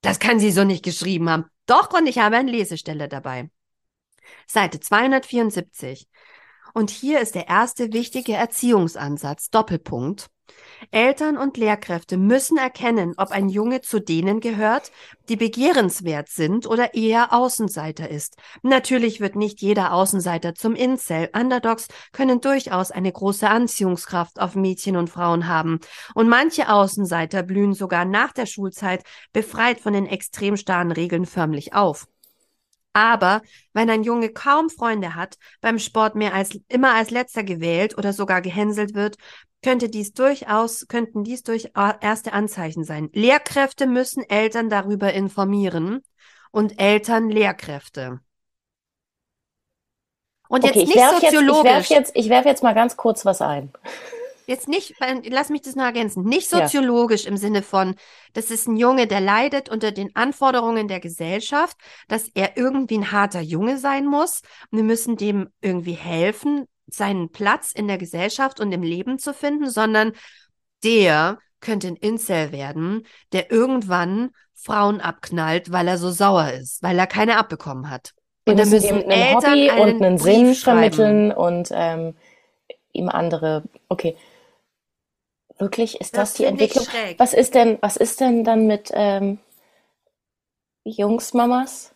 Das 0.00 0.18
kann 0.18 0.38
sie 0.38 0.52
so 0.52 0.64
nicht 0.64 0.84
geschrieben 0.84 1.28
haben. 1.28 1.46
Doch, 1.66 1.92
und 1.92 2.06
ich 2.06 2.18
habe 2.18 2.36
eine 2.36 2.50
Lesestelle 2.50 3.08
dabei. 3.08 3.50
Seite 4.46 4.80
274. 4.80 6.08
Und 6.74 6.90
hier 6.90 7.20
ist 7.20 7.34
der 7.34 7.48
erste 7.48 7.92
wichtige 7.92 8.34
Erziehungsansatz, 8.34 9.50
Doppelpunkt. 9.50 10.28
Eltern 10.90 11.36
und 11.36 11.56
Lehrkräfte 11.56 12.16
müssen 12.16 12.58
erkennen, 12.58 13.14
ob 13.16 13.30
ein 13.30 13.48
Junge 13.48 13.80
zu 13.80 14.00
denen 14.00 14.40
gehört, 14.40 14.92
die 15.28 15.36
begehrenswert 15.36 16.28
sind 16.28 16.66
oder 16.66 16.94
eher 16.94 17.32
Außenseiter 17.32 18.08
ist. 18.08 18.36
Natürlich 18.62 19.20
wird 19.20 19.36
nicht 19.36 19.60
jeder 19.60 19.92
Außenseiter 19.92 20.54
zum 20.54 20.74
Incel. 20.74 21.30
Underdogs 21.34 21.88
können 22.12 22.40
durchaus 22.40 22.90
eine 22.90 23.10
große 23.10 23.48
Anziehungskraft 23.48 24.40
auf 24.40 24.54
Mädchen 24.54 24.96
und 24.96 25.10
Frauen 25.10 25.48
haben. 25.48 25.80
Und 26.14 26.28
manche 26.28 26.68
Außenseiter 26.68 27.42
blühen 27.42 27.74
sogar 27.74 28.04
nach 28.04 28.32
der 28.32 28.46
Schulzeit 28.46 29.02
befreit 29.32 29.80
von 29.80 29.92
den 29.92 30.06
extrem 30.06 30.56
starren 30.56 30.92
Regeln 30.92 31.26
förmlich 31.26 31.74
auf. 31.74 32.06
Aber 32.96 33.42
wenn 33.74 33.90
ein 33.90 34.04
Junge 34.04 34.30
kaum 34.30 34.70
Freunde 34.70 35.14
hat, 35.14 35.36
beim 35.60 35.78
Sport 35.78 36.14
mehr 36.14 36.32
als 36.32 36.58
immer 36.68 36.94
als 36.94 37.10
letzter 37.10 37.44
gewählt 37.44 37.98
oder 37.98 38.14
sogar 38.14 38.40
gehänselt 38.40 38.94
wird, 38.94 39.16
könnte 39.62 39.90
dies 39.90 40.14
durchaus, 40.14 40.88
könnten 40.88 41.22
dies 41.22 41.42
durch 41.42 41.72
erste 42.00 42.32
Anzeichen 42.32 42.84
sein. 42.84 43.10
Lehrkräfte 43.12 43.86
müssen 43.86 44.22
Eltern 44.22 44.70
darüber 44.70 45.12
informieren 45.12 46.00
und 46.52 46.80
Eltern 46.80 47.28
Lehrkräfte. 47.28 48.20
Und 50.48 50.64
okay, 50.64 50.78
jetzt 50.78 50.88
nicht 50.88 50.96
ich 50.96 51.30
soziologisch. 51.30 51.90
Jetzt, 51.90 51.90
ich 51.90 51.90
werfe 51.90 51.94
jetzt, 51.94 52.16
ich 52.16 52.28
werf 52.30 52.46
jetzt 52.46 52.62
mal 52.62 52.74
ganz 52.74 52.96
kurz 52.96 53.26
was 53.26 53.42
ein. 53.42 53.74
Jetzt 54.46 54.68
nicht, 54.68 54.94
lass 55.28 55.48
mich 55.48 55.62
das 55.62 55.74
noch 55.74 55.84
ergänzen, 55.84 56.22
nicht 56.22 56.48
soziologisch 56.48 57.24
ja. 57.24 57.30
im 57.30 57.36
Sinne 57.36 57.62
von, 57.62 57.96
das 58.32 58.52
ist 58.52 58.68
ein 58.68 58.76
Junge, 58.76 59.08
der 59.08 59.20
leidet 59.20 59.68
unter 59.68 59.90
den 59.90 60.14
Anforderungen 60.14 60.86
der 60.86 61.00
Gesellschaft, 61.00 61.76
dass 62.06 62.28
er 62.34 62.56
irgendwie 62.56 62.98
ein 62.98 63.10
harter 63.10 63.40
Junge 63.40 63.76
sein 63.78 64.06
muss. 64.06 64.42
Wir 64.70 64.84
müssen 64.84 65.16
dem 65.16 65.48
irgendwie 65.60 65.94
helfen, 65.94 66.66
seinen 66.86 67.30
Platz 67.30 67.72
in 67.72 67.88
der 67.88 67.98
Gesellschaft 67.98 68.60
und 68.60 68.70
im 68.70 68.84
Leben 68.84 69.18
zu 69.18 69.34
finden, 69.34 69.68
sondern 69.68 70.12
der 70.84 71.38
könnte 71.60 71.88
ein 71.88 71.96
Incel 71.96 72.52
werden, 72.52 73.04
der 73.32 73.50
irgendwann 73.50 74.30
Frauen 74.54 75.00
abknallt, 75.00 75.72
weil 75.72 75.88
er 75.88 75.98
so 75.98 76.10
sauer 76.10 76.52
ist, 76.52 76.82
weil 76.84 76.96
er 76.98 77.08
keine 77.08 77.38
abbekommen 77.38 77.90
hat. 77.90 78.12
Wir 78.44 78.52
und 78.52 78.60
dann 78.60 78.70
müssen 78.70 79.00
ihm 79.00 79.10
ein 79.10 79.34
Hobby 79.34 79.70
und 79.70 80.02
einen 80.02 80.16
Brief 80.18 80.24
Sinn 80.24 80.54
vermitteln 80.54 81.32
und 81.32 81.70
ähm, 81.72 82.14
ihm 82.92 83.08
andere. 83.08 83.64
Okay. 83.88 84.16
Wirklich, 85.58 86.00
ist 86.00 86.16
das, 86.16 86.30
das 86.30 86.34
die 86.34 86.44
Entwicklung? 86.44 86.86
Was 87.18 87.32
ist 87.32 87.54
denn, 87.54 87.78
was 87.80 87.96
ist 87.96 88.20
denn 88.20 88.44
dann 88.44 88.66
mit 88.66 88.90
ähm, 88.92 89.38
Jungsmamas? 90.84 91.94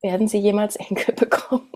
Werden 0.00 0.26
sie 0.26 0.38
jemals 0.38 0.76
Enkel 0.76 1.14
bekommen? 1.14 1.70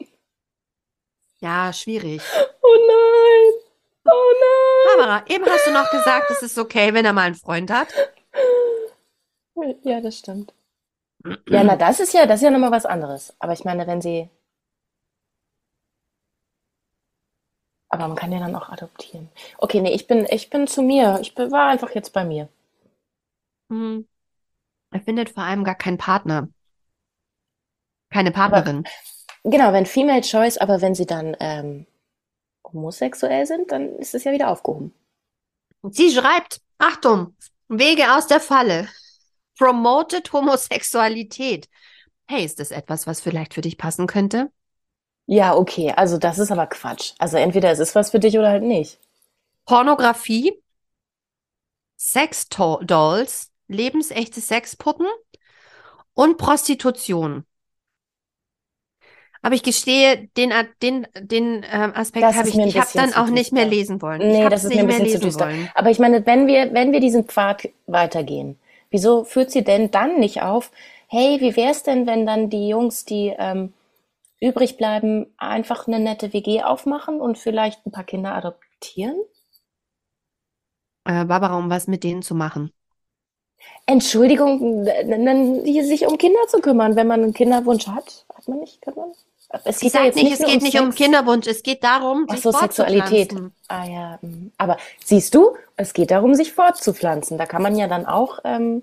Ja, 1.41 1.73
schwierig. 1.73 2.23
Oh 2.62 2.77
nein. 2.89 3.62
Oh 4.07 4.33
nein. 4.41 4.97
Barbara, 4.97 5.25
eben 5.29 5.45
hast 5.47 5.67
du 5.67 5.73
noch 5.73 5.91
gesagt, 5.91 6.31
es 6.31 6.43
ist 6.43 6.59
okay, 6.59 6.95
wenn 6.95 7.05
er 7.05 7.12
mal 7.12 7.23
einen 7.23 7.35
Freund 7.35 7.71
hat. 7.71 7.89
Ja, 9.83 10.01
das 10.01 10.19
stimmt. 10.19 10.53
Ja, 11.49 11.64
na, 11.64 11.77
das 11.77 12.01
ist 12.01 12.12
ja, 12.14 12.27
das 12.27 12.37
ist 12.37 12.45
ja 12.45 12.51
nochmal 12.51 12.71
was 12.71 12.87
anderes. 12.87 13.35
Aber 13.39 13.53
ich 13.53 13.64
meine, 13.64 13.87
wenn 13.87 14.01
sie. 14.01 14.31
Aber 17.97 18.09
man 18.09 18.16
kann 18.16 18.32
ja 18.32 18.38
dann 18.38 18.55
auch 18.55 18.68
adoptieren. 18.68 19.28
Okay, 19.59 19.80
nee, 19.80 19.94
ich 19.94 20.07
bin, 20.07 20.26
ich 20.30 20.51
bin 20.51 20.66
zu 20.66 20.82
mir. 20.82 21.18
Ich 21.20 21.34
bin, 21.34 21.51
war 21.51 21.68
einfach 21.68 21.94
jetzt 21.94 22.12
bei 22.12 22.24
mir. 22.24 22.49
Hm. 23.70 24.07
Er 24.92 25.01
findet 25.01 25.30
vor 25.30 25.42
allem 25.42 25.64
gar 25.64 25.74
keinen 25.74 25.99
Partner. 25.99 26.49
Keine 28.11 28.30
Partnerin. 28.30 28.78
Aber 28.78 28.90
Genau, 29.49 29.72
wenn 29.72 29.86
Female 29.86 30.22
Choice, 30.22 30.59
aber 30.59 30.80
wenn 30.80 30.97
sie 30.97 31.07
dann 31.07 31.36
ähm, 31.38 31.86
homosexuell 32.64 33.47
sind, 33.47 33.70
dann 33.70 33.94
ist 33.97 34.12
es 34.12 34.24
ja 34.24 34.32
wieder 34.32 34.51
aufgehoben. 34.51 34.92
Sie 35.84 36.11
schreibt, 36.11 36.61
Achtung, 36.78 37.36
Wege 37.68 38.12
aus 38.16 38.26
der 38.26 38.40
Falle. 38.40 38.88
Promoted 39.57 40.32
Homosexualität. 40.32 41.68
Hey, 42.26 42.44
ist 42.44 42.59
das 42.59 42.72
etwas, 42.72 43.07
was 43.07 43.20
vielleicht 43.20 43.55
für 43.55 43.61
dich 43.61 43.78
passen 43.78 44.09
könnte? 44.09 44.51
Ja, 45.27 45.57
okay. 45.57 45.93
Also 45.95 46.18
das 46.18 46.39
ist 46.39 46.51
aber 46.51 46.66
Quatsch. 46.66 47.12
Also 47.18 47.37
entweder 47.37 47.70
es 47.70 47.79
ist 47.79 47.95
was 47.95 48.11
für 48.11 48.20
dich 48.20 48.39
oder 48.39 48.49
halt 48.49 48.62
nicht. 48.62 48.99
Pornografie, 49.64 50.55
Sex-Dolls, 51.97 53.51
lebensechte 53.68 54.41
Sexpuppen 54.41 55.07
und 56.14 56.39
Prostitution. 56.39 57.45
Aber 59.43 59.55
ich 59.55 59.62
gestehe, 59.62 60.29
den, 60.37 60.53
den, 60.83 61.07
den 61.20 61.64
ähm, 61.70 61.93
Aspekt 61.95 62.24
habe 62.24 62.49
ich, 62.49 62.57
ich 62.57 62.79
habe 62.81 62.89
dann 62.95 63.14
auch 63.14 63.29
nicht 63.29 63.53
mehr 63.53 63.64
lesen 63.66 64.03
wollen. 64.03 64.18
Nee, 64.18 64.49
das 64.49 64.64
ist 64.64 64.74
mir 64.74 64.81
ein 64.81 64.87
bisschen 64.89 65.09
zu 65.09 65.20
düster. 65.20 65.47
Wollen. 65.47 65.70
Aber 65.74 65.91
ich 65.91 65.99
meine, 65.99 66.24
wenn 66.27 66.47
wir, 66.47 66.72
wenn 66.74 66.93
wir 66.93 67.01
diesen 67.01 67.24
Pfad 67.24 67.68
weitergehen, 67.87 68.59
wieso 68.91 69.24
führt 69.24 69.51
sie 69.51 69.62
denn 69.62 69.91
dann 69.91 70.18
nicht 70.18 70.43
auf, 70.43 70.72
hey, 71.07 71.41
wie 71.41 71.55
wär's 71.57 71.85
denn, 71.85 72.07
wenn 72.07 72.27
dann 72.27 72.51
die 72.51 72.68
Jungs, 72.68 73.05
die 73.05 73.35
ähm, 73.39 73.72
übrig 74.41 74.76
bleiben, 74.76 75.32
einfach 75.39 75.87
eine 75.87 75.99
nette 75.99 76.32
WG 76.32 76.62
aufmachen 76.62 77.20
und 77.20 77.39
vielleicht 77.39 77.87
ein 77.87 77.93
paar 77.93 78.05
Kinder 78.05 78.34
adoptieren? 78.34 79.16
Äh, 81.05 81.24
Barbara, 81.24 81.57
um 81.57 81.70
was 81.70 81.87
mit 81.87 82.05
denen 82.05 82.22
zu 82.22 82.34
machen? 82.34 82.72
Entschuldigung, 83.87 84.84
dann 84.84 85.64
sich 85.64 86.07
um 86.07 86.18
Kinder 86.18 86.41
zu 86.49 86.61
kümmern, 86.61 86.97
wenn 86.97 87.07
man 87.07 87.22
einen 87.22 87.34
Kinderwunsch 87.34 87.87
hat, 87.87 88.26
hat 88.34 88.49
man 88.49 88.59
nicht, 88.59 88.82
kann 88.82 88.95
man? 88.95 89.12
Es 89.64 89.78
geht 89.78 89.95
ja 89.95 90.05
jetzt 90.05 90.16
nicht, 90.16 90.32
es 90.32 90.39
geht 90.41 90.57
um 90.57 90.62
nicht 90.62 90.80
um 90.80 90.91
Kinderwunsch, 90.91 91.47
es 91.47 91.62
geht 91.62 91.84
darum, 91.84 92.26
Ach 92.28 92.37
so, 92.37 92.51
Sexualität. 92.51 93.32
Ah 93.68 93.84
ja, 93.84 94.18
hm. 94.20 94.53
aber 94.59 94.76
siehst 95.05 95.34
du, 95.34 95.57
es 95.76 95.95
geht 95.95 96.11
darum, 96.11 96.34
sich 96.34 96.53
fortzupflanzen. 96.53 97.39
Da 97.39 97.47
kann 97.47 97.62
man 97.62 97.76
ja 97.76 97.87
dann 97.87 98.07
auch 98.07 98.41
ähm, 98.45 98.82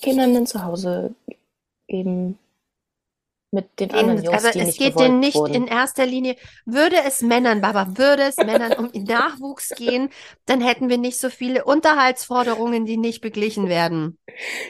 Kindern 0.00 0.34
ein 0.34 0.46
Zuhause 0.46 1.14
geben 1.86 2.38
mit 3.54 3.80
den 3.80 3.92
anderen 3.92 4.22
Jungs, 4.22 4.44
also 4.44 4.50
die 4.50 4.60
es 4.60 4.66
nicht 4.66 4.78
geht 4.78 4.98
denen 4.98 5.20
nicht 5.20 5.36
wurden. 5.36 5.54
in 5.54 5.66
erster 5.66 6.04
Linie, 6.04 6.36
würde 6.66 6.96
es 7.06 7.22
Männern, 7.22 7.60
Baba, 7.60 7.96
würde 7.96 8.24
es 8.24 8.36
Männern 8.36 8.72
um 8.72 8.92
den 8.92 9.04
Nachwuchs 9.04 9.70
gehen, 9.70 10.10
dann 10.46 10.60
hätten 10.60 10.88
wir 10.88 10.98
nicht 10.98 11.18
so 11.18 11.30
viele 11.30 11.64
Unterhaltsforderungen, 11.64 12.84
die 12.84 12.96
nicht 12.96 13.20
beglichen 13.20 13.68
werden. 13.68 14.18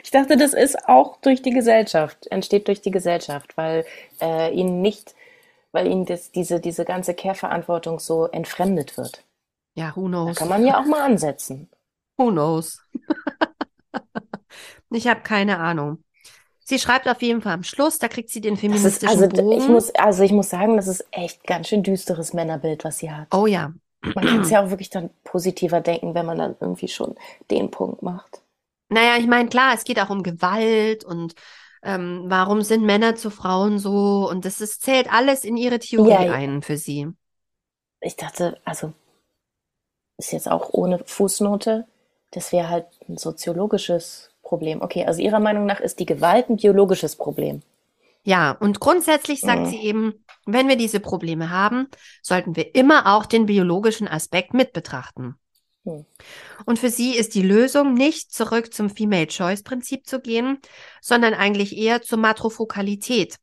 Ich 0.02 0.10
dachte, 0.10 0.36
das 0.36 0.52
ist 0.52 0.88
auch 0.88 1.16
durch 1.20 1.42
die 1.42 1.50
Gesellschaft, 1.52 2.26
entsteht 2.28 2.68
durch 2.68 2.82
die 2.82 2.90
Gesellschaft, 2.90 3.56
weil 3.56 3.84
äh, 4.20 4.52
ihnen 4.54 4.82
nicht, 4.82 5.14
weil 5.72 5.86
ihnen 5.86 6.04
das, 6.04 6.30
diese, 6.30 6.60
diese 6.60 6.84
ganze 6.84 7.14
Care-Verantwortung 7.14 7.98
so 7.98 8.26
entfremdet 8.26 8.96
wird. 8.96 9.24
Ja, 9.74 9.92
who 9.96 10.06
knows? 10.06 10.34
Da 10.36 10.40
kann 10.40 10.48
man 10.48 10.64
ja 10.64 10.78
auch 10.78 10.86
mal 10.86 11.02
ansetzen. 11.02 11.68
Who 12.16 12.30
knows? 12.30 12.80
ich 14.90 15.08
habe 15.08 15.22
keine 15.22 15.58
Ahnung. 15.58 16.04
Sie 16.66 16.78
schreibt 16.78 17.06
auf 17.08 17.20
jeden 17.20 17.42
Fall 17.42 17.52
am 17.52 17.62
Schluss, 17.62 17.98
da 17.98 18.08
kriegt 18.08 18.30
sie 18.30 18.40
den 18.40 18.56
feministischen 18.56 19.08
also, 19.08 19.28
Bogen. 19.28 19.52
Ich 19.52 19.68
muss, 19.68 19.94
also 19.94 20.22
ich 20.22 20.32
muss 20.32 20.48
sagen, 20.48 20.76
das 20.76 20.88
ist 20.88 21.06
echt 21.10 21.46
ganz 21.46 21.68
schön 21.68 21.82
düsteres 21.82 22.32
Männerbild, 22.32 22.84
was 22.84 22.98
sie 22.98 23.10
hat. 23.10 23.28
Oh 23.34 23.46
ja. 23.46 23.72
Man 24.14 24.24
kann 24.24 24.40
es 24.40 24.50
ja 24.50 24.64
auch 24.64 24.70
wirklich 24.70 24.90
dann 24.90 25.10
positiver 25.24 25.80
denken, 25.80 26.14
wenn 26.14 26.26
man 26.26 26.38
dann 26.38 26.56
irgendwie 26.60 26.88
schon 26.88 27.16
den 27.50 27.70
Punkt 27.70 28.02
macht. 28.02 28.42
Naja, 28.88 29.16
ich 29.18 29.26
meine, 29.26 29.48
klar, 29.48 29.74
es 29.74 29.84
geht 29.84 30.00
auch 30.00 30.10
um 30.10 30.22
Gewalt 30.22 31.04
und 31.04 31.34
ähm, 31.82 32.24
warum 32.26 32.62
sind 32.62 32.84
Männer 32.84 33.14
zu 33.14 33.30
Frauen 33.30 33.78
so 33.78 34.28
und 34.30 34.44
das 34.46 34.60
ist, 34.60 34.82
zählt 34.82 35.12
alles 35.12 35.44
in 35.44 35.56
ihre 35.56 35.78
Theorie 35.78 36.10
ja, 36.10 36.32
ein 36.32 36.62
für 36.62 36.78
sie. 36.78 37.08
Ich 38.00 38.16
dachte, 38.16 38.58
also 38.64 38.92
ist 40.16 40.32
jetzt 40.32 40.50
auch 40.50 40.70
ohne 40.72 41.00
Fußnote, 41.04 41.86
das 42.30 42.52
wäre 42.52 42.68
halt 42.68 42.86
ein 43.08 43.18
soziologisches 43.18 44.33
Problem. 44.44 44.82
Okay, 44.82 45.04
also 45.04 45.20
Ihrer 45.20 45.40
Meinung 45.40 45.66
nach 45.66 45.80
ist 45.80 45.98
die 45.98 46.06
Gewalt 46.06 46.48
ein 46.48 46.56
biologisches 46.56 47.16
Problem. 47.16 47.62
Ja, 48.22 48.52
und 48.52 48.80
grundsätzlich 48.80 49.40
sagt 49.40 49.62
mhm. 49.62 49.66
sie 49.66 49.78
eben, 49.82 50.24
wenn 50.46 50.68
wir 50.68 50.76
diese 50.76 51.00
Probleme 51.00 51.50
haben, 51.50 51.88
sollten 52.22 52.56
wir 52.56 52.74
immer 52.74 53.14
auch 53.14 53.26
den 53.26 53.46
biologischen 53.46 54.08
Aspekt 54.08 54.54
mit 54.54 54.72
betrachten. 54.72 55.34
Mhm. 55.84 56.06
Und 56.64 56.78
für 56.78 56.90
sie 56.90 57.16
ist 57.16 57.34
die 57.34 57.42
Lösung 57.42 57.94
nicht 57.94 58.32
zurück 58.32 58.72
zum 58.72 58.88
Female 58.90 59.26
Choice 59.26 59.62
Prinzip 59.62 60.06
zu 60.06 60.20
gehen, 60.20 60.58
sondern 61.00 61.34
eigentlich 61.34 61.76
eher 61.76 62.02
zur 62.02 62.18
Matrofokalität. 62.18 63.36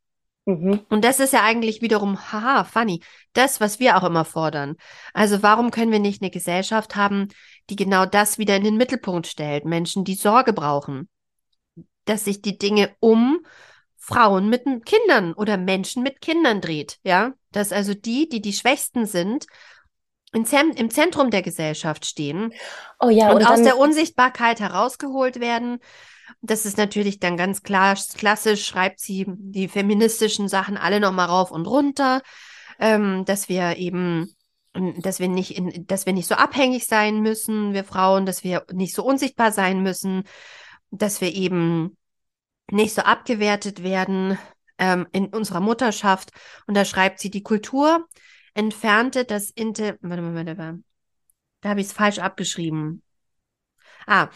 Mhm. 0.45 0.81
Und 0.89 1.05
das 1.05 1.19
ist 1.19 1.33
ja 1.33 1.43
eigentlich 1.43 1.81
wiederum, 1.81 2.31
haha, 2.31 2.63
funny, 2.63 3.01
das, 3.33 3.61
was 3.61 3.79
wir 3.79 3.97
auch 3.97 4.03
immer 4.03 4.25
fordern. 4.25 4.75
Also 5.13 5.43
warum 5.43 5.69
können 5.69 5.91
wir 5.91 5.99
nicht 5.99 6.21
eine 6.21 6.31
Gesellschaft 6.31 6.95
haben, 6.95 7.27
die 7.69 7.75
genau 7.75 8.05
das 8.05 8.37
wieder 8.37 8.55
in 8.55 8.63
den 8.63 8.77
Mittelpunkt 8.77 9.27
stellt? 9.27 9.65
Menschen, 9.65 10.03
die 10.03 10.15
Sorge 10.15 10.53
brauchen. 10.53 11.09
Dass 12.05 12.25
sich 12.25 12.41
die 12.41 12.57
Dinge 12.57 12.95
um 12.99 13.45
Frauen 13.97 14.49
mit 14.49 14.63
Kindern 14.85 15.33
oder 15.33 15.57
Menschen 15.57 16.01
mit 16.01 16.21
Kindern 16.21 16.59
dreht, 16.59 16.99
ja? 17.03 17.33
Dass 17.51 17.71
also 17.71 17.93
die, 17.93 18.27
die 18.27 18.41
die 18.41 18.53
Schwächsten 18.53 19.05
sind, 19.05 19.45
im, 20.33 20.89
Zentrum 20.89 21.29
der 21.29 21.41
Gesellschaft 21.41 22.05
stehen 22.05 22.53
Oh 22.99 23.09
ja, 23.09 23.31
und, 23.31 23.37
und 23.37 23.45
aus 23.45 23.61
der 23.61 23.77
Unsichtbarkeit 23.77 24.59
herausgeholt 24.59 25.39
werden. 25.39 25.79
Das 26.41 26.65
ist 26.65 26.77
natürlich 26.77 27.19
dann 27.19 27.37
ganz 27.37 27.63
klar, 27.63 27.97
klassisch 28.15 28.65
schreibt 28.65 28.99
sie 28.99 29.25
die 29.27 29.67
feministischen 29.67 30.47
Sachen 30.47 30.77
alle 30.77 30.99
nochmal 30.99 31.27
rauf 31.27 31.51
und 31.51 31.67
runter, 31.67 32.21
ähm, 32.79 33.25
dass 33.25 33.49
wir 33.49 33.77
eben, 33.77 34.33
dass 34.73 35.19
wir 35.19 35.27
nicht 35.27 35.57
in, 35.57 35.85
dass 35.87 36.05
wir 36.05 36.13
nicht 36.13 36.27
so 36.27 36.35
abhängig 36.35 36.85
sein 36.85 37.21
müssen, 37.21 37.73
wir 37.73 37.83
Frauen, 37.83 38.25
dass 38.25 38.43
wir 38.43 38.65
nicht 38.71 38.95
so 38.95 39.03
unsichtbar 39.03 39.51
sein 39.51 39.83
müssen, 39.83 40.23
dass 40.91 41.21
wir 41.21 41.33
eben 41.33 41.97
nicht 42.69 42.93
so 42.93 43.01
abgewertet 43.01 43.83
werden 43.83 44.37
ähm, 44.77 45.07
in 45.11 45.27
unserer 45.27 45.59
Mutterschaft. 45.59 46.31
Und 46.67 46.75
da 46.75 46.85
schreibt 46.85 47.19
sie, 47.19 47.29
die 47.29 47.43
Kultur 47.43 48.07
entfernte 48.53 49.25
das 49.25 49.49
Inte, 49.49 49.97
warte 50.01 50.21
mal, 50.21 50.35
warte 50.35 50.55
mal. 50.55 50.79
Da 51.61 51.69
habe 51.69 51.81
ich 51.81 51.87
es 51.87 51.93
falsch 51.93 52.19
abgeschrieben. 52.19 53.03
Ah, 54.07 54.29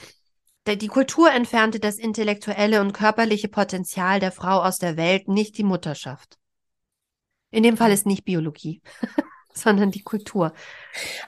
die 0.67 0.87
Kultur 0.87 1.31
entfernte 1.31 1.79
das 1.79 1.97
intellektuelle 1.97 2.81
und 2.81 2.93
körperliche 2.93 3.49
Potenzial 3.49 4.19
der 4.19 4.31
Frau 4.31 4.63
aus 4.63 4.77
der 4.77 4.97
Welt, 4.97 5.27
nicht 5.27 5.57
die 5.57 5.63
Mutterschaft. 5.63 6.37
In 7.51 7.63
dem 7.63 7.77
Fall 7.77 7.91
ist 7.91 8.05
nicht 8.05 8.25
Biologie, 8.25 8.81
sondern 9.55 9.89
die 9.91 10.03
Kultur. 10.03 10.51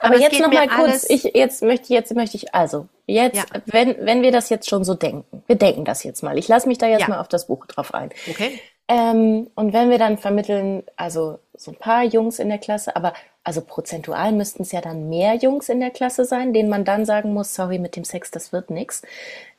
aber 0.00 0.16
es 0.16 0.20
jetzt 0.20 0.40
noch 0.40 0.52
mal 0.52 0.68
kurz, 0.68 1.08
ich, 1.08 1.24
jetzt 1.24 1.62
möchte, 1.62 1.92
jetzt 1.92 2.14
möchte 2.14 2.36
ich, 2.36 2.54
also, 2.54 2.86
jetzt, 3.06 3.36
Ja. 3.36 3.44
wenn, 3.66 3.96
wenn 4.04 4.22
wir 4.22 4.30
das 4.30 4.50
jetzt 4.50 4.68
schon 4.68 4.84
so 4.84 4.94
denken, 4.94 5.42
wir 5.46 5.56
denken 5.56 5.84
das 5.84 6.04
jetzt 6.04 6.22
mal, 6.22 6.38
ich 6.38 6.46
lasse 6.46 6.68
mich 6.68 6.78
da 6.78 6.86
jetzt 6.86 7.00
Ja. 7.02 7.08
mal 7.08 7.20
auf 7.20 7.28
das 7.28 7.46
Buch 7.46 7.66
drauf 7.66 7.94
ein. 7.94 8.10
Okay. 8.30 8.60
Ähm, 8.90 9.50
und 9.54 9.72
wenn 9.72 9.90
wir 9.90 9.98
dann 9.98 10.16
vermitteln, 10.18 10.82
also 10.96 11.38
so 11.54 11.72
ein 11.72 11.76
paar 11.76 12.04
Jungs 12.04 12.38
in 12.38 12.48
der 12.48 12.58
Klasse, 12.58 12.96
aber 12.96 13.12
also 13.44 13.60
prozentual 13.62 14.32
müssten 14.32 14.62
es 14.62 14.72
ja 14.72 14.80
dann 14.80 15.08
mehr 15.08 15.34
Jungs 15.34 15.68
in 15.68 15.80
der 15.80 15.90
Klasse 15.90 16.24
sein, 16.24 16.52
denen 16.52 16.68
man 16.70 16.84
dann 16.84 17.04
sagen 17.04 17.32
muss, 17.34 17.54
sorry, 17.54 17.78
mit 17.78 17.96
dem 17.96 18.04
Sex, 18.04 18.30
das 18.30 18.52
wird 18.52 18.70
nix. 18.70 19.02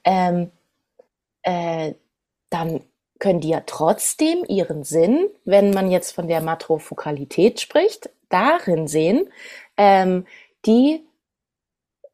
Ähm, 0.03 0.51
äh, 1.43 1.93
dann 2.49 2.81
können 3.19 3.41
die 3.41 3.49
ja 3.49 3.61
trotzdem 3.65 4.45
ihren 4.47 4.83
Sinn, 4.83 5.27
wenn 5.45 5.71
man 5.71 5.91
jetzt 5.91 6.11
von 6.13 6.27
der 6.27 6.41
Matrofokalität 6.41 7.59
spricht, 7.59 8.09
darin 8.29 8.87
sehen, 8.87 9.29
ähm, 9.77 10.25
die 10.65 11.03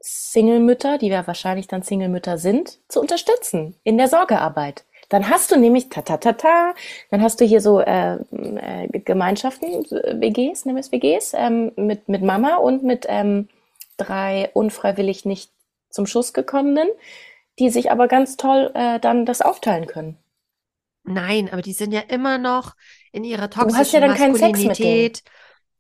Single-Mütter, 0.02 0.98
die 0.98 1.08
ja 1.08 1.26
wahrscheinlich 1.26 1.68
dann 1.68 1.82
Single-Mütter 1.82 2.38
sind, 2.38 2.80
zu 2.90 3.02
unterstützen 3.02 3.76
in 3.84 3.98
der 3.98 4.08
Sorgearbeit. 4.08 4.86
Dann 5.10 5.30
hast 5.30 5.52
du 5.52 5.58
nämlich 5.58 5.90
ta 5.90 6.02
ta 6.02 6.18
ta 6.18 6.34
ta, 6.34 6.74
dann 7.12 7.22
hast 7.22 7.40
du 7.40 7.46
hier 7.46 7.62
so 7.62 7.80
äh, 7.80 8.16
äh, 8.16 8.88
Gemeinschaften, 9.00 9.86
äh, 9.86 10.20
WGs, 10.20 10.66
nennen 10.66 10.78
wir 10.78 10.82
es 10.82 10.92
WGs, 10.92 11.34
ähm, 11.36 11.72
mit, 11.76 12.08
mit 12.10 12.24
Mama 12.24 12.56
und 12.56 12.84
mit 12.84 13.06
ähm, 13.08 13.48
drei 13.98 14.50
unfreiwillig 14.54 15.26
nicht 15.26 15.52
zum 15.90 16.06
Schuss 16.06 16.34
gekommenen, 16.34 16.88
die 17.60 17.70
sich 17.70 17.92
aber 17.92 18.08
ganz 18.08 18.38
toll 18.38 18.72
äh, 18.74 19.00
dann 19.00 19.26
das 19.26 19.42
aufteilen 19.42 19.88
können. 19.88 20.18
Nein, 21.04 21.50
aber 21.52 21.62
die 21.62 21.74
sind 21.74 21.92
ja 21.92 22.02
immer 22.02 22.38
noch 22.38 22.76
in 23.12 23.24
ihrer 23.24 23.44
hast 23.44 23.56
ja 23.56 23.62
toxischen 23.64 24.02
dann 24.02 24.16
keinen 24.16 24.36
Sex 24.36 24.64
mit 24.64 24.80
denen. 24.80 25.14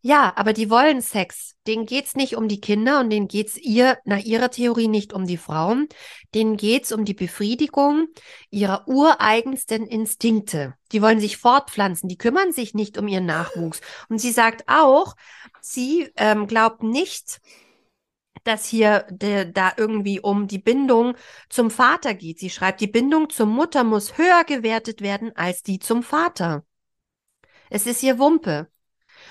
Ja, 0.07 0.33
aber 0.35 0.53
die 0.53 0.69
wollen 0.69 1.01
Sex. 1.01 1.55
Denen 1.65 1.87
geht's 1.87 2.15
nicht 2.15 2.35
um 2.35 2.47
die 2.47 2.61
Kinder 2.61 2.99
und 2.99 3.09
denen 3.09 3.27
geht's 3.27 3.57
ihr, 3.57 3.97
nach 4.05 4.19
ihrer 4.19 4.51
Theorie 4.51 4.87
nicht 4.87 5.13
um 5.13 5.25
die 5.25 5.35
Frauen. 5.35 5.89
Denen 6.35 6.57
geht's 6.57 6.91
um 6.91 7.05
die 7.05 7.15
Befriedigung 7.15 8.09
ihrer 8.51 8.87
ureigensten 8.87 9.87
Instinkte. 9.87 10.75
Die 10.91 11.01
wollen 11.01 11.19
sich 11.19 11.37
fortpflanzen, 11.37 12.07
die 12.07 12.19
kümmern 12.19 12.51
sich 12.51 12.75
nicht 12.75 12.99
um 12.99 13.07
ihren 13.07 13.25
Nachwuchs. 13.25 13.81
Und 14.07 14.19
sie 14.19 14.31
sagt 14.31 14.65
auch, 14.67 15.15
sie 15.59 16.11
ähm, 16.17 16.45
glaubt 16.45 16.83
nicht, 16.83 17.41
dass 18.43 18.67
hier 18.67 19.07
der, 19.09 19.45
da 19.45 19.73
irgendwie 19.75 20.19
um 20.19 20.45
die 20.45 20.59
Bindung 20.59 21.17
zum 21.49 21.71
Vater 21.71 22.13
geht. 22.13 22.37
Sie 22.37 22.51
schreibt, 22.51 22.79
die 22.79 22.85
Bindung 22.85 23.31
zur 23.31 23.47
Mutter 23.47 23.83
muss 23.83 24.19
höher 24.19 24.43
gewertet 24.43 25.01
werden 25.01 25.35
als 25.35 25.63
die 25.63 25.79
zum 25.79 26.03
Vater. 26.03 26.63
Es 27.71 27.87
ist 27.87 28.03
ihr 28.03 28.19
Wumpe. 28.19 28.69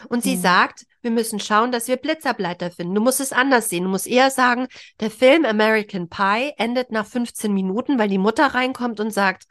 Und 0.09 0.22
sie 0.22 0.34
Hm. 0.34 0.40
sagt, 0.40 0.86
wir 1.03 1.11
müssen 1.11 1.40
schauen, 1.40 1.72
dass 1.72 1.88
wir 1.88 1.97
Blitzableiter 1.97 2.70
finden. 2.70 2.95
Du 2.95 3.01
musst 3.01 3.20
es 3.20 3.32
anders 3.32 3.68
sehen. 3.68 3.84
Du 3.84 3.90
musst 3.90 4.07
eher 4.07 4.30
sagen, 4.30 4.68
der 5.01 5.11
Film 5.11 5.45
American 5.45 6.09
Pie 6.09 6.53
endet 6.57 6.90
nach 6.90 7.07
15 7.07 7.53
Minuten, 7.53 7.99
weil 7.99 8.09
die 8.09 8.18
Mutter 8.18 8.47
reinkommt 8.55 9.01
und 9.01 9.11
sagt, 9.12 9.45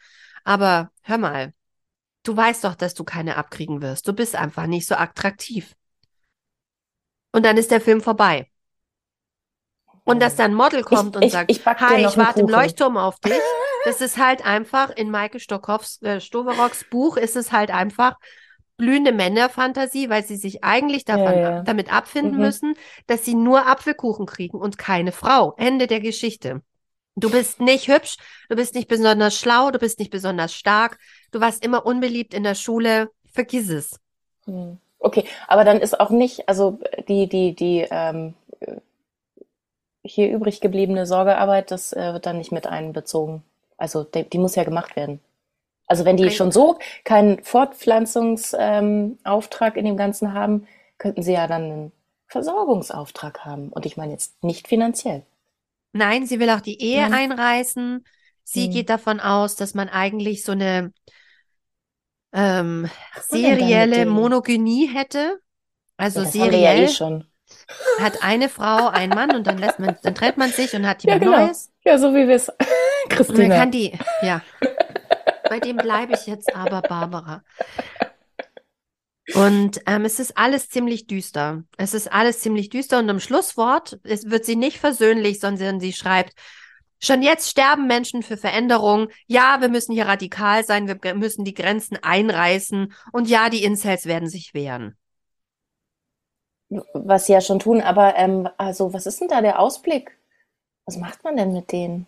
aber 0.43 0.91
hör 1.03 1.17
mal, 1.17 1.53
du 2.23 2.35
weißt 2.35 2.63
doch, 2.63 2.75
dass 2.75 2.93
du 2.93 3.03
keine 3.03 3.37
abkriegen 3.37 3.81
wirst. 3.81 4.07
Du 4.07 4.13
bist 4.13 4.35
einfach 4.35 4.65
nicht 4.65 4.87
so 4.87 4.95
attraktiv. 4.95 5.73
Und 7.31 7.45
dann 7.45 7.57
ist 7.57 7.71
der 7.71 7.81
Film 7.81 8.01
vorbei. 8.01 8.49
Und 10.05 10.21
dass 10.21 10.35
dann 10.35 10.51
ein 10.51 10.55
Model 10.55 10.83
kommt 10.83 11.15
und 11.15 11.23
ich- 11.23 11.31
sagt, 11.31 11.49
ich 11.49 11.65
hi, 11.65 12.05
ich 12.05 12.17
warte 12.17 12.41
im 12.41 12.47
Kuchen." 12.47 12.59
Leuchtturm 12.59 12.97
auf 12.97 13.19
dich. 13.19 13.33
Das 13.85 13.99
ist 13.99 14.17
halt 14.17 14.45
einfach, 14.45 14.91
in 14.91 15.11
Maike 15.11 15.41
Stockhoffs, 15.41 16.01
äh, 16.03 16.21
Stoverocks 16.21 16.85
Buch 16.89 17.17
ist 17.17 17.35
es 17.35 17.51
halt 17.51 17.69
einfach 17.69 18.15
blühende 18.83 19.11
Männerfantasie, 19.11 20.09
weil 20.09 20.23
sie 20.25 20.35
sich 20.37 20.63
eigentlich 20.63 21.05
davon, 21.05 21.25
Ja, 21.35 21.39
ja. 21.39 21.63
damit 21.63 21.91
abfinden 21.93 22.37
Mhm. 22.37 22.41
müssen, 22.41 22.75
dass 23.07 23.25
sie 23.25 23.35
nur 23.35 23.67
Apfelkuchen 23.67 24.25
kriegen 24.25 24.57
und 24.59 24.77
keine 24.77 25.11
Frau. 25.11 25.53
Ende 25.57 25.87
der 25.87 25.99
Geschichte. 26.01 26.61
Du 27.15 27.29
bist 27.31 27.59
nicht 27.61 27.87
hübsch, 27.87 28.17
du 28.49 28.55
bist 28.55 28.75
nicht 28.75 28.87
besonders 28.87 29.37
schlau, 29.37 29.71
du 29.71 29.79
bist 29.79 29.99
nicht 29.99 30.11
besonders 30.11 30.53
stark, 30.55 30.97
du 31.31 31.39
warst 31.41 31.63
immer 31.65 31.85
unbeliebt 31.85 32.33
in 32.33 32.43
der 32.43 32.55
Schule, 32.55 33.09
vergiss 33.33 33.69
es. 33.69 33.99
Hm. 34.45 34.77
Okay, 34.99 35.25
aber 35.47 35.63
dann 35.65 35.79
ist 35.81 35.99
auch 35.99 36.09
nicht, 36.09 36.47
also 36.47 36.79
die, 37.09 37.27
die, 37.27 37.55
die 37.55 37.85
ähm, 37.91 38.33
äh, 38.61 38.77
hier 40.05 40.31
übrig 40.31 40.61
gebliebene 40.61 41.05
Sorgearbeit, 41.05 41.69
das 41.71 41.91
äh, 41.93 42.13
wird 42.13 42.25
dann 42.25 42.37
nicht 42.37 42.51
mit 42.53 42.67
einbezogen. 42.67 43.43
Also 43.77 44.03
die, 44.05 44.23
die 44.23 44.37
muss 44.37 44.55
ja 44.55 44.63
gemacht 44.63 44.95
werden. 44.95 45.19
Also 45.87 46.05
wenn 46.05 46.17
die 46.17 46.31
schon 46.31 46.51
so 46.51 46.79
keinen 47.03 47.43
Fortpflanzungsauftrag 47.43 49.75
ähm, 49.75 49.79
in 49.79 49.85
dem 49.85 49.97
Ganzen 49.97 50.33
haben, 50.33 50.67
könnten 50.97 51.21
sie 51.23 51.33
ja 51.33 51.47
dann 51.47 51.63
einen 51.63 51.91
Versorgungsauftrag 52.27 53.45
haben. 53.45 53.69
Und 53.69 53.85
ich 53.85 53.97
meine 53.97 54.13
jetzt 54.13 54.43
nicht 54.43 54.67
finanziell. 54.67 55.23
Nein, 55.91 56.25
sie 56.25 56.39
will 56.39 56.49
auch 56.49 56.61
die 56.61 56.81
Ehe 56.81 57.01
Nein. 57.01 57.11
einreißen. 57.11 58.05
Sie 58.43 58.65
Hm. 58.65 58.69
geht 58.69 58.89
davon 58.89 59.19
aus, 59.19 59.55
dass 59.55 59.73
man 59.73 59.89
eigentlich 59.89 60.43
so 60.43 60.53
eine 60.53 60.93
ähm, 62.31 62.89
serielle? 63.29 64.05
Monogynie 64.05 64.87
hätte. 64.87 65.39
Also 65.97 66.21
Ja, 66.21 66.25
ja 66.25 66.31
seriell 66.31 66.73
eh 66.73 66.87
schon. 66.87 67.27
hat 67.95 68.23
eine 68.23 68.49
Frau 68.49 68.89
einen 68.89 69.13
Mann 69.13 69.35
und 69.35 69.47
dann 69.47 69.57
lässt 69.57 69.79
man, 69.79 69.97
dann 70.03 70.15
trennt 70.15 70.37
man 70.37 70.51
sich 70.51 70.75
und 70.75 70.87
hat 70.87 71.01
Ja, 71.05 71.13
jemand 71.13 71.19
genau. 71.19 71.45
Neues. 71.47 71.71
Ja, 71.85 71.97
so 71.97 72.13
wie 72.13 72.27
wir 72.27 72.35
es. 72.35 72.49
Und 73.27 73.37
dann 73.37 73.49
Christina. 73.49 73.51
kann 73.51 73.71
die, 73.71 73.99
ja. 74.21 74.41
Bei 75.53 75.59
dem 75.59 75.77
bleibe 75.77 76.13
ich 76.15 76.25
jetzt 76.25 76.55
aber, 76.55 76.81
Barbara. 76.81 77.43
Und 79.35 79.79
ähm, 79.85 80.03
es 80.03 80.19
ist 80.19 80.35
alles 80.35 80.67
ziemlich 80.69 81.05
düster. 81.05 81.63
Es 81.77 81.93
ist 81.93 82.11
alles 82.11 82.39
ziemlich 82.39 82.69
düster. 82.69 82.97
Und 82.97 83.07
im 83.07 83.19
Schlusswort 83.19 83.99
es 84.01 84.31
wird 84.31 84.45
sie 84.45 84.55
nicht 84.55 84.79
versöhnlich, 84.79 85.39
sondern 85.39 85.79
sie 85.79 85.93
schreibt, 85.93 86.33
schon 86.99 87.21
jetzt 87.21 87.51
sterben 87.51 87.85
Menschen 87.85 88.23
für 88.23 88.35
Veränderung. 88.35 89.09
Ja, 89.27 89.61
wir 89.61 89.69
müssen 89.69 89.93
hier 89.93 90.07
radikal 90.07 90.65
sein. 90.65 90.87
Wir 90.87 91.13
müssen 91.13 91.45
die 91.45 91.53
Grenzen 91.53 91.99
einreißen. 92.01 92.91
Und 93.11 93.29
ja, 93.29 93.51
die 93.51 93.63
Incels 93.63 94.07
werden 94.07 94.29
sich 94.29 94.55
wehren. 94.55 94.97
Was 96.95 97.27
sie 97.27 97.33
ja 97.33 97.41
schon 97.41 97.59
tun, 97.59 97.79
aber 97.79 98.15
ähm, 98.15 98.49
also 98.57 98.91
was 98.91 99.05
ist 99.05 99.21
denn 99.21 99.27
da 99.27 99.39
der 99.39 99.59
Ausblick? 99.59 100.17
Was 100.87 100.97
macht 100.97 101.23
man 101.23 101.37
denn 101.37 101.53
mit 101.53 101.71
denen? 101.71 102.07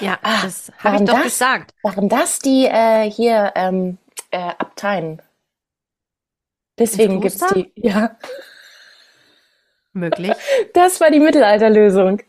Ja, 0.00 0.18
Ah, 0.22 0.42
das 0.42 0.72
habe 0.78 0.96
ich 0.96 1.04
doch 1.04 1.14
das- 1.14 1.24
gesagt. 1.24 1.74
Waren 1.82 2.08
das 2.08 2.38
die 2.38 2.66
äh, 2.66 3.10
hier 3.10 3.52
ähm, 3.54 3.98
äh, 4.30 4.38
Abteien? 4.58 5.20
Deswegen 6.78 7.20
gibt's 7.20 7.38
Kloster? 7.38 7.54
die. 7.54 7.72
Ja, 7.76 8.16
Möglich. 9.92 10.32
das 10.72 11.00
war 11.00 11.10
die 11.10 11.20
Mittelalterlösung. 11.20 12.20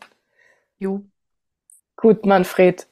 Jo. 0.78 1.02
Gut, 1.96 2.24
Manfred. 2.24 2.86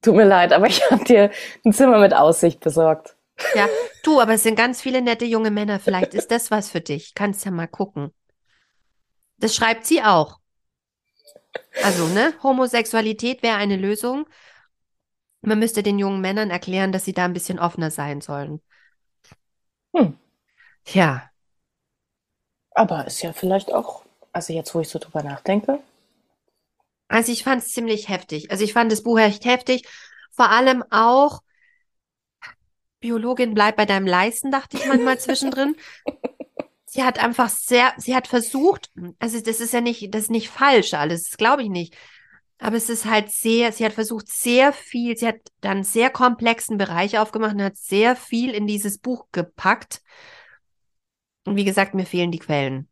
Tut 0.00 0.14
mir 0.14 0.24
leid, 0.24 0.52
aber 0.52 0.66
ich 0.68 0.88
habe 0.90 1.04
dir 1.04 1.30
ein 1.64 1.72
Zimmer 1.72 1.98
mit 1.98 2.14
Aussicht 2.14 2.60
besorgt. 2.60 3.16
Ja, 3.54 3.68
du, 4.04 4.20
aber 4.20 4.34
es 4.34 4.42
sind 4.44 4.56
ganz 4.56 4.80
viele 4.80 5.02
nette 5.02 5.26
junge 5.26 5.50
Männer. 5.50 5.80
Vielleicht 5.80 6.14
ist 6.14 6.30
das 6.30 6.50
was 6.50 6.70
für 6.70 6.80
dich. 6.80 7.14
Kannst 7.14 7.44
ja 7.44 7.50
mal 7.50 7.68
gucken. 7.68 8.10
Das 9.38 9.54
schreibt 9.54 9.84
sie 9.84 10.02
auch. 10.02 10.38
Also, 11.80 12.06
ne? 12.08 12.34
Homosexualität 12.42 13.42
wäre 13.42 13.56
eine 13.56 13.76
Lösung. 13.76 14.26
Man 15.40 15.58
müsste 15.60 15.82
den 15.82 15.98
jungen 15.98 16.20
Männern 16.20 16.50
erklären, 16.50 16.92
dass 16.92 17.06
sie 17.06 17.14
da 17.14 17.24
ein 17.24 17.32
bisschen 17.32 17.58
offener 17.58 17.90
sein 17.90 18.20
sollen. 18.20 18.60
Hm. 19.94 20.12
Tja, 20.84 21.32
Aber 22.76 23.08
ist 23.08 23.22
ja 23.22 23.32
vielleicht 23.32 23.72
auch, 23.74 24.04
also 24.32 24.52
jetzt, 24.52 24.72
wo 24.72 24.78
ich 24.80 24.88
so 24.88 25.00
drüber 25.00 25.24
nachdenke. 25.24 25.80
also 27.08 27.32
ich 27.32 27.42
fand 27.44 27.62
es 27.62 27.72
ziemlich 27.72 28.08
heftig. 28.08 28.50
Also 28.50 28.64
ich 28.64 28.72
fand 28.72 28.90
das 28.92 29.02
Buch 29.02 29.18
echt 29.18 29.44
heftig. 29.44 29.86
Vor 30.32 30.50
allem 30.50 30.84
auch, 30.90 31.42
Biologin, 33.00 33.54
bleib 33.54 33.76
bei 33.76 33.86
deinem 33.86 34.06
Leisten, 34.06 34.50
dachte 34.50 34.76
ich 34.76 34.84
manchmal 34.86 35.18
zwischendrin. 35.18 35.76
Sie 36.88 37.02
hat 37.02 37.18
einfach 37.18 37.48
sehr, 37.48 37.92
sie 37.96 38.14
hat 38.14 38.28
versucht, 38.28 38.90
also 39.18 39.40
das 39.40 39.60
ist 39.60 39.72
ja 39.72 39.80
nicht, 39.80 40.14
das 40.14 40.22
ist 40.22 40.30
nicht 40.30 40.48
falsch 40.48 40.94
alles, 40.94 41.24
das 41.24 41.36
glaube 41.36 41.62
ich 41.62 41.68
nicht. 41.68 41.96
Aber 42.58 42.76
es 42.76 42.88
ist 42.88 43.04
halt 43.04 43.30
sehr, 43.30 43.72
sie 43.72 43.84
hat 43.84 43.92
versucht, 43.92 44.28
sehr 44.28 44.72
viel, 44.72 45.16
sie 45.16 45.26
hat 45.26 45.36
dann 45.60 45.84
sehr 45.84 46.10
komplexen 46.10 46.78
Bereich 46.78 47.18
aufgemacht 47.18 47.54
und 47.54 47.62
hat 47.62 47.76
sehr 47.76 48.16
viel 48.16 48.54
in 48.54 48.66
dieses 48.66 48.98
Buch 48.98 49.26
gepackt. 49.32 50.00
Und 51.44 51.56
wie 51.56 51.64
gesagt, 51.64 51.94
mir 51.94 52.06
fehlen 52.06 52.30
die 52.30 52.38
Quellen. 52.38 52.88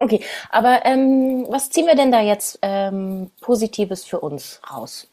Okay, 0.00 0.24
aber 0.50 0.84
ähm, 0.86 1.46
was 1.48 1.70
ziehen 1.70 1.86
wir 1.86 1.96
denn 1.96 2.12
da 2.12 2.22
jetzt 2.22 2.58
ähm, 2.62 3.30
Positives 3.40 4.04
für 4.04 4.20
uns 4.20 4.60
raus? 4.70 5.08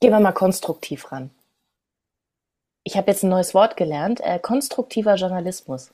Gehen 0.00 0.10
wir 0.10 0.20
mal 0.20 0.32
konstruktiv 0.32 1.12
ran. 1.12 1.30
Ich 2.82 2.96
habe 2.96 3.10
jetzt 3.10 3.22
ein 3.22 3.30
neues 3.30 3.54
Wort 3.54 3.76
gelernt, 3.76 4.20
äh, 4.20 4.38
konstruktiver 4.38 5.14
Journalismus. 5.14 5.93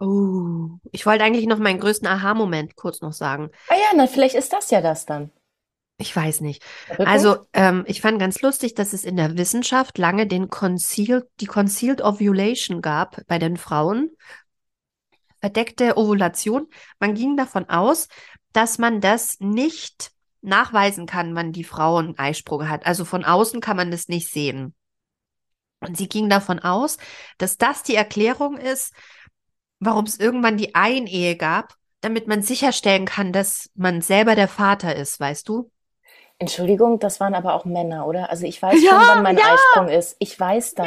Oh, 0.00 0.78
ich 0.92 1.06
wollte 1.06 1.24
eigentlich 1.24 1.46
noch 1.46 1.58
meinen 1.58 1.80
größten 1.80 2.06
Aha-Moment 2.06 2.76
kurz 2.76 3.00
noch 3.00 3.12
sagen. 3.12 3.50
Ah 3.68 3.74
ja, 3.74 3.96
na, 3.96 4.06
vielleicht 4.06 4.36
ist 4.36 4.52
das 4.52 4.70
ja 4.70 4.80
das 4.80 5.06
dann. 5.06 5.32
Ich 6.00 6.14
weiß 6.14 6.42
nicht. 6.42 6.62
Also, 6.98 7.38
ähm, 7.52 7.84
ich 7.88 8.00
fand 8.00 8.20
ganz 8.20 8.40
lustig, 8.40 8.74
dass 8.74 8.92
es 8.92 9.04
in 9.04 9.16
der 9.16 9.36
Wissenschaft 9.36 9.98
lange 9.98 10.28
den 10.28 10.48
Concealed, 10.48 11.26
die 11.40 11.46
Concealed 11.46 12.02
Ovulation 12.02 12.80
gab 12.80 13.26
bei 13.26 13.40
den 13.40 13.56
Frauen. 13.56 14.10
Verdeckte 15.40 15.96
Ovulation. 15.96 16.68
Man 17.00 17.14
ging 17.14 17.36
davon 17.36 17.68
aus, 17.68 18.06
dass 18.52 18.78
man 18.78 19.00
das 19.00 19.40
nicht 19.40 20.12
nachweisen 20.40 21.06
kann, 21.06 21.34
wann 21.34 21.52
die 21.52 21.64
Frau 21.64 21.96
einen 21.96 22.16
Eisprung 22.16 22.68
hat. 22.68 22.86
Also 22.86 23.04
von 23.04 23.24
außen 23.24 23.60
kann 23.60 23.76
man 23.76 23.90
das 23.90 24.06
nicht 24.06 24.30
sehen. 24.30 24.74
Und 25.80 25.96
sie 25.96 26.08
ging 26.08 26.28
davon 26.28 26.60
aus, 26.60 26.98
dass 27.38 27.56
das 27.56 27.82
die 27.82 27.94
Erklärung 27.94 28.56
ist, 28.56 28.92
warum 29.80 30.04
es 30.04 30.18
irgendwann 30.18 30.56
die 30.56 30.74
Einehe 30.74 31.36
gab, 31.36 31.74
damit 32.00 32.26
man 32.28 32.42
sicherstellen 32.42 33.06
kann, 33.06 33.32
dass 33.32 33.70
man 33.74 34.00
selber 34.02 34.34
der 34.34 34.48
Vater 34.48 34.94
ist, 34.96 35.18
weißt 35.20 35.48
du? 35.48 35.70
Entschuldigung, 36.38 37.00
das 37.00 37.18
waren 37.18 37.34
aber 37.34 37.54
auch 37.54 37.64
Männer, 37.64 38.06
oder? 38.06 38.30
Also 38.30 38.46
ich 38.46 38.62
weiß 38.62 38.80
Ja, 38.82 38.90
schon, 38.90 39.08
wann 39.08 39.22
mein 39.24 39.36
ja. 39.38 39.44
Eisprung 39.54 39.88
ist. 39.88 40.14
Ich 40.20 40.38
weiß 40.38 40.74
das. 40.74 40.86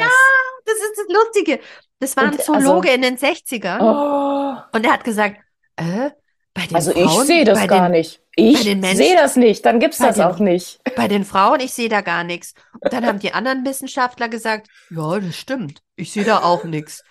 Das 0.64 0.74
ist 0.76 0.96
das 0.96 1.06
Lustige. 1.14 1.60
Das 1.98 2.16
war 2.16 2.24
ein 2.24 2.30
Und, 2.32 2.40
Zoologe 2.42 2.88
also- 2.88 2.94
in 2.94 3.02
den 3.02 3.16
60ern 3.18 3.80
Oh, 3.80 4.56
und 4.76 4.86
er 4.86 4.92
hat 4.92 5.04
gesagt, 5.04 5.36
äh, 5.76 6.10
bei 6.54 6.66
den 6.66 6.76
also 6.76 6.90
ich 6.94 7.02
Frauen, 7.04 7.26
sehe 7.26 7.44
das 7.44 7.66
gar 7.66 7.88
den, 7.88 7.92
nicht. 7.92 8.20
Ich 8.36 8.62
sehe 8.62 9.16
das 9.16 9.36
nicht. 9.36 9.64
Dann 9.66 9.78
gibt's 9.80 9.98
Bei 9.98 10.06
das 10.06 10.16
den- 10.16 10.24
auch 10.24 10.38
nicht. 10.38 10.80
Bei 10.96 11.06
den 11.08 11.24
Frauen, 11.24 11.60
ich 11.60 11.74
sehe 11.74 11.88
da 11.90 12.00
gar 12.00 12.24
nichts. 12.24 12.54
Und 12.80 12.92
dann 12.92 13.04
haben 13.06 13.18
die 13.18 13.32
anderen 13.34 13.64
Wissenschaftler 13.66 14.28
gesagt, 14.28 14.68
ja, 14.90 15.18
das 15.20 15.36
stimmt. 15.36 15.82
Ich 15.96 16.12
sehe 16.12 16.24
da 16.24 16.42
auch 16.42 16.64
nichts. 16.64 17.04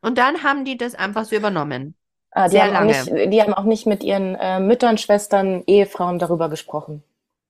Und 0.00 0.18
dann 0.18 0.42
haben 0.42 0.64
die 0.64 0.76
das 0.76 0.94
einfach 0.94 1.24
so 1.24 1.36
übernommen. 1.36 1.94
Ah, 2.30 2.46
die 2.46 2.52
Sehr 2.52 2.64
haben 2.64 2.70
auch 2.70 2.94
lange. 2.94 3.12
nicht, 3.14 3.32
die 3.32 3.42
haben 3.42 3.54
auch 3.54 3.64
nicht 3.64 3.86
mit 3.86 4.02
ihren 4.02 4.34
äh, 4.36 4.60
Müttern, 4.60 4.98
Schwestern, 4.98 5.62
Ehefrauen 5.66 6.18
darüber 6.18 6.48
gesprochen. 6.48 7.02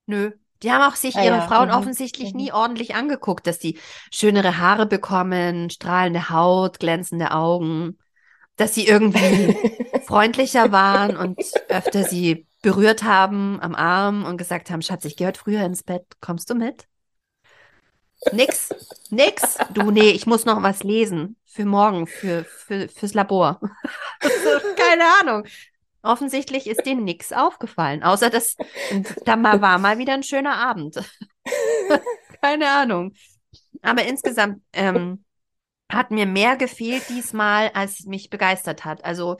Nö. 0.06 0.32
Die 0.62 0.72
haben 0.72 0.82
auch 0.82 0.96
sich 0.96 1.16
Ah 1.16 1.24
ihre 1.24 1.36
ja, 1.36 1.46
Frauen 1.46 1.68
mhm, 1.68 1.74
offensichtlich 1.74 2.32
mhm. 2.32 2.40
nie 2.40 2.52
ordentlich 2.52 2.94
angeguckt, 2.94 3.46
dass 3.46 3.58
die 3.58 3.78
schönere 4.10 4.58
Haare 4.58 4.86
bekommen, 4.86 5.70
strahlende 5.70 6.28
Haut, 6.30 6.80
glänzende 6.80 7.30
Augen, 7.32 7.98
dass 8.56 8.74
sie 8.74 8.86
irgendwie 8.86 9.56
freundlicher 10.06 10.70
waren 10.70 11.16
und 11.16 11.40
öfter 11.68 12.04
sie 12.04 12.46
berührt 12.62 13.04
haben 13.04 13.58
am 13.60 13.74
Arm 13.74 14.24
und 14.24 14.36
gesagt 14.36 14.70
haben, 14.70 14.82
Schatz, 14.82 15.04
ich 15.06 15.16
gehe 15.16 15.26
heute 15.26 15.40
früher 15.40 15.64
ins 15.64 15.82
Bett, 15.82 16.04
kommst 16.20 16.50
du 16.50 16.54
mit? 16.54 16.86
Nix, 18.32 18.68
nix. 19.10 19.56
Du, 19.72 19.90
nee, 19.90 20.10
ich 20.10 20.26
muss 20.26 20.44
noch 20.44 20.62
was 20.62 20.82
lesen 20.82 21.36
für 21.46 21.64
morgen, 21.64 22.06
für, 22.06 22.44
für, 22.44 22.88
fürs 22.88 23.14
Labor. 23.14 23.60
Keine 24.76 25.04
Ahnung. 25.20 25.44
Offensichtlich 26.02 26.66
ist 26.66 26.86
denen 26.86 27.04
nix 27.04 27.32
aufgefallen, 27.32 28.02
außer 28.02 28.30
dass 28.30 28.56
da 29.24 29.36
mal 29.36 29.60
war 29.60 29.78
mal 29.78 29.98
wieder 29.98 30.14
ein 30.14 30.22
schöner 30.22 30.56
Abend. 30.56 30.96
Keine 32.42 32.68
Ahnung. 32.70 33.12
Aber 33.82 34.04
insgesamt 34.04 34.62
ähm, 34.72 35.24
hat 35.90 36.10
mir 36.10 36.26
mehr 36.26 36.56
gefehlt 36.56 37.08
diesmal, 37.08 37.70
als 37.74 38.04
mich 38.06 38.30
begeistert 38.30 38.84
hat. 38.84 39.04
Also 39.04 39.36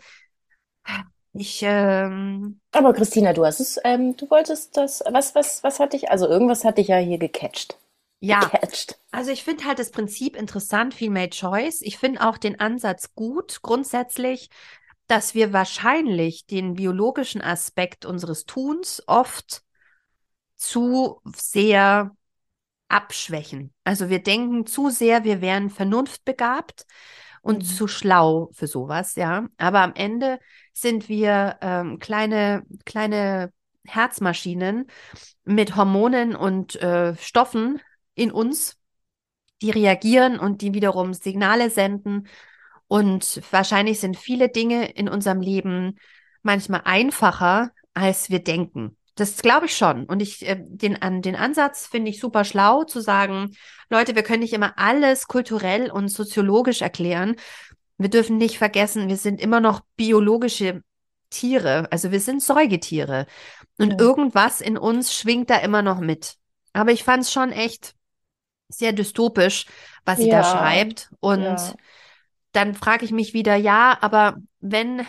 ich, 1.33 1.61
ähm, 1.63 2.61
Aber 2.73 2.93
Christina, 2.93 3.33
du 3.33 3.45
hast 3.47 3.61
es, 3.61 3.79
ähm, 3.85 4.17
du 4.17 4.29
wolltest 4.31 4.77
das, 4.77 5.03
was, 5.11 5.35
was, 5.35 5.63
was 5.63 5.79
hat 5.79 5.93
dich, 5.93 6.11
also 6.11 6.27
irgendwas 6.27 6.65
hat 6.65 6.79
dich 6.79 6.89
ja 6.89 6.97
hier 6.99 7.19
gecatcht. 7.19 7.80
Ja, 8.21 8.51
Gecatcht. 8.51 8.99
also 9.11 9.31
ich 9.31 9.45
finde 9.45 9.65
halt 9.65 9.79
das 9.79 9.91
Prinzip 9.91 10.37
interessant, 10.37 10.95
Female 10.95 11.31
Choice. 11.31 11.81
Ich 11.83 11.99
finde 11.99 12.27
auch 12.27 12.39
den 12.39 12.61
Ansatz 12.61 13.15
gut, 13.15 13.61
grundsätzlich, 13.63 14.51
dass 15.07 15.35
wir 15.35 15.53
wahrscheinlich 15.53 16.47
den 16.47 16.75
biologischen 16.75 17.43
Aspekt 17.43 18.05
unseres 18.07 18.47
Tuns 18.47 19.03
oft 19.07 19.63
zu 20.57 21.21
sehr 21.35 22.13
abschwächen. 22.89 23.73
Also 23.85 24.11
wir 24.11 24.23
denken 24.23 24.67
zu 24.67 24.91
sehr, 24.91 25.25
wir 25.25 25.41
wären 25.41 25.71
vernunftbegabt 25.71 26.87
und 27.43 27.63
Mhm. 27.63 27.67
zu 27.67 27.89
schlau 27.89 28.51
für 28.53 28.67
sowas, 28.67 29.17
ja. 29.17 29.49
Aber 29.59 29.81
am 29.83 29.95
Ende 29.95 30.41
sind 30.73 31.09
wir 31.09 31.59
ähm, 31.63 31.99
kleine, 31.99 32.65
kleine 32.85 33.53
Herzmaschinen 33.87 34.87
mit 35.45 35.77
Hormonen 35.77 36.37
und 36.37 36.77
äh, 36.77 37.17
Stoffen 37.17 37.81
in 38.21 38.31
uns, 38.31 38.77
die 39.63 39.71
reagieren 39.71 40.39
und 40.39 40.63
die 40.63 40.75
wiederum 40.75 41.15
Signale 41.15 41.71
senden. 41.71 42.29
Und 42.87 43.41
wahrscheinlich 43.51 44.01
sind 44.01 44.17
viele 44.17 44.49
Dinge 44.49 44.91
in 44.91 45.09
unserem 45.09 45.41
Leben 45.41 45.99
manchmal 46.43 46.83
einfacher, 46.85 47.71
als 47.95 48.31
wir 48.31 48.41
denken. 48.41 48.97
Das 49.15 49.43
glaube 49.43 49.67
ich 49.67 49.77
schon. 49.77 50.05
Und 50.05 50.21
ich, 50.21 50.47
äh, 50.47 50.57
den, 50.59 51.01
an, 51.03 51.23
den 51.23 51.37
Ansatz 51.37 51.87
finde 51.87 52.11
ich 52.11 52.21
super 52.21 52.45
schlau, 52.45 52.85
zu 52.85 53.01
sagen, 53.01 53.57
Leute, 53.91 54.15
wir 54.15 54.23
können 54.23 54.41
nicht 54.41 54.55
immer 54.55 54.79
alles 54.79 55.29
kulturell 55.29 55.91
und 55.91 56.09
soziologisch 56.09 56.81
erklären. 56.81 57.37
Wir 57.99 58.09
dürfen 58.09 58.39
nicht 58.39 58.57
vergessen, 58.57 59.09
wir 59.09 59.19
sind 59.19 59.41
immer 59.41 59.61
noch 59.61 59.81
biologische 59.97 60.83
Tiere. 61.29 61.91
Also 61.93 62.11
wir 62.13 62.21
sind 62.21 62.43
Säugetiere. 62.43 63.27
Und 63.79 63.93
Ja. 63.93 63.99
irgendwas 63.99 64.61
in 64.61 64.79
uns 64.79 65.15
schwingt 65.15 65.51
da 65.51 65.57
immer 65.57 65.83
noch 65.83 66.01
mit. 66.01 66.37
Aber 66.73 66.93
ich 66.93 67.05
fand 67.05 67.25
es 67.25 67.33
schon 67.33 67.53
echt 67.53 67.95
sehr 68.71 68.93
dystopisch, 68.93 69.67
was 70.05 70.21
sie 70.21 70.29
da 70.29 70.43
Ja, 70.43 70.45
schreibt. 70.45 71.11
Und 71.21 71.61
ja. 71.61 71.77
dann 72.53 72.75
frage 72.75 73.05
ich 73.05 73.13
mich 73.13 73.35
wieder, 73.35 73.57
ja, 73.57 73.99
aber 74.01 74.37
wenn 74.61 75.07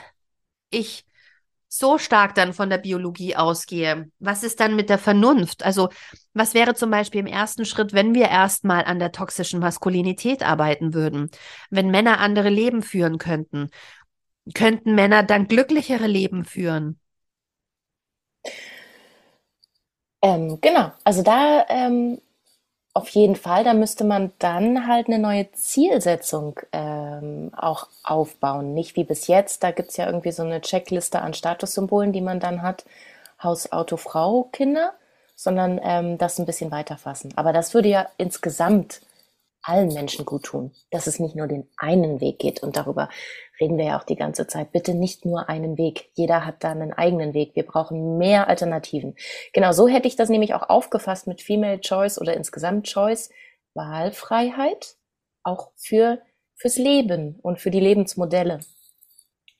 ich 0.70 1.05
so 1.70 1.97
stark 1.97 2.36
dann 2.36 2.53
von 2.53 2.70
der 2.70 2.80
Biologie 2.80 3.36
ausgehe, 3.36 4.09
was 4.20 4.43
ist 4.43 4.59
dann 4.59 4.76
mit 4.76 4.89
der 4.89 4.99
Vernunft? 4.99 5.64
Also, 5.64 5.89
was 6.34 6.53
wäre 6.53 6.76
zum 6.76 6.91
Beispiel 6.91 7.22
im 7.22 7.28
ersten 7.28 7.66
Schritt, 7.66 7.93
wenn 7.93 8.14
wir 8.14 8.30
erstmal 8.30 8.86
an 8.86 8.99
der 8.99 9.12
toxischen 9.14 9.59
Maskulinität 9.62 10.43
arbeiten 10.43 10.93
würden? 10.93 11.30
Wenn 11.70 11.91
Männer 11.91 12.20
andere 12.20 12.49
Leben 12.49 12.84
führen 12.84 13.18
könnten, 13.20 13.70
könnten 14.53 14.95
Männer 14.95 15.24
dann 15.24 15.47
glücklichere 15.47 16.07
Leben 16.07 16.45
führen? 16.45 16.99
Ähm, 20.22 20.59
genau, 20.62 20.91
also 21.03 21.24
da 21.24 21.66
ähm, 21.70 22.20
auf 22.94 23.10
jeden 23.10 23.36
Fall, 23.38 23.64
da 23.64 23.74
müsste 23.74 24.04
man 24.04 24.32
dann 24.39 24.88
halt 24.88 25.08
eine 25.08 25.20
neue 25.20 25.52
Zielsetzung 25.54 26.60
ähm, 26.74 27.52
auch 27.56 27.88
aufbauen. 28.04 28.74
Nicht 28.74 28.96
wie 28.96 29.06
bis 29.06 29.28
jetzt, 29.28 29.64
da 29.64 29.72
gibt's 29.72 29.98
ja 29.98 30.06
irgendwie 30.06 30.32
so 30.32 30.44
eine 30.44 30.60
Checkliste 30.62 31.22
an 31.22 31.34
Statussymbolen, 31.34 32.12
die 32.12 32.22
man 32.22 32.39
dann 32.39 32.62
hat, 32.62 32.84
Haus, 33.42 33.72
Auto, 33.72 33.98
Frau, 33.98 34.50
Kinder, 34.52 34.94
sondern 35.36 35.80
ähm, 35.84 36.18
das 36.18 36.38
ein 36.38 36.46
bisschen 36.46 36.72
weiterfassen. 36.72 37.34
Aber 37.38 37.54
das 37.54 37.74
würde 37.74 37.89
ja 37.89 38.08
insgesamt 38.18 39.02
allen 39.64 39.93
Menschen 39.93 40.26
gut 40.26 40.43
tun, 40.43 40.72
dass 40.89 41.07
es 41.07 41.20
nicht 41.20 41.36
nur 41.36 41.47
den 41.47 41.68
einen 41.78 42.20
Weg 42.20 42.39
geht. 42.39 42.64
Und 42.64 42.78
darüber 42.78 43.09
reden 43.59 43.78
wir 43.78 43.86
ja 43.86 43.99
auch 43.99 44.03
die 44.03 44.16
ganze 44.16 44.47
Zeit. 44.47 44.72
Bitte 44.72 44.93
nicht 44.95 45.24
nur 45.26 45.49
einen 45.49 45.78
Weg. 45.78 46.09
Jeder 46.14 46.45
hat 46.45 46.64
da 46.64 46.72
einen 46.72 46.93
eigenen 46.93 47.34
Weg. 47.34 47.55
Wir 47.55 47.66
brauchen 47.66 48.18
mehr 48.18 48.47
Alternativen. 48.47 49.16
Genau 49.53 49.72
so 49.72 49.88
hätte 49.88 50.07
ich 50.07 50.16
das 50.16 50.30
nämlich 50.30 50.53
auch 50.53 50.70
aufgefasst 50.70 51.28
mit 51.28 51.41
Female 51.41 51.80
Choice 51.80 52.20
oder 52.20 52.36
insgesamt 52.36 52.88
Choice. 52.88 53.30
Wahlfreiheit 53.74 54.95
auch 55.43 55.72
für, 55.76 56.20
fürs 56.55 56.78
Leben 56.78 57.39
und 57.41 57.59
für 57.59 57.72
die 57.72 57.80
Lebensmodelle. 57.80 58.59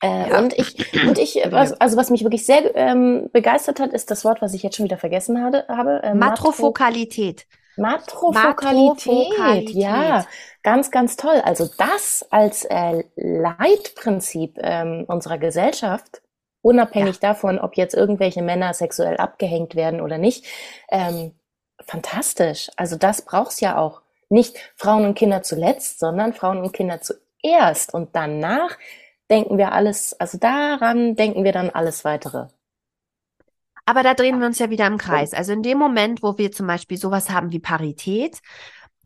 Äh, 0.02 0.30
Ja. 0.30 0.38
Und 0.38 0.52
ich, 0.58 0.76
und 1.06 1.18
ich, 1.18 1.36
was, 1.50 1.72
also 1.80 1.96
was 1.96 2.10
mich 2.10 2.24
wirklich 2.24 2.44
sehr 2.44 2.74
ähm, 2.74 3.30
begeistert 3.32 3.78
hat, 3.80 3.92
ist 3.92 4.10
das 4.10 4.24
Wort, 4.24 4.42
was 4.42 4.52
ich 4.54 4.62
jetzt 4.62 4.76
schon 4.76 4.84
wieder 4.84 4.98
vergessen 4.98 5.42
hatte, 5.42 5.64
habe. 5.68 6.02
Äh, 6.02 6.14
Matro- 6.14 6.14
Matrofokalität. 6.14 7.46
Matrofokalität, 7.46 7.46
Matrofokalität. 7.76 9.70
ja, 9.70 10.26
ganz, 10.62 10.90
ganz 10.90 11.16
toll. 11.16 11.40
Also 11.44 11.68
das 11.78 12.26
als 12.30 12.64
äh, 12.64 13.04
Leitprinzip 13.16 14.58
ähm, 14.60 15.04
unserer 15.08 15.38
Gesellschaft, 15.38 16.22
unabhängig 16.60 17.18
davon, 17.20 17.58
ob 17.58 17.76
jetzt 17.76 17.94
irgendwelche 17.94 18.42
Männer 18.42 18.74
sexuell 18.74 19.16
abgehängt 19.16 19.74
werden 19.74 20.00
oder 20.00 20.18
nicht, 20.18 20.46
ähm, 20.90 21.32
fantastisch. 21.84 22.70
Also 22.76 22.96
das 22.96 23.22
braucht's 23.22 23.60
ja 23.60 23.76
auch. 23.76 24.02
Nicht 24.28 24.56
Frauen 24.76 25.04
und 25.04 25.14
Kinder 25.14 25.42
zuletzt, 25.42 25.98
sondern 25.98 26.32
Frauen 26.32 26.58
und 26.58 26.72
Kinder 26.72 27.00
zuerst. 27.00 27.92
Und 27.92 28.16
danach 28.16 28.78
denken 29.30 29.58
wir 29.58 29.72
alles, 29.72 30.18
also 30.18 30.38
daran 30.38 31.16
denken 31.16 31.44
wir 31.44 31.52
dann 31.52 31.70
alles 31.70 32.04
weitere. 32.04 32.46
Aber 33.84 34.02
da 34.02 34.14
drehen 34.14 34.38
wir 34.38 34.46
uns 34.46 34.58
ja 34.58 34.70
wieder 34.70 34.86
im 34.86 34.98
Kreis. 34.98 35.34
Also 35.34 35.52
in 35.52 35.62
dem 35.62 35.78
Moment, 35.78 36.22
wo 36.22 36.38
wir 36.38 36.52
zum 36.52 36.66
Beispiel 36.66 36.98
sowas 36.98 37.30
haben 37.30 37.50
wie 37.52 37.58
Parität, 37.58 38.38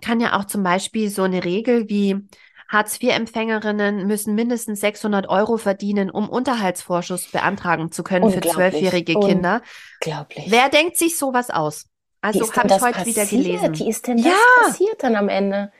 kann 0.02 0.20
ja 0.20 0.38
auch 0.38 0.44
zum 0.44 0.62
Beispiel 0.62 1.08
so 1.08 1.22
eine 1.22 1.44
Regel 1.44 1.88
wie 1.88 2.26
Hartz-IV-Empfängerinnen 2.68 4.06
müssen 4.06 4.34
mindestens 4.34 4.80
600 4.80 5.28
Euro 5.28 5.56
verdienen, 5.56 6.10
um 6.10 6.28
Unterhaltsvorschuss 6.28 7.30
beantragen 7.30 7.92
zu 7.92 8.02
können 8.02 8.28
für 8.30 8.40
zwölfjährige 8.40 9.14
Kinder. 9.14 9.62
Unglaublich. 10.04 10.46
Wer 10.50 10.68
denkt 10.68 10.96
sich 10.96 11.16
sowas 11.16 11.50
aus? 11.50 11.86
Also 12.20 12.40
habe 12.54 12.68
ich 12.68 12.80
heute 12.80 13.06
wieder 13.06 13.22
passiert? 13.22 13.30
gelesen. 13.30 13.78
Wie 13.78 13.88
ist 13.88 14.06
denn 14.06 14.16
das 14.16 14.26
Ja. 14.26 14.64
passiert 14.64 15.02
dann 15.02 15.16
am 15.16 15.28
Ende? 15.28 15.72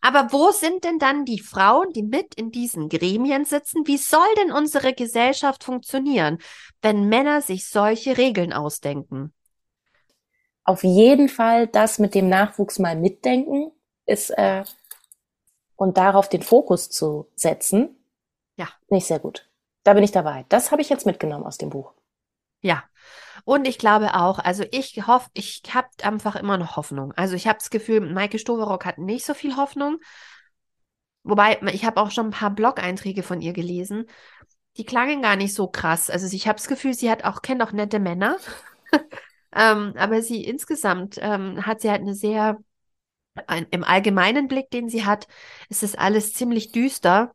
Aber 0.00 0.32
wo 0.32 0.50
sind 0.50 0.84
denn 0.84 0.98
dann 0.98 1.24
die 1.24 1.40
Frauen, 1.40 1.92
die 1.92 2.02
mit 2.02 2.34
in 2.34 2.50
diesen 2.50 2.88
Gremien 2.88 3.44
sitzen? 3.44 3.86
Wie 3.86 3.96
soll 3.98 4.26
denn 4.38 4.52
unsere 4.52 4.94
Gesellschaft 4.94 5.64
funktionieren, 5.64 6.38
wenn 6.82 7.08
Männer 7.08 7.42
sich 7.42 7.68
solche 7.68 8.16
Regeln 8.16 8.52
ausdenken? 8.52 9.32
Auf 10.64 10.82
jeden 10.84 11.28
Fall 11.28 11.66
das 11.66 11.98
mit 11.98 12.14
dem 12.14 12.28
Nachwuchs 12.28 12.78
mal 12.78 12.96
mitdenken 12.96 13.70
ist 14.04 14.30
äh, 14.30 14.64
und 15.76 15.96
darauf 15.96 16.28
den 16.28 16.42
Fokus 16.42 16.90
zu 16.90 17.28
setzen, 17.34 17.96
Ja. 18.58 18.68
nicht 18.88 19.06
sehr 19.06 19.18
gut. 19.18 19.48
Da 19.84 19.94
bin 19.94 20.02
ich 20.02 20.12
dabei. 20.12 20.44
Das 20.48 20.70
habe 20.72 20.82
ich 20.82 20.88
jetzt 20.88 21.06
mitgenommen 21.06 21.44
aus 21.44 21.58
dem 21.58 21.70
Buch. 21.70 21.92
Ja. 22.62 22.84
Und 23.46 23.68
ich 23.68 23.78
glaube 23.78 24.14
auch, 24.14 24.40
also 24.40 24.64
ich 24.72 25.06
hoffe, 25.06 25.30
ich 25.32 25.62
habe 25.72 25.86
einfach 26.02 26.34
immer 26.34 26.58
noch 26.58 26.74
Hoffnung. 26.74 27.12
Also 27.12 27.36
ich 27.36 27.46
habe 27.46 27.60
das 27.60 27.70
Gefühl, 27.70 28.00
Maike 28.00 28.40
Stoverock 28.40 28.84
hat 28.84 28.98
nicht 28.98 29.24
so 29.24 29.34
viel 29.34 29.56
Hoffnung. 29.56 29.98
Wobei, 31.22 31.60
ich 31.72 31.84
habe 31.84 32.00
auch 32.00 32.10
schon 32.10 32.26
ein 32.26 32.32
paar 32.32 32.50
Blog-Einträge 32.50 33.22
von 33.22 33.40
ihr 33.40 33.52
gelesen. 33.52 34.06
Die 34.76 34.84
klangen 34.84 35.22
gar 35.22 35.36
nicht 35.36 35.54
so 35.54 35.68
krass. 35.68 36.10
Also 36.10 36.26
ich 36.34 36.48
habe 36.48 36.56
das 36.56 36.66
Gefühl, 36.66 36.94
sie 36.94 37.08
hat 37.08 37.22
auch, 37.22 37.40
kennt 37.40 37.62
auch 37.62 37.70
nette 37.70 38.00
Männer. 38.00 38.36
ähm, 39.54 39.94
aber 39.96 40.22
sie 40.22 40.44
insgesamt 40.44 41.16
ähm, 41.20 41.64
hat 41.64 41.80
sie 41.80 41.90
halt 41.90 42.00
eine 42.00 42.16
sehr, 42.16 42.58
ein, 43.46 43.68
im 43.70 43.84
allgemeinen 43.84 44.48
Blick, 44.48 44.70
den 44.70 44.88
sie 44.88 45.04
hat, 45.06 45.28
ist 45.68 45.84
es 45.84 45.94
alles 45.94 46.34
ziemlich 46.34 46.72
düster. 46.72 47.32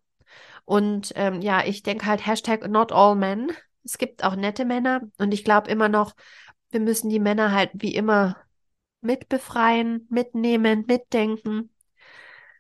Und 0.65 1.13
ähm, 1.15 1.39
ja, 1.39 1.63
ich 1.63 1.83
denke 1.83 2.05
halt 2.05 2.27
Hashtag 2.27 2.67
not 2.67 2.91
all 2.91 3.15
men. 3.15 3.53
Es 3.83 3.97
gibt 3.97 4.23
auch 4.23 4.35
nette 4.35 4.65
Männer 4.65 5.01
und 5.17 5.33
ich 5.33 5.43
glaube 5.43 5.69
immer 5.69 5.89
noch, 5.89 6.13
wir 6.69 6.79
müssen 6.79 7.09
die 7.09 7.19
Männer 7.19 7.51
halt 7.51 7.71
wie 7.73 7.95
immer 7.95 8.37
mitbefreien, 9.01 10.07
mitnehmen, 10.09 10.85
mitdenken. 10.87 11.69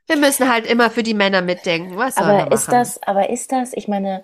Wir 0.07 0.17
müssen 0.17 0.49
halt 0.51 0.65
immer 0.67 0.89
für 0.91 1.03
die 1.03 1.13
Männer 1.13 1.41
mitdenken. 1.41 1.97
Was 1.97 2.15
soll 2.17 2.27
Aber 2.27 2.51
ist 2.51 2.67
machen? 2.67 2.73
das, 2.73 3.01
aber 3.03 3.29
ist 3.29 3.51
das, 3.51 3.73
ich 3.73 3.87
meine, 3.87 4.23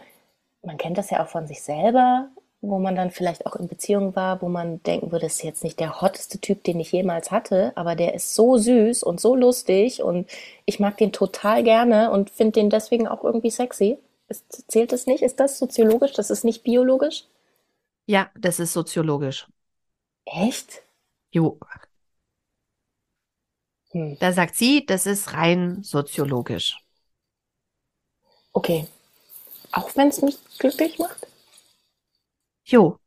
man 0.64 0.78
kennt 0.78 0.98
das 0.98 1.10
ja 1.10 1.24
auch 1.24 1.30
von 1.30 1.48
sich 1.48 1.62
selber, 1.64 2.30
wo 2.62 2.80
man 2.80 2.96
dann 2.96 3.12
vielleicht 3.12 3.46
auch 3.46 3.56
in 3.56 3.68
Beziehung 3.68 4.16
war, 4.16 4.42
wo 4.42 4.50
man 4.50 4.82
denken 4.84 5.12
würde, 5.12 5.26
das 5.26 5.36
ist 5.38 5.44
jetzt 5.44 5.64
nicht 5.64 5.80
der 5.80 6.02
hotteste 6.02 6.40
Typ, 6.40 6.64
den 6.64 6.80
ich 6.80 6.92
jemals 6.92 7.32
hatte, 7.32 7.72
aber 7.76 7.96
der 7.96 8.14
ist 8.16 8.36
so 8.36 8.58
süß 8.58 9.04
und 9.04 9.22
so 9.22 9.36
lustig 9.36 10.02
und 10.04 10.30
ich 10.66 10.80
mag 10.80 10.98
den 10.98 11.12
total 11.14 11.64
gerne 11.64 12.12
und 12.12 12.30
finde 12.32 12.54
den 12.54 12.70
deswegen 12.70 13.08
auch 13.08 13.24
irgendwie 13.24 13.52
sexy. 13.52 13.98
Ist, 14.30 14.72
zählt 14.72 14.94
das 14.94 15.06
nicht? 15.06 15.22
Ist 15.22 15.38
das 15.42 15.60
soziologisch? 15.60 16.14
Das 16.14 16.30
ist 16.30 16.46
nicht 16.46 16.64
biologisch? 16.64 17.26
Ja, 18.06 18.32
das 18.36 18.60
ist 18.60 18.74
soziologisch. 18.74 19.48
Echt? 20.26 20.84
Jo, 21.32 21.58
Hm. 23.92 24.16
da 24.20 24.32
sagt 24.34 24.56
sie, 24.56 24.86
das 24.86 25.06
ist 25.06 25.34
rein 25.34 25.82
soziologisch. 25.84 26.78
Okay. 28.54 28.88
Auch 29.74 29.96
wenn 29.96 30.10
es 30.10 30.22
mich 30.22 30.38
glücklich 30.60 31.00
macht? 31.00 31.28
Jo. 32.66 33.00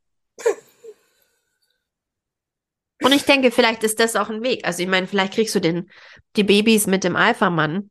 Und 3.03 3.13
ich 3.13 3.23
denke, 3.25 3.51
vielleicht 3.51 3.83
ist 3.83 3.99
das 3.99 4.15
auch 4.15 4.29
ein 4.29 4.43
Weg. 4.43 4.65
Also 4.65 4.83
ich 4.83 4.89
meine, 4.89 5.07
vielleicht 5.07 5.33
kriegst 5.33 5.55
du 5.55 5.59
den, 5.59 5.89
die 6.35 6.43
Babys 6.43 6.85
mit 6.87 7.03
dem 7.03 7.15
Alpha-Mann 7.15 7.89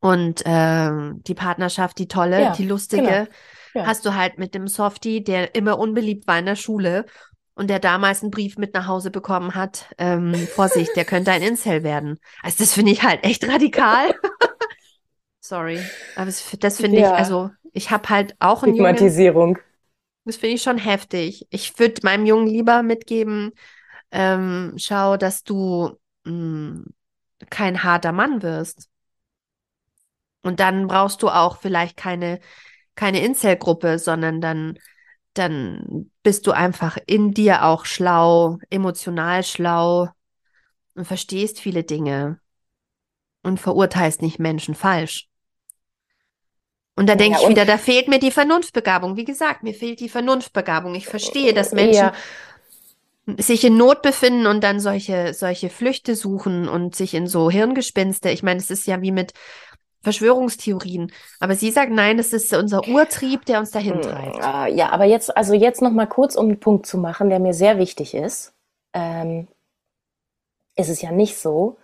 und 0.00 0.42
ähm, 0.44 1.22
die 1.26 1.34
Partnerschaft, 1.34 1.98
die 1.98 2.08
tolle, 2.08 2.42
Ja, 2.42 2.52
die 2.52 2.66
lustige, 2.66 3.02
genau. 3.02 3.26
Ja. 3.74 3.86
hast 3.86 4.04
du 4.06 4.14
halt 4.14 4.38
mit 4.38 4.54
dem 4.54 4.68
Softie, 4.68 5.24
der 5.24 5.54
immer 5.54 5.78
unbeliebt 5.78 6.26
war 6.26 6.38
in 6.38 6.46
der 6.46 6.56
Schule 6.56 7.06
und 7.54 7.68
der 7.70 7.78
damals 7.78 8.22
einen 8.22 8.30
Brief 8.30 8.56
mit 8.58 8.74
nach 8.74 8.86
Hause 8.86 9.10
bekommen 9.10 9.54
hat. 9.54 9.86
Ähm, 9.98 10.34
Vorsicht, 10.34 10.94
der 10.96 11.04
könnte 11.04 11.30
ein 11.32 11.42
Incel 11.42 11.82
werden. 11.82 12.18
Also 12.42 12.58
das 12.64 12.72
finde 12.74 12.92
ich 12.92 13.02
halt 13.02 13.24
echt 13.24 13.46
radikal. 13.48 14.14
Sorry, 15.40 15.78
aber 16.16 16.26
das 16.60 16.76
finde 16.78 16.96
ich, 16.98 17.02
Ja. 17.02 17.14
also 17.14 17.50
ich 17.72 17.90
habe 17.90 18.08
halt 18.08 18.34
auch 18.40 18.62
Jungen. 18.62 18.74
Stigmatisierung. 18.76 19.58
Das 20.24 20.36
finde 20.36 20.54
ich 20.54 20.62
schon 20.62 20.78
heftig. 20.78 21.46
Ich 21.50 21.78
würde 21.78 22.00
meinem 22.02 22.24
Jungen 22.24 22.46
lieber 22.46 22.82
mitgeben, 22.82 23.52
ähm, 24.10 24.72
schau, 24.76 25.16
dass 25.16 25.42
du 25.42 25.98
mh, 26.24 26.84
kein 27.50 27.82
harter 27.82 28.12
Mann 28.12 28.42
wirst. 28.42 28.88
Und 30.44 30.60
dann 30.60 30.86
brauchst 30.88 31.22
du 31.22 31.30
auch 31.30 31.58
vielleicht 31.58 31.96
keine, 31.96 32.40
keine 32.96 33.24
Incel-Gruppe, 33.24 33.98
sondern 33.98 34.40
dann, 34.40 34.78
dann 35.34 36.10
bist 36.22 36.46
du 36.46 36.52
einfach 36.52 36.98
in 37.06 37.32
dir 37.32 37.64
auch 37.64 37.86
schlau, 37.86 38.58
emotional 38.70 39.44
schlau 39.44 40.08
und 40.94 41.06
verstehst 41.06 41.60
viele 41.60 41.84
Dinge 41.84 42.40
und 43.44 43.60
verurteilst 43.60 44.22
nicht 44.22 44.40
Menschen 44.40 44.74
falsch. 44.74 45.28
Und 46.96 47.08
da 47.08 47.16
denke 47.16 47.36
Ja, 47.36 47.40
ich 47.40 47.48
wieder, 47.48 47.64
da 47.64 47.76
fehlt 47.76 48.08
mir 48.08 48.20
die 48.20 48.30
Vernunftbegabung. 48.30 49.16
Wie 49.16 49.24
gesagt, 49.24 49.62
mir 49.64 49.74
fehlt 49.74 49.98
die 50.00 50.08
Vernunftbegabung. 50.08 50.94
Ich 50.94 51.08
verstehe, 51.08 51.52
dass 51.52 51.72
Menschen 51.72 52.12
Ja. 52.12 52.14
sich 53.38 53.64
in 53.64 53.76
Not 53.76 54.02
befinden 54.02 54.46
und 54.46 54.62
dann 54.62 54.80
solche, 54.80 55.32
solche 55.32 55.70
Flüchte 55.70 56.14
suchen 56.14 56.68
und 56.68 56.94
sich 56.94 57.14
in 57.14 57.26
so 57.26 57.50
Hirngespinste. 57.50 58.30
Ich 58.30 58.42
meine, 58.42 58.60
es 58.60 58.70
ist 58.70 58.86
ja 58.86 59.00
wie 59.00 59.12
mit 59.12 59.32
Verschwörungstheorien. 60.04 61.12
Aber 61.40 61.56
sie 61.56 61.70
sagt, 61.70 61.90
nein, 61.90 62.16
das 62.16 62.32
ist 62.32 62.54
unser 62.54 62.86
Urtrieb, 62.86 63.44
der 63.46 63.58
uns 63.58 63.70
dahin 63.72 64.00
treibt. 64.00 64.42
Ah, 64.42 64.66
Ja, 64.68 64.90
aber 64.90 65.04
jetzt, 65.04 65.36
also 65.36 65.54
jetzt 65.54 65.82
noch 65.82 65.90
mal 65.90 66.06
kurz, 66.06 66.36
um 66.36 66.46
einen 66.46 66.60
Punkt 66.60 66.86
zu 66.86 66.98
machen, 66.98 67.30
der 67.30 67.40
mir 67.40 67.54
sehr 67.54 67.78
wichtig 67.78 68.14
ist. 68.14 68.52
Ähm, 68.92 69.48
ist 70.76 70.88
es 70.88 71.02
ja 71.02 71.10
nicht 71.10 71.36
so, 71.38 71.78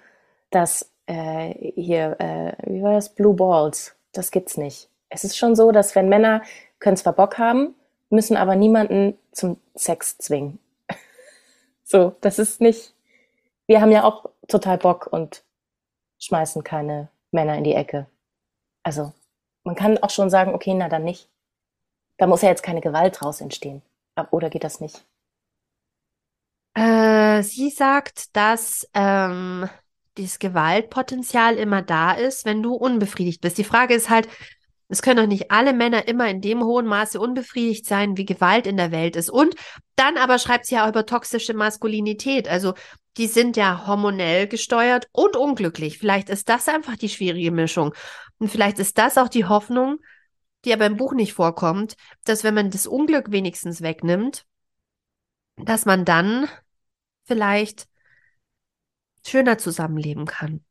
dass 0.51 0.91
äh, 1.07 1.55
hier, 1.75 2.17
äh, 2.21 2.53
wie 2.67 2.83
war 2.83 2.93
das, 2.93 3.09
Blue 3.15 3.35
Balls, 3.35 3.97
das 4.13 4.31
gibt's 4.31 4.57
nicht. 4.57 4.89
Es 5.09 5.25
ist 5.25 5.37
schon 5.37 5.57
so, 5.57 5.73
dass 5.73 5.95
wenn 5.97 6.09
Männer 6.09 6.43
können 6.79 6.97
zwar 6.97 7.13
Bock 7.13 7.39
haben, 7.39 7.75
müssen 8.11 8.37
aber 8.37 8.57
niemanden 8.57 9.19
zum 9.33 9.57
Sex 9.75 10.19
zwingen. 10.19 10.59
So, 11.83 12.15
das 12.21 12.39
ist 12.39 12.61
nicht. 12.61 12.95
Wir 13.67 13.81
haben 13.81 13.91
ja 13.91 14.05
auch 14.05 14.27
total 14.47 14.79
Bock 14.79 15.09
und 15.11 15.43
schmeißen 16.21 16.63
keine 16.63 17.09
Männer 17.33 17.57
in 17.57 17.65
die 17.65 17.75
Ecke. 17.75 18.07
Also, 18.83 19.13
man 19.65 19.75
kann 19.75 19.99
auch 19.99 20.11
schon 20.11 20.31
sagen, 20.31 20.55
okay, 20.55 20.75
na 20.75 20.89
dann 20.89 21.05
nicht. 21.05 21.29
Da 22.17 22.27
muss 22.27 22.43
ja 22.43 22.49
jetzt 22.49 22.63
keine 22.63 22.81
Gewalt 22.81 23.21
draus 23.21 23.41
entstehen. 23.41 23.83
Oder 24.31 24.51
geht 24.51 24.65
das 24.65 24.81
nicht? 24.81 25.05
Äh, 26.75 27.43
sie 27.43 27.71
sagt, 27.71 28.37
dass 28.37 28.89
ähm, 28.95 29.69
dieses 30.17 30.39
Gewaltpotenzial 30.39 31.57
immer 31.57 31.83
da 31.83 32.13
ist, 32.13 32.45
wenn 32.45 32.63
du 32.63 32.75
unbefriedigt 32.75 33.41
bist. 33.41 33.59
Die 33.59 33.65
Frage 33.65 33.95
ist 33.95 34.11
halt, 34.11 34.29
es 34.91 35.03
können 35.03 35.19
doch 35.19 35.27
nicht 35.29 35.53
alle 35.53 35.73
Männer 35.73 36.09
immer 36.09 36.29
in 36.29 36.41
dem 36.41 36.65
hohen 36.65 36.87
Maße 36.87 37.21
unbefriedigt 37.21 37.87
sein, 37.87 38.17
wie 38.17 38.25
Gewalt 38.25 38.67
in 38.67 38.77
der 38.77 38.91
Welt 38.91 39.15
ist. 39.15 39.31
Und 39.31 39.55
dann 39.95 40.17
aber 40.17 40.41
schreibt 40.41 40.67
sie 40.67 40.75
ja 40.75 40.85
auch 40.85 40.89
über 40.89 41.07
toxische 41.07 41.55
Maskulinität. 41.55 42.49
Also 42.49 42.75
die 43.17 43.29
sind 43.29 43.57
ja 43.57 43.87
hormonell 43.87 44.49
gesteuert 44.49 45.07
und 45.13 45.37
unglücklich. 45.37 45.99
Vielleicht 45.99 46.29
ist 46.29 46.49
das 46.49 46.69
einfach 46.69 46.97
die 46.97 47.09
schwierige 47.09 47.53
Mischung. 47.53 47.95
Und 48.39 48.49
vielleicht 48.49 48.81
ist 48.81 48.99
das 48.99 49.17
auch 49.17 49.29
die 49.29 49.45
Hoffnung, 49.45 49.99
die 50.65 50.73
aber 50.73 50.87
im 50.87 50.97
Buch 50.97 51.13
nicht 51.13 51.35
vorkommt, 51.35 51.95
dass 52.25 52.43
wenn 52.43 52.55
man 52.55 52.71
das 52.71 52.89
Unglück 52.89 53.31
wenigstens 53.31 53.83
wegnimmt, 53.83 54.45
dass 55.57 55.87
man 55.87 56.05
dann 56.05 56.49
vielleicht 57.27 57.87
schöner 59.25 59.57
zusammenleben 59.57 60.27
kann. 60.27 60.65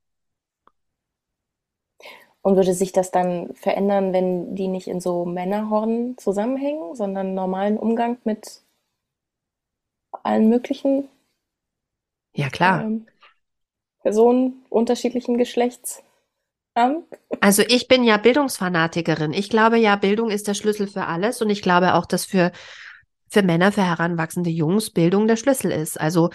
Und 2.41 2.55
würde 2.55 2.73
sich 2.73 2.91
das 2.91 3.11
dann 3.11 3.53
verändern, 3.55 4.13
wenn 4.13 4.55
die 4.55 4.67
nicht 4.67 4.87
in 4.87 5.01
so 5.01 5.25
Männerhorden 5.25 6.17
zusammenhängen, 6.17 6.95
sondern 6.95 7.33
normalen 7.33 7.77
Umgang 7.77 8.17
mit 8.25 8.61
allen 10.23 10.47
möglichen 10.49 11.09
Ja, 12.33 12.49
klar. 12.49 12.85
ähm, 12.85 13.05
Personen 14.01 14.65
unterschiedlichen 14.69 15.37
Geschlechts 15.37 16.03
haben? 16.75 17.05
Also 17.41 17.63
ich 17.67 17.87
bin 17.87 18.03
ja 18.03 18.17
Bildungsfanatikerin. 18.17 19.33
Ich 19.33 19.49
glaube 19.49 19.77
ja, 19.77 19.95
Bildung 19.95 20.29
ist 20.29 20.47
der 20.47 20.53
Schlüssel 20.53 20.87
für 20.87 21.05
alles 21.05 21.41
und 21.41 21.49
ich 21.49 21.61
glaube 21.61 21.93
auch, 21.95 22.05
dass 22.05 22.25
für, 22.25 22.51
für 23.29 23.43
Männer, 23.43 23.71
für 23.71 23.83
heranwachsende 23.83 24.49
Jungs 24.49 24.91
Bildung 24.91 25.27
der 25.27 25.37
Schlüssel 25.37 25.71
ist. 25.71 25.99
Also 25.99 26.29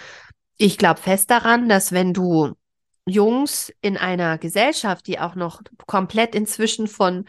ich 0.57 0.77
glaube 0.77 1.01
fest 1.01 1.31
daran, 1.31 1.69
dass 1.69 1.91
wenn 1.91 2.13
du 2.13 2.53
Jungs 3.05 3.71
in 3.81 3.97
einer 3.97 4.37
Gesellschaft, 4.37 5.07
die 5.07 5.19
auch 5.19 5.35
noch 5.35 5.61
komplett 5.85 6.35
inzwischen 6.35 6.87
von 6.87 7.25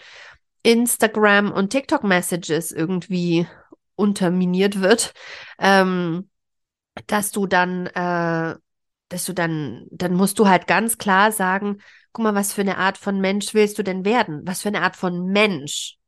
Instagram 0.62 1.52
und 1.52 1.70
TikTok-Messages 1.70 2.72
irgendwie 2.72 3.46
unterminiert 3.94 4.80
wird, 4.80 5.12
ähm, 5.58 6.28
dass 7.06 7.30
du 7.30 7.46
dann, 7.46 7.86
äh, 7.86 8.56
dass 9.08 9.24
du 9.24 9.32
dann, 9.32 9.86
dann 9.90 10.14
musst 10.14 10.38
du 10.38 10.48
halt 10.48 10.66
ganz 10.66 10.98
klar 10.98 11.30
sagen, 11.30 11.78
guck 12.12 12.24
mal, 12.24 12.34
was 12.34 12.52
für 12.52 12.62
eine 12.62 12.78
Art 12.78 12.98
von 12.98 13.20
Mensch 13.20 13.54
willst 13.54 13.78
du 13.78 13.82
denn 13.84 14.04
werden? 14.04 14.42
Was 14.44 14.62
für 14.62 14.68
eine 14.68 14.82
Art 14.82 14.96
von 14.96 15.26
Mensch? 15.26 15.98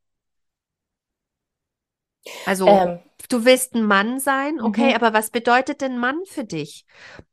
Also, 2.47 2.67
ähm, 2.67 2.99
du 3.29 3.45
willst 3.45 3.75
ein 3.75 3.85
Mann 3.85 4.21
sein, 4.21 4.61
okay, 4.61 4.91
mhm. 4.91 4.95
aber 4.95 5.13
was 5.13 5.31
bedeutet 5.31 5.81
denn 5.81 5.99
Mann 5.99 6.21
für 6.27 6.45
dich? 6.45 6.85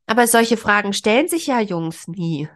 Aber 0.06 0.26
solche 0.26 0.56
Fragen 0.56 0.92
stellen 0.92 1.28
sich 1.28 1.46
ja 1.46 1.60
Jungs 1.60 2.08
nie. 2.08 2.48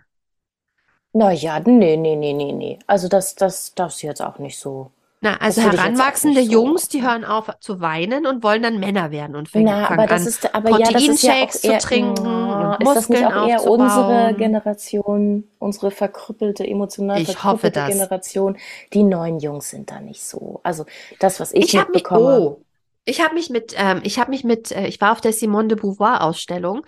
Naja, 1.13 1.59
nee, 1.61 1.97
nee, 1.97 2.17
nee, 2.17 2.33
nee, 2.33 2.53
nee. 2.53 2.79
Also 2.87 3.09
das, 3.09 3.35
das, 3.35 3.75
das 3.75 3.97
ist 3.97 4.03
jetzt 4.03 4.23
auch 4.23 4.39
nicht 4.39 4.59
so. 4.59 4.93
Na, 5.23 5.37
also 5.37 5.61
heranwachsende 5.61 6.43
so. 6.43 6.51
Jungs, 6.51 6.89
die 6.89 7.03
hören 7.03 7.27
auf 7.27 7.51
zu 7.61 7.81
weinen 7.81 8.27
und 8.27 8.43
wollen 8.43 8.63
dann 8.63 8.81
Männer 8.81 9.11
werden 9.11 9.37
und 9.37 9.51
fängen, 9.51 9.67
Na, 9.67 9.91
aber 9.91 10.07
das 10.07 10.23
an, 10.23 10.29
ist, 10.29 10.55
aber 10.55 10.71
Proteinshakes 10.71 11.63
ja, 11.63 11.73
das 11.73 11.83
zu 11.83 11.89
trinken 11.89 12.23
na, 12.23 12.77
und 12.77 12.85
Muskeln 12.85 12.97
ist 12.97 12.97
das 12.97 13.09
nicht 13.11 13.27
auch 13.27 13.49
eher 13.49 13.65
unsere 13.65 14.35
Generation, 14.35 15.45
unsere 15.59 15.91
verkrüppelte, 15.91 16.67
emotional 16.67 17.21
ich 17.21 17.37
verkrüppelte 17.37 17.85
Generation? 17.87 18.57
Die 18.95 19.03
neuen 19.03 19.41
Jungs 19.41 19.69
sind 19.69 19.91
da 19.91 20.01
nicht 20.01 20.23
so. 20.23 20.61
Also 20.63 20.87
das, 21.19 21.39
was 21.39 21.53
ich, 21.53 21.67
ich 21.67 21.75
mitbekomme. 21.75 22.39
Mich, 22.39 22.49
oh, 22.49 22.63
ich 23.05 23.21
habe 23.23 23.35
mich 23.35 23.51
mit, 23.51 23.75
ähm, 23.77 24.01
ich 24.05 24.19
habe 24.19 24.31
mich 24.31 24.45
mit, 24.45 24.73
äh, 24.73 24.87
ich 24.87 25.03
war 25.03 25.13
auf 25.13 25.21
der 25.21 25.35
Simone 25.35 25.69
de 25.69 25.79
Beauvoir 25.79 26.23
Ausstellung 26.23 26.87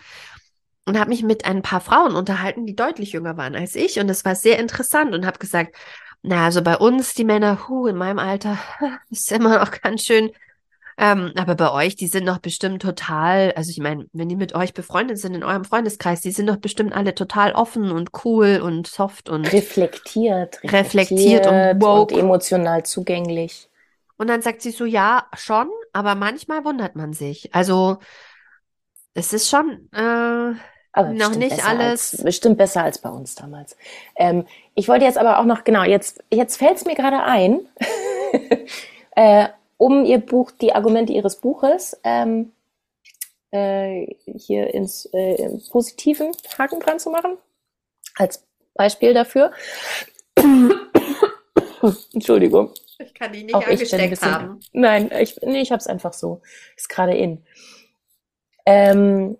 und 0.86 0.98
habe 0.98 1.10
mich 1.10 1.22
mit 1.22 1.44
ein 1.44 1.60
paar 1.60 1.80
Frauen 1.80 2.14
unterhalten, 2.14 2.64
die 2.64 2.76
deutlich 2.76 3.12
jünger 3.12 3.36
waren 3.36 3.54
als 3.54 3.74
ich 3.74 4.00
und 4.00 4.08
es 4.08 4.24
war 4.24 4.34
sehr 4.36 4.58
interessant 4.58 5.14
und 5.14 5.26
habe 5.26 5.38
gesagt, 5.38 5.76
na, 6.22 6.44
also 6.44 6.62
bei 6.62 6.76
uns, 6.76 7.14
die 7.14 7.24
Männer, 7.24 7.68
hu, 7.68 7.86
in 7.86 7.96
meinem 7.96 8.18
Alter, 8.18 8.58
ist 9.10 9.32
immer 9.32 9.58
noch 9.58 9.70
ganz 9.70 10.04
schön. 10.04 10.30
Ähm, 10.98 11.32
aber 11.36 11.54
bei 11.54 11.72
euch, 11.72 11.96
die 11.96 12.06
sind 12.06 12.26
doch 12.26 12.38
bestimmt 12.38 12.82
total, 12.82 13.52
also 13.56 13.70
ich 13.70 13.78
meine, 13.78 14.06
wenn 14.12 14.28
die 14.28 14.36
mit 14.36 14.54
euch 14.54 14.74
befreundet 14.74 15.18
sind 15.18 15.34
in 15.34 15.42
eurem 15.42 15.64
Freundeskreis, 15.64 16.20
die 16.20 16.30
sind 16.30 16.48
doch 16.48 16.58
bestimmt 16.58 16.92
alle 16.92 17.14
total 17.14 17.52
offen 17.52 17.90
und 17.90 18.10
cool 18.24 18.60
und 18.62 18.86
soft 18.86 19.28
und 19.30 19.50
reflektiert, 19.52 20.62
reflektiert, 20.62 20.72
reflektiert 20.72 21.46
und 21.46 21.82
woke 21.82 22.14
und 22.14 22.20
emotional 22.20 22.84
zugänglich. 22.84 23.68
Und 24.18 24.28
dann 24.28 24.42
sagt 24.42 24.62
sie 24.62 24.70
so, 24.70 24.84
ja, 24.84 25.26
schon, 25.34 25.68
aber 25.92 26.14
manchmal 26.14 26.64
wundert 26.64 26.94
man 26.94 27.14
sich. 27.14 27.54
Also 27.54 27.98
es 29.14 29.32
ist 29.32 29.48
schon, 29.48 29.88
äh, 29.92 30.54
aber 30.92 31.10
noch 31.10 31.34
nicht 31.34 31.64
alles. 31.66 32.12
Als, 32.12 32.22
bestimmt 32.22 32.58
besser 32.58 32.84
als 32.84 32.98
bei 32.98 33.08
uns 33.08 33.34
damals. 33.34 33.76
Ähm, 34.16 34.46
ich 34.74 34.88
wollte 34.88 35.04
jetzt 35.04 35.18
aber 35.18 35.38
auch 35.38 35.44
noch, 35.44 35.64
genau, 35.64 35.82
jetzt, 35.84 36.22
jetzt 36.30 36.56
fällt 36.56 36.76
es 36.76 36.84
mir 36.84 36.94
gerade 36.94 37.22
ein, 37.22 37.60
äh, 39.16 39.48
um 39.78 40.04
Ihr 40.04 40.18
Buch, 40.18 40.50
die 40.50 40.74
Argumente 40.74 41.12
Ihres 41.12 41.36
Buches, 41.36 41.98
ähm, 42.04 42.52
äh, 43.50 44.06
hier 44.26 44.72
ins 44.72 45.06
äh, 45.12 45.48
positiven 45.70 46.32
Haken 46.58 46.80
dran 46.80 46.98
zu 46.98 47.10
machen. 47.10 47.38
Als 48.16 48.46
Beispiel 48.74 49.14
dafür. 49.14 49.52
Entschuldigung. 52.12 52.70
Ich 52.98 53.14
kann 53.14 53.32
die 53.32 53.44
nicht 53.44 53.54
auch 53.54 53.66
angesteckt 53.66 54.10
bisschen, 54.10 54.30
haben. 54.30 54.60
Nein, 54.72 55.10
ich, 55.18 55.40
nee, 55.42 55.60
ich 55.60 55.72
habe 55.72 55.80
es 55.80 55.86
einfach 55.86 56.12
so. 56.12 56.40
Ist 56.76 56.88
gerade 56.88 57.16
in. 57.16 57.44
Ähm, 58.64 59.36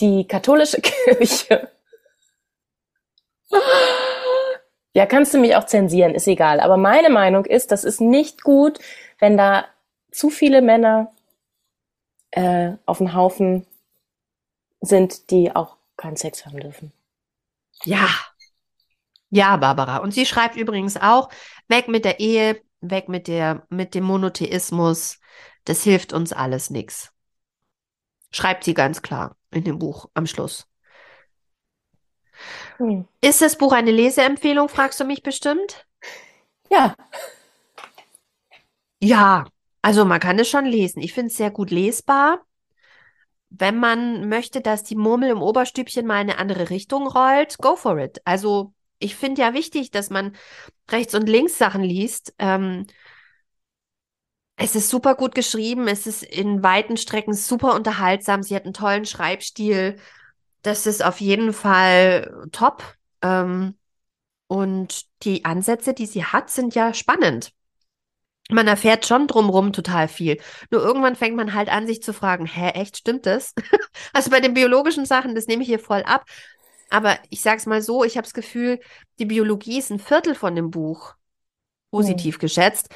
die 0.00 0.26
katholische 0.26 0.80
Kirche. 0.82 1.70
Ja, 4.94 5.06
kannst 5.06 5.34
du 5.34 5.38
mich 5.38 5.56
auch 5.56 5.66
zensieren, 5.66 6.14
ist 6.14 6.26
egal. 6.26 6.60
Aber 6.60 6.76
meine 6.76 7.10
Meinung 7.10 7.44
ist, 7.44 7.70
das 7.70 7.84
ist 7.84 8.00
nicht 8.00 8.42
gut, 8.42 8.78
wenn 9.18 9.36
da 9.36 9.66
zu 10.10 10.30
viele 10.30 10.62
Männer 10.62 11.12
äh, 12.30 12.72
auf 12.86 12.98
dem 12.98 13.14
Haufen 13.14 13.66
sind, 14.80 15.30
die 15.30 15.54
auch 15.54 15.76
keinen 15.96 16.16
Sex 16.16 16.46
haben 16.46 16.60
dürfen. 16.60 16.92
Ja. 17.84 18.08
Ja, 19.30 19.56
Barbara. 19.56 19.98
Und 19.98 20.12
sie 20.12 20.24
schreibt 20.26 20.56
übrigens 20.56 20.96
auch, 20.96 21.28
weg 21.68 21.88
mit 21.88 22.04
der 22.04 22.18
Ehe, 22.18 22.60
weg 22.80 23.08
mit 23.08 23.28
der, 23.28 23.66
mit 23.68 23.94
dem 23.94 24.04
Monotheismus. 24.04 25.20
Das 25.64 25.82
hilft 25.82 26.12
uns 26.12 26.32
alles 26.32 26.70
nichts. 26.70 27.12
Schreibt 28.30 28.64
sie 28.64 28.74
ganz 28.74 29.02
klar 29.02 29.37
in 29.50 29.64
dem 29.64 29.78
Buch 29.78 30.08
am 30.14 30.26
Schluss. 30.26 30.68
Hm. 32.78 33.06
Ist 33.20 33.40
das 33.42 33.58
Buch 33.58 33.72
eine 33.72 33.90
Leseempfehlung, 33.90 34.68
fragst 34.68 35.00
du 35.00 35.04
mich 35.04 35.22
bestimmt? 35.22 35.86
Ja. 36.70 36.94
Ja, 39.00 39.46
also 39.82 40.04
man 40.04 40.20
kann 40.20 40.38
es 40.38 40.48
schon 40.48 40.64
lesen. 40.64 41.00
Ich 41.00 41.12
finde 41.12 41.28
es 41.28 41.36
sehr 41.36 41.50
gut 41.50 41.70
lesbar. 41.70 42.44
Wenn 43.50 43.78
man 43.78 44.28
möchte, 44.28 44.60
dass 44.60 44.84
die 44.84 44.96
Murmel 44.96 45.30
im 45.30 45.42
Oberstübchen 45.42 46.06
mal 46.06 46.20
in 46.20 46.30
eine 46.30 46.38
andere 46.38 46.70
Richtung 46.70 47.06
rollt, 47.06 47.58
go 47.58 47.76
for 47.76 47.98
it. 47.98 48.20
Also 48.24 48.74
ich 48.98 49.16
finde 49.16 49.40
ja 49.40 49.54
wichtig, 49.54 49.90
dass 49.90 50.10
man 50.10 50.36
rechts 50.90 51.14
und 51.14 51.28
links 51.28 51.56
Sachen 51.56 51.82
liest. 51.82 52.34
Ähm, 52.38 52.86
es 54.58 54.74
ist 54.74 54.90
super 54.90 55.14
gut 55.14 55.34
geschrieben, 55.34 55.86
es 55.86 56.06
ist 56.06 56.24
in 56.24 56.62
weiten 56.64 56.96
Strecken 56.96 57.32
super 57.32 57.74
unterhaltsam, 57.74 58.42
sie 58.42 58.56
hat 58.56 58.64
einen 58.64 58.74
tollen 58.74 59.06
Schreibstil. 59.06 59.96
Das 60.62 60.84
ist 60.86 61.04
auf 61.04 61.20
jeden 61.20 61.52
Fall 61.52 62.48
top. 62.50 62.82
Ähm, 63.22 63.78
und 64.48 65.04
die 65.22 65.44
Ansätze, 65.44 65.94
die 65.94 66.06
sie 66.06 66.24
hat, 66.24 66.50
sind 66.50 66.74
ja 66.74 66.92
spannend. 66.92 67.52
Man 68.50 68.66
erfährt 68.66 69.06
schon 69.06 69.28
drumrum 69.28 69.72
total 69.72 70.08
viel. 70.08 70.40
Nur 70.70 70.82
irgendwann 70.82 71.14
fängt 71.14 71.36
man 71.36 71.54
halt 71.54 71.68
an, 71.68 71.86
sich 71.86 72.02
zu 72.02 72.12
fragen, 72.12 72.46
hä, 72.46 72.70
echt, 72.70 72.96
stimmt 72.96 73.26
das? 73.26 73.54
also 74.12 74.30
bei 74.30 74.40
den 74.40 74.54
biologischen 74.54 75.06
Sachen, 75.06 75.36
das 75.36 75.46
nehme 75.46 75.62
ich 75.62 75.68
hier 75.68 75.78
voll 75.78 76.02
ab. 76.02 76.24
Aber 76.90 77.18
ich 77.30 77.42
sag's 77.42 77.66
mal 77.66 77.82
so, 77.82 78.02
ich 78.02 78.16
habe 78.16 78.24
das 78.24 78.34
Gefühl, 78.34 78.80
die 79.20 79.26
Biologie 79.26 79.78
ist 79.78 79.90
ein 79.90 80.00
Viertel 80.00 80.34
von 80.34 80.56
dem 80.56 80.70
Buch 80.70 81.14
positiv 81.90 82.36
hm. 82.36 82.40
geschätzt. 82.40 82.88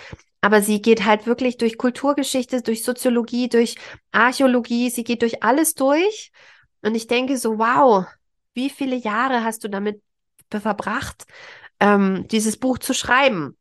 Aber 0.43 0.61
sie 0.61 0.82
geht 0.82 1.05
halt 1.05 1.26
wirklich 1.26 1.57
durch 1.57 1.78
Kulturgeschichte, 1.78 2.62
durch 2.62 2.84
Soziologie, 2.84 3.49
durch 3.49 3.76
Archäologie, 4.11 4.90
sie 4.90 5.05
geht 5.05 5.22
durch 5.22 5.43
alles 5.43 5.74
durch. 5.74 6.32
Und 6.82 6.97
ich 6.97 7.07
denke 7.07 7.38
so, 7.38 7.59
wow, 7.59 8.05
wie 8.53 8.68
viele 8.68 8.97
Jahre 8.97 9.45
hast 9.45 9.64
du 9.64 9.68
damit 9.68 10.03
verbracht, 10.51 11.24
ähm, 11.80 12.26
dieses 12.28 12.59
Buch 12.59 12.78
zu 12.78 12.93
schreiben? 12.93 13.57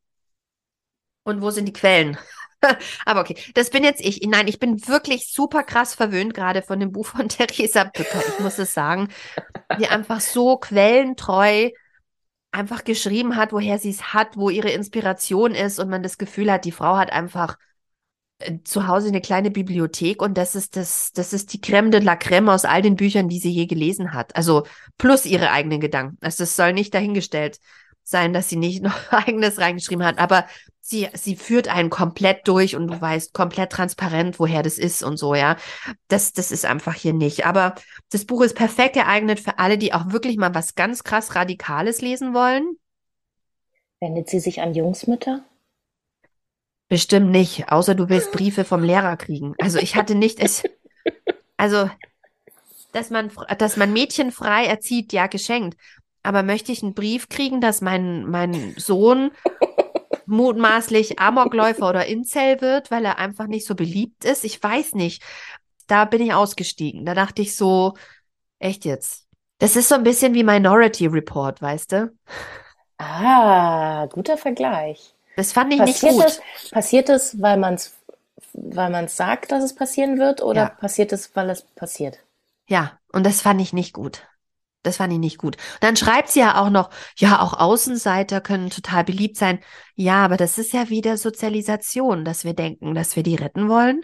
Und 1.24 1.42
wo 1.42 1.52
sind 1.52 1.66
die 1.66 1.74
Quellen? 1.74 2.18
Aber 3.06 3.22
okay, 3.22 3.38
das 3.54 3.70
bin 3.70 3.84
jetzt 3.84 4.02
ich. 4.02 4.22
Nein, 4.28 4.48
ich 4.48 4.60
bin 4.60 4.88
wirklich 4.88 5.32
super 5.32 5.64
krass 5.64 5.94
verwöhnt 5.94 6.34
gerade 6.34 6.64
von 6.64 6.80
dem 6.80 6.92
Buch 6.92 7.06
von 7.06 7.30
Theresa 7.30 7.84
Bücker. 7.84 8.24
Ich 8.28 8.40
muss 8.40 8.58
es 8.58 8.74
sagen, 8.74 9.08
die 9.80 9.88
einfach 9.88 10.20
so 10.20 10.58
quellentreu 10.58 11.70
einfach 12.52 12.84
geschrieben 12.84 13.36
hat, 13.36 13.54
woher 13.54 13.80
sie 13.80 13.90
es 13.90 14.14
hat, 14.14 14.38
wo 14.38 14.50
ihre 14.50 14.70
Inspiration 14.70 15.56
ist 15.56 15.80
und 15.80 15.90
man 15.90 16.04
das 16.04 16.18
Gefühl 16.18 16.52
hat, 16.52 16.66
die 16.66 16.72
Frau 16.72 16.98
hat 16.98 17.12
einfach 17.12 17.58
äh, 18.40 18.60
zu 18.64 18.88
Hause 18.88 19.08
eine 19.08 19.22
kleine 19.22 19.52
Bibliothek 19.52 20.22
und 20.22 20.38
das 20.38 20.56
ist 20.56 20.76
das, 20.76 21.12
das 21.14 21.34
ist 21.34 21.54
die 21.54 21.62
Creme 21.62 21.92
de 21.92 22.02
la 22.02 22.16
Creme 22.16 22.50
aus 22.50 22.66
all 22.66 22.82
den 22.82 22.96
Büchern, 22.96 23.30
die 23.30 23.40
sie 23.40 23.52
je 23.52 23.66
gelesen 23.68 24.14
hat. 24.14 24.36
Also 24.36 24.66
plus 24.98 25.26
ihre 25.26 25.52
eigenen 25.52 25.80
Gedanken. 25.80 26.18
Also 26.22 26.44
es 26.44 26.56
soll 26.56 26.74
nicht 26.74 26.94
dahingestellt 26.94 27.60
sein, 28.04 28.34
dass 28.34 28.50
sie 28.50 28.58
nicht 28.58 28.84
noch 28.84 28.96
eigenes 29.12 29.60
reingeschrieben 29.60 30.06
hat, 30.06 30.20
aber 30.20 30.46
sie, 30.92 31.10
sie 31.14 31.36
führt 31.36 31.68
einen 31.68 31.90
komplett 31.90 32.48
durch 32.48 32.76
und 32.76 32.88
du 32.88 33.02
weißt 33.02 33.34
komplett 33.34 33.72
transparent, 33.72 34.40
woher 34.40 34.62
das 34.62 34.78
ist 34.78 35.02
und 35.02 35.18
so, 35.18 35.34
ja. 35.34 35.58
Das, 36.08 36.34
das 36.34 36.52
ist 36.52 36.66
einfach 36.66 36.94
hier 36.94 37.14
nicht. 37.14 37.48
Aber 37.48 37.74
das 38.12 38.26
Buch 38.26 38.42
ist 38.44 38.56
perfekt 38.56 38.94
geeignet 38.94 39.40
für 39.40 39.58
alle, 39.58 39.80
die 39.80 39.94
auch 39.94 40.12
wirklich 40.12 40.38
mal 40.38 40.54
was 40.54 40.76
ganz 40.76 41.04
krass 41.04 41.34
Radikales 41.34 42.02
lesen 42.02 42.36
wollen. 42.36 42.76
Wendet 44.00 44.30
sie 44.30 44.40
sich 44.40 44.62
an 44.62 44.76
Jungsmütter? 44.76 45.44
Bestimmt 46.90 47.32
nicht, 47.32 47.72
außer 47.72 47.96
du 47.96 48.10
willst 48.10 48.32
Briefe 48.32 48.66
vom 48.66 48.84
Lehrer 48.84 49.16
kriegen. 49.16 49.56
Also 49.60 49.80
ich 49.80 49.96
hatte 49.96 50.14
nicht 50.14 50.40
es, 50.40 50.64
also, 51.56 51.90
dass 52.92 53.10
man, 53.10 53.32
dass 53.58 53.78
man 53.78 53.94
Mädchen 53.94 54.32
frei 54.32 54.66
erzieht, 54.66 55.14
ja, 55.14 55.28
geschenkt. 55.28 55.78
Aber 56.24 56.44
möchte 56.44 56.72
ich 56.72 56.84
einen 56.84 56.94
Brief 56.94 57.30
kriegen, 57.30 57.62
dass 57.62 57.82
mein, 57.82 58.26
mein 58.26 58.76
Sohn 58.78 59.32
mutmaßlich 60.26 61.20
Amokläufer 61.20 61.90
oder 61.90 62.06
Incel 62.06 62.62
wird, 62.62 62.92
weil 62.92 63.06
er 63.06 63.18
einfach 63.20 63.48
nicht 63.48 63.66
so 63.66 63.76
beliebt 63.76 64.26
ist? 64.26 64.44
Ich 64.44 64.62
weiß 64.62 64.94
nicht. 64.96 65.24
Da 65.88 66.06
bin 66.06 66.22
ich 66.22 66.34
ausgestiegen. 66.34 67.06
Da 67.06 67.14
dachte 67.16 67.42
ich 67.42 67.56
so, 67.56 67.96
echt 68.60 68.86
jetzt. 68.86 69.28
Das 69.60 69.76
ist 69.76 69.90
so 69.90 69.96
ein 69.96 70.04
bisschen 70.04 70.34
wie 70.34 70.44
Minority 70.44 71.08
Report, 71.08 71.62
weißt 71.62 71.92
du? 71.94 72.12
Ah, 72.98 74.08
guter 74.12 74.38
Vergleich. 74.38 75.14
Das 75.36 75.52
fand 75.54 75.74
ich 75.74 75.82
Passiert 75.82 76.04
nicht 76.04 76.04
gut. 76.04 76.26
es, 76.26 76.42
passiert 76.72 77.10
es, 77.10 77.42
weil 77.42 77.58
man 77.58 77.76
es 77.76 77.96
weil 78.54 78.90
man's 78.92 79.18
sagt, 79.18 79.52
dass 79.52 79.64
es 79.64 79.76
passieren 79.76 80.20
wird, 80.20 80.42
oder 80.44 80.68
Ja. 80.68 80.78
passiert 80.80 81.14
es, 81.14 81.36
weil 81.36 81.50
es 81.52 81.64
passiert? 81.64 82.20
Ja, 82.68 83.00
und 83.12 83.24
das 83.26 83.42
fand 83.42 83.62
ich 83.62 83.72
nicht 83.74 83.94
gut. 83.94 84.28
Das 84.84 84.98
fand 84.98 85.14
ich 85.14 85.20
nicht 85.20 85.38
gut. 85.38 85.58
Und 85.58 85.84
dann 85.84 85.96
schreibt 85.96 86.30
sie 86.30 86.40
ja 86.40 86.60
auch 86.60 86.70
noch, 86.70 86.90
ja, 87.18 87.40
auch 87.40 87.54
Außenseiter 87.54 88.42
können 88.42 88.70
total 88.70 89.04
beliebt 89.04 89.38
sein. 89.38 89.60
Ja, 89.96 90.26
aber 90.26 90.38
das 90.38 90.58
ist 90.58 90.74
ja 90.74 90.90
wieder 90.90 91.18
Sozialisation, 91.18 92.26
dass 92.26 92.46
wir 92.46 92.54
denken, 92.54 92.96
dass 92.96 93.16
wir 93.16 93.24
die 93.24 93.36
retten 93.36 93.70
wollen. 93.70 94.02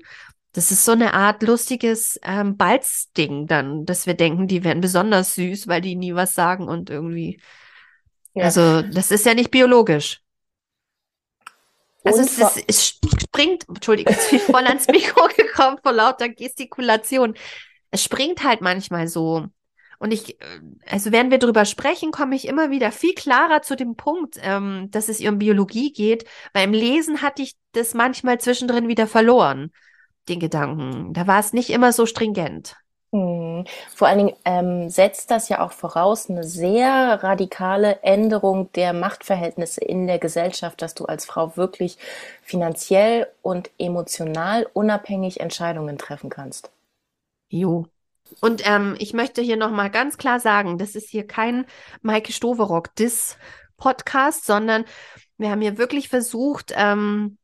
Das 0.53 0.71
ist 0.71 0.85
so 0.85 0.91
eine 0.91 1.13
Art 1.13 1.43
lustiges 1.43 2.19
ähm, 2.23 2.57
Balzding 2.57 3.47
dann, 3.47 3.85
dass 3.85 4.05
wir 4.05 4.13
denken, 4.13 4.47
die 4.47 4.63
werden 4.63 4.81
besonders 4.81 5.35
süß, 5.35 5.67
weil 5.67 5.81
die 5.81 5.95
nie 5.95 6.15
was 6.15 6.33
sagen 6.33 6.67
und 6.67 6.89
irgendwie. 6.89 7.39
Ja. 8.33 8.45
Also, 8.45 8.81
das 8.83 9.11
ist 9.11 9.25
ja 9.25 9.33
nicht 9.33 9.51
biologisch. 9.51 10.21
Also 12.03 12.21
es, 12.21 12.37
ist, 12.37 12.63
es 12.67 12.99
springt, 13.21 13.67
Entschuldigung, 13.67 14.13
jetzt 14.13 14.29
bin 14.29 14.39
ich 14.39 14.45
voll 14.45 14.65
ans 14.65 14.87
Mikro 14.87 15.27
gekommen 15.37 15.77
vor 15.81 15.91
lauter 15.91 16.29
Gestikulation. 16.29 17.35
Es 17.91 18.03
springt 18.03 18.43
halt 18.43 18.61
manchmal 18.61 19.07
so. 19.07 19.47
Und 19.99 20.11
ich, 20.11 20.39
äh, 20.41 20.45
also 20.89 21.11
während 21.11 21.31
wir 21.31 21.39
drüber 21.39 21.65
sprechen, 21.65 22.11
komme 22.11 22.35
ich 22.35 22.47
immer 22.47 22.69
wieder 22.69 22.91
viel 22.91 23.13
klarer 23.13 23.61
zu 23.61 23.75
dem 23.75 23.95
Punkt, 23.95 24.37
ähm, 24.41 24.89
dass 24.91 25.09
es 25.09 25.19
um 25.21 25.39
Biologie 25.39 25.91
geht, 25.91 26.25
weil 26.53 26.65
im 26.65 26.73
Lesen 26.73 27.21
hatte 27.21 27.41
ich 27.41 27.55
das 27.73 27.93
manchmal 27.93 28.39
zwischendrin 28.39 28.87
wieder 28.87 29.07
verloren, 29.07 29.71
den 30.29 30.39
Gedanken. 30.39 31.13
Da 31.13 31.27
war 31.27 31.39
es 31.39 31.53
nicht 31.53 31.69
immer 31.69 31.93
so 31.93 32.05
stringent. 32.05 32.75
Hm. 33.13 33.65
Vor 33.95 34.07
allen 34.07 34.17
Dingen 34.17 34.35
ähm, 34.43 34.89
setzt 34.89 35.31
das 35.31 35.47
ja 35.47 35.65
auch 35.65 35.71
voraus 35.71 36.29
eine 36.29 36.43
sehr 36.43 37.23
radikale 37.23 38.03
Änderung 38.03 38.71
der 38.73 38.91
Machtverhältnisse 38.93 39.81
in 39.81 40.07
der 40.07 40.19
Gesellschaft, 40.19 40.81
dass 40.81 40.93
du 40.93 41.05
als 41.05 41.25
Frau 41.25 41.55
wirklich 41.55 41.97
finanziell 42.41 43.27
und 43.41 43.71
emotional 43.77 44.67
unabhängig 44.73 45.39
Entscheidungen 45.39 45.97
treffen 45.97 46.29
kannst. 46.29 46.69
Jo. 47.49 47.87
Und 48.41 48.61
ähm, 48.65 48.95
ich 48.99 49.13
möchte 49.13 49.41
hier 49.41 49.57
nochmal 49.57 49.89
ganz 49.89 50.17
klar 50.17 50.39
sagen, 50.39 50.77
das 50.77 50.95
ist 50.95 51.09
hier 51.09 51.27
kein 51.27 51.65
Maike 52.01 52.31
Stoverock-Diss-Podcast, 52.31 54.45
sondern 54.45 54.85
wir 55.37 55.49
haben 55.49 55.61
hier 55.61 55.77
wirklich 55.77 56.09
versucht, 56.09 56.73
ähm, 56.75 57.37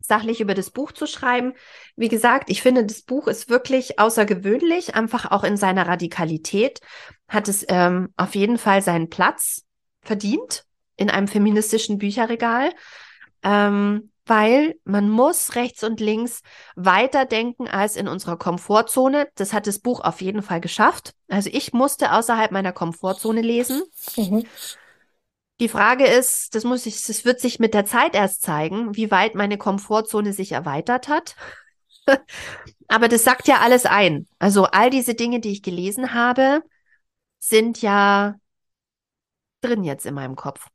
sachlich 0.00 0.40
über 0.40 0.54
das 0.54 0.70
Buch 0.70 0.92
zu 0.92 1.06
schreiben. 1.06 1.54
Wie 1.96 2.08
gesagt, 2.08 2.50
ich 2.50 2.62
finde, 2.62 2.84
das 2.84 3.02
Buch 3.02 3.28
ist 3.28 3.48
wirklich 3.48 3.98
außergewöhnlich, 3.98 4.94
einfach 4.94 5.30
auch 5.30 5.44
in 5.44 5.56
seiner 5.56 5.86
Radikalität, 5.86 6.80
hat 7.28 7.48
es 7.48 7.64
ähm, 7.68 8.12
auf 8.16 8.34
jeden 8.34 8.58
Fall 8.58 8.82
seinen 8.82 9.10
Platz 9.10 9.64
verdient 10.00 10.64
in 10.96 11.10
einem 11.10 11.28
feministischen 11.28 11.98
Bücherregal, 11.98 12.72
ähm, 13.42 14.10
weil 14.28 14.78
man 14.84 15.08
muss 15.08 15.54
rechts 15.54 15.82
und 15.82 16.00
links 16.00 16.42
weiterdenken 16.76 17.68
als 17.68 17.96
in 17.96 18.08
unserer 18.08 18.36
Komfortzone. 18.36 19.28
Das 19.34 19.52
hat 19.52 19.66
das 19.66 19.78
Buch 19.78 20.00
auf 20.00 20.20
jeden 20.20 20.42
Fall 20.42 20.60
geschafft. 20.60 21.14
Also 21.28 21.50
ich 21.52 21.72
musste 21.72 22.12
außerhalb 22.12 22.50
meiner 22.50 22.72
Komfortzone 22.72 23.42
lesen. 23.42 23.82
Mhm. 24.16 24.44
Die 25.60 25.68
Frage 25.68 26.06
ist, 26.06 26.54
das 26.54 26.64
muss 26.64 26.86
ich, 26.86 27.02
das 27.04 27.24
wird 27.24 27.40
sich 27.40 27.58
mit 27.58 27.74
der 27.74 27.84
Zeit 27.84 28.14
erst 28.14 28.42
zeigen, 28.42 28.94
wie 28.94 29.10
weit 29.10 29.34
meine 29.34 29.58
Komfortzone 29.58 30.32
sich 30.32 30.52
erweitert 30.52 31.08
hat. 31.08 31.34
Aber 32.88 33.08
das 33.08 33.24
sagt 33.24 33.48
ja 33.48 33.58
alles 33.58 33.84
ein. 33.84 34.28
Also 34.38 34.64
all 34.64 34.90
diese 34.90 35.14
Dinge, 35.14 35.40
die 35.40 35.50
ich 35.50 35.62
gelesen 35.62 36.14
habe, 36.14 36.62
sind 37.40 37.82
ja 37.82 38.36
drin 39.60 39.84
jetzt 39.84 40.06
in 40.06 40.14
meinem 40.14 40.36
Kopf. 40.36 40.66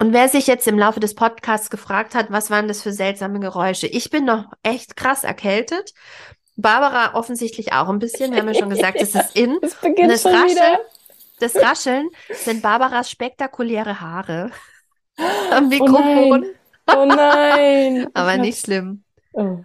Und 0.00 0.12
wer 0.12 0.28
sich 0.28 0.46
jetzt 0.46 0.68
im 0.68 0.78
Laufe 0.78 1.00
des 1.00 1.14
Podcasts 1.14 1.70
gefragt 1.70 2.14
hat, 2.14 2.30
was 2.30 2.50
waren 2.50 2.68
das 2.68 2.82
für 2.82 2.92
seltsame 2.92 3.40
Geräusche? 3.40 3.88
Ich 3.88 4.10
bin 4.10 4.24
noch 4.24 4.44
echt 4.62 4.96
krass 4.96 5.24
erkältet. 5.24 5.92
Barbara 6.56 7.14
offensichtlich 7.14 7.72
auch 7.72 7.88
ein 7.88 7.98
bisschen. 7.98 8.32
Wir 8.32 8.40
haben 8.40 8.48
ja 8.48 8.54
schon 8.54 8.70
gesagt, 8.70 8.98
es 9.00 9.14
ist 9.14 9.36
in. 9.36 9.58
Es 9.60 9.74
beginnt 9.74 10.10
das 10.10 10.22
schon 10.22 10.32
Rascheln, 10.32 10.50
wieder. 10.50 10.78
das 11.40 11.56
Rascheln 11.56 12.08
sind 12.32 12.62
Barbaras 12.62 13.10
spektakuläre 13.10 14.00
Haare 14.00 14.50
am 15.52 15.64
Oh 15.64 15.68
Mikrofon. 15.68 16.40
nein. 16.40 16.44
Oh 16.96 17.04
nein. 17.04 18.06
Aber 18.14 18.34
Ich 18.34 18.40
nicht 18.40 18.60
schlimm. 18.64 19.02
Oh. 19.32 19.58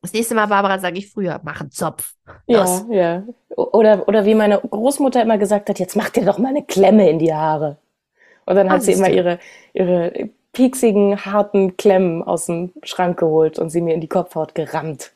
Das 0.00 0.12
nächste 0.12 0.34
Mal, 0.34 0.46
Barbara, 0.46 0.78
sage 0.80 0.98
ich 0.98 1.10
früher, 1.12 1.40
mach 1.44 1.60
einen 1.60 1.70
Zopf. 1.70 2.14
Ja, 2.46 2.62
Los. 2.62 2.84
ja. 2.90 3.22
Oder, 3.56 4.08
oder 4.08 4.24
wie 4.24 4.34
meine 4.34 4.58
Großmutter 4.60 5.22
immer 5.22 5.38
gesagt 5.38 5.68
hat, 5.68 5.78
jetzt 5.78 5.94
mach 5.94 6.10
dir 6.10 6.24
doch 6.24 6.38
mal 6.38 6.48
eine 6.48 6.64
Klemme 6.64 7.08
in 7.08 7.18
die 7.20 7.32
Haare. 7.32 7.78
Und 8.46 8.56
dann 8.56 8.70
hat 8.70 8.78
Ah, 8.78 8.80
sie 8.80 8.92
immer 8.92 9.10
ihre, 9.10 9.38
ihre 9.72 10.30
pieksigen, 10.52 11.24
harten 11.24 11.76
Klemmen 11.76 12.22
aus 12.22 12.46
dem 12.46 12.72
Schrank 12.82 13.18
geholt 13.18 13.58
und 13.58 13.70
sie 13.70 13.80
mir 13.80 13.94
in 13.94 14.00
die 14.00 14.08
Kopfhaut 14.08 14.54
gerammt. 14.54 15.12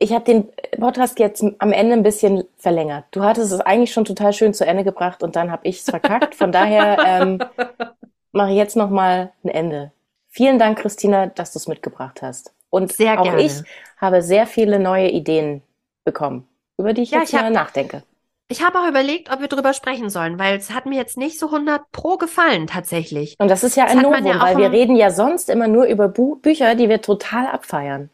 Ich 0.00 0.12
habe 0.12 0.24
den 0.24 0.48
Podcast 0.78 1.18
jetzt 1.18 1.44
am 1.58 1.72
Ende 1.72 1.94
ein 1.94 2.02
bisschen 2.04 2.44
verlängert. 2.56 3.04
Du 3.10 3.22
hattest 3.24 3.52
es 3.52 3.60
eigentlich 3.60 3.92
schon 3.92 4.04
total 4.04 4.32
schön 4.32 4.54
zu 4.54 4.64
Ende 4.64 4.84
gebracht 4.84 5.22
und 5.24 5.34
dann 5.34 5.50
habe 5.50 5.66
ich 5.66 5.80
es 5.80 5.84
verkackt. 5.90 6.36
Von 6.36 6.52
daher 6.52 6.98
ähm, 7.04 7.40
mache 8.32 8.50
ich 8.50 8.56
jetzt 8.56 8.76
noch 8.76 8.90
mal 8.90 9.32
ein 9.42 9.48
Ende. 9.48 9.92
Vielen 10.28 10.58
Dank, 10.58 10.78
Christina, 10.78 11.26
dass 11.26 11.52
du 11.52 11.58
es 11.58 11.66
mitgebracht 11.66 12.22
hast. 12.22 12.54
Und 12.70 12.92
Sehr 12.92 13.18
auch 13.18 13.24
gerne. 13.24 13.42
ich 13.42 13.64
habe 13.96 14.22
sehr 14.22 14.46
viele 14.46 14.78
neue 14.78 15.10
Ideen 15.10 15.62
bekommen, 16.04 16.46
über 16.76 16.92
die 16.92 17.02
ich 17.02 17.10
Ja, 17.10 17.20
jetzt 17.20 17.32
ich 17.32 17.40
mal 17.40 17.50
nachdenke. 17.50 18.04
Ich 18.50 18.62
habe 18.62 18.78
auch 18.80 18.88
überlegt, 18.88 19.30
ob 19.30 19.40
wir 19.40 19.48
drüber 19.48 19.74
sprechen 19.74 20.08
sollen, 20.08 20.38
weil 20.38 20.56
es 20.56 20.70
hat 20.70 20.86
mir 20.86 20.96
jetzt 20.96 21.18
nicht 21.18 21.38
so 21.38 21.46
100 21.46 21.92
pro 21.92 22.16
gefallen, 22.16 22.66
tatsächlich. 22.66 23.36
Und 23.38 23.48
das 23.48 23.62
ist 23.62 23.76
ja 23.76 23.84
Das 23.84 23.92
ein 23.92 24.02
Novum, 24.02 24.26
ja 24.26 24.40
weil 24.40 24.56
wir 24.56 24.72
reden 24.72 24.96
ja 24.96 25.10
sonst 25.10 25.50
immer 25.50 25.68
nur 25.68 25.84
über 25.84 26.08
Bu 26.08 26.36
Bücher, 26.36 26.74
die 26.74 26.88
wir 26.88 27.02
total 27.02 27.46
abfeiern. 27.46 28.08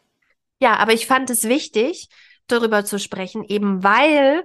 Ja, 0.61 0.75
aber 0.75 0.91
ich 0.91 1.07
fand 1.07 1.29
es 1.29 1.47
wichtig, 1.47 2.09
darüber 2.47 2.83
zu 2.83 2.99
sprechen, 2.99 3.45
eben 3.45 3.83
weil, 3.83 4.43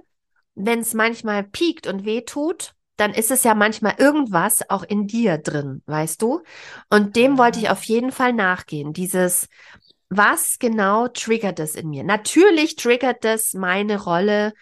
wenn 0.55 0.79
es 0.79 0.93
manchmal 0.93 1.43
piekt 1.43 1.87
und 1.87 2.05
weh 2.05 2.21
tut, 2.21 2.73
dann 2.95 3.13
ist 3.13 3.31
es 3.31 3.43
ja 3.43 3.53
manchmal 3.53 3.95
irgendwas 3.97 4.69
auch 4.69 4.83
in 4.83 5.07
dir 5.07 5.39
drin, 5.39 5.81
weißt 5.87 6.21
du? 6.21 6.41
Und 6.89 7.17
dem 7.17 7.37
wollte 7.37 7.59
ich 7.59 7.69
auf 7.69 7.83
jeden 7.83 8.11
Fall 8.11 8.31
nachgehen. 8.31 8.93
Dieses, 8.93 9.49
was 10.09 10.57
genau 10.59 11.07
triggert 11.09 11.59
es 11.59 11.75
in 11.75 11.89
mir? 11.89 12.03
Natürlich 12.03 12.75
triggert 12.77 13.25
das 13.25 13.53
meine 13.53 14.01
Rolle 14.01 14.53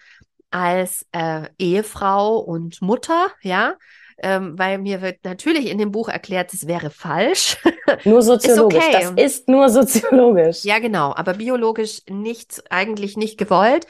als 0.50 1.06
äh, 1.12 1.48
Ehefrau 1.58 2.38
und 2.38 2.82
Mutter, 2.82 3.28
ja, 3.42 3.74
ähm, 4.22 4.58
weil 4.58 4.78
mir 4.78 5.00
wird 5.00 5.24
natürlich 5.24 5.66
in 5.66 5.78
dem 5.78 5.92
Buch 5.92 6.08
erklärt, 6.08 6.52
es 6.52 6.66
wäre 6.66 6.90
falsch. 6.90 7.56
Nur 8.04 8.22
soziologisch. 8.22 8.84
okay. 8.84 9.10
Das 9.16 9.24
ist 9.24 9.48
nur 9.48 9.68
soziologisch. 9.68 10.64
Ja, 10.64 10.78
genau, 10.78 11.14
aber 11.14 11.34
biologisch 11.34 12.02
nicht, 12.08 12.62
eigentlich 12.70 13.16
nicht 13.16 13.38
gewollt. 13.38 13.86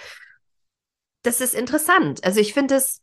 Das 1.23 1.41
ist 1.41 1.55
interessant. 1.55 2.25
Also 2.25 2.41
ich 2.41 2.55
finde 2.55 2.77
es, 2.77 3.03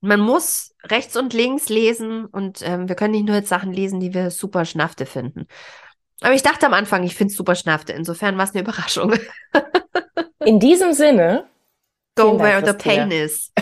man 0.00 0.20
muss 0.20 0.74
rechts 0.82 1.16
und 1.16 1.34
links 1.34 1.68
lesen 1.68 2.24
und 2.24 2.62
ähm, 2.62 2.88
wir 2.88 2.96
können 2.96 3.12
nicht 3.12 3.26
nur 3.26 3.36
jetzt 3.36 3.50
Sachen 3.50 3.72
lesen, 3.72 4.00
die 4.00 4.14
wir 4.14 4.30
super 4.30 4.64
schnafte 4.64 5.06
finden. 5.06 5.46
Aber 6.22 6.34
ich 6.34 6.42
dachte 6.42 6.66
am 6.66 6.74
Anfang, 6.74 7.02
ich 7.04 7.14
finde 7.14 7.30
es 7.32 7.36
super 7.36 7.54
schnafte. 7.54 7.92
Insofern 7.92 8.36
war 8.36 8.44
es 8.44 8.52
eine 8.52 8.62
Überraschung. 8.62 9.14
In 10.44 10.58
diesem 10.58 10.92
Sinne, 10.92 11.46
Go 12.16 12.30
Dank, 12.30 12.40
where 12.40 12.60
the 12.60 12.74
pain 12.74 13.12
is. 13.12 13.50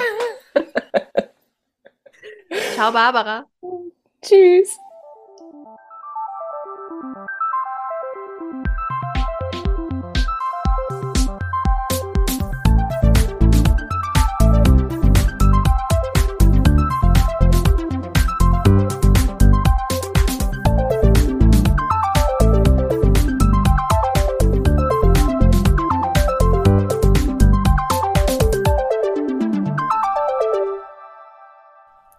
Ciao, 2.74 2.92
Barbara. 2.92 3.44
tschüss. 4.22 4.70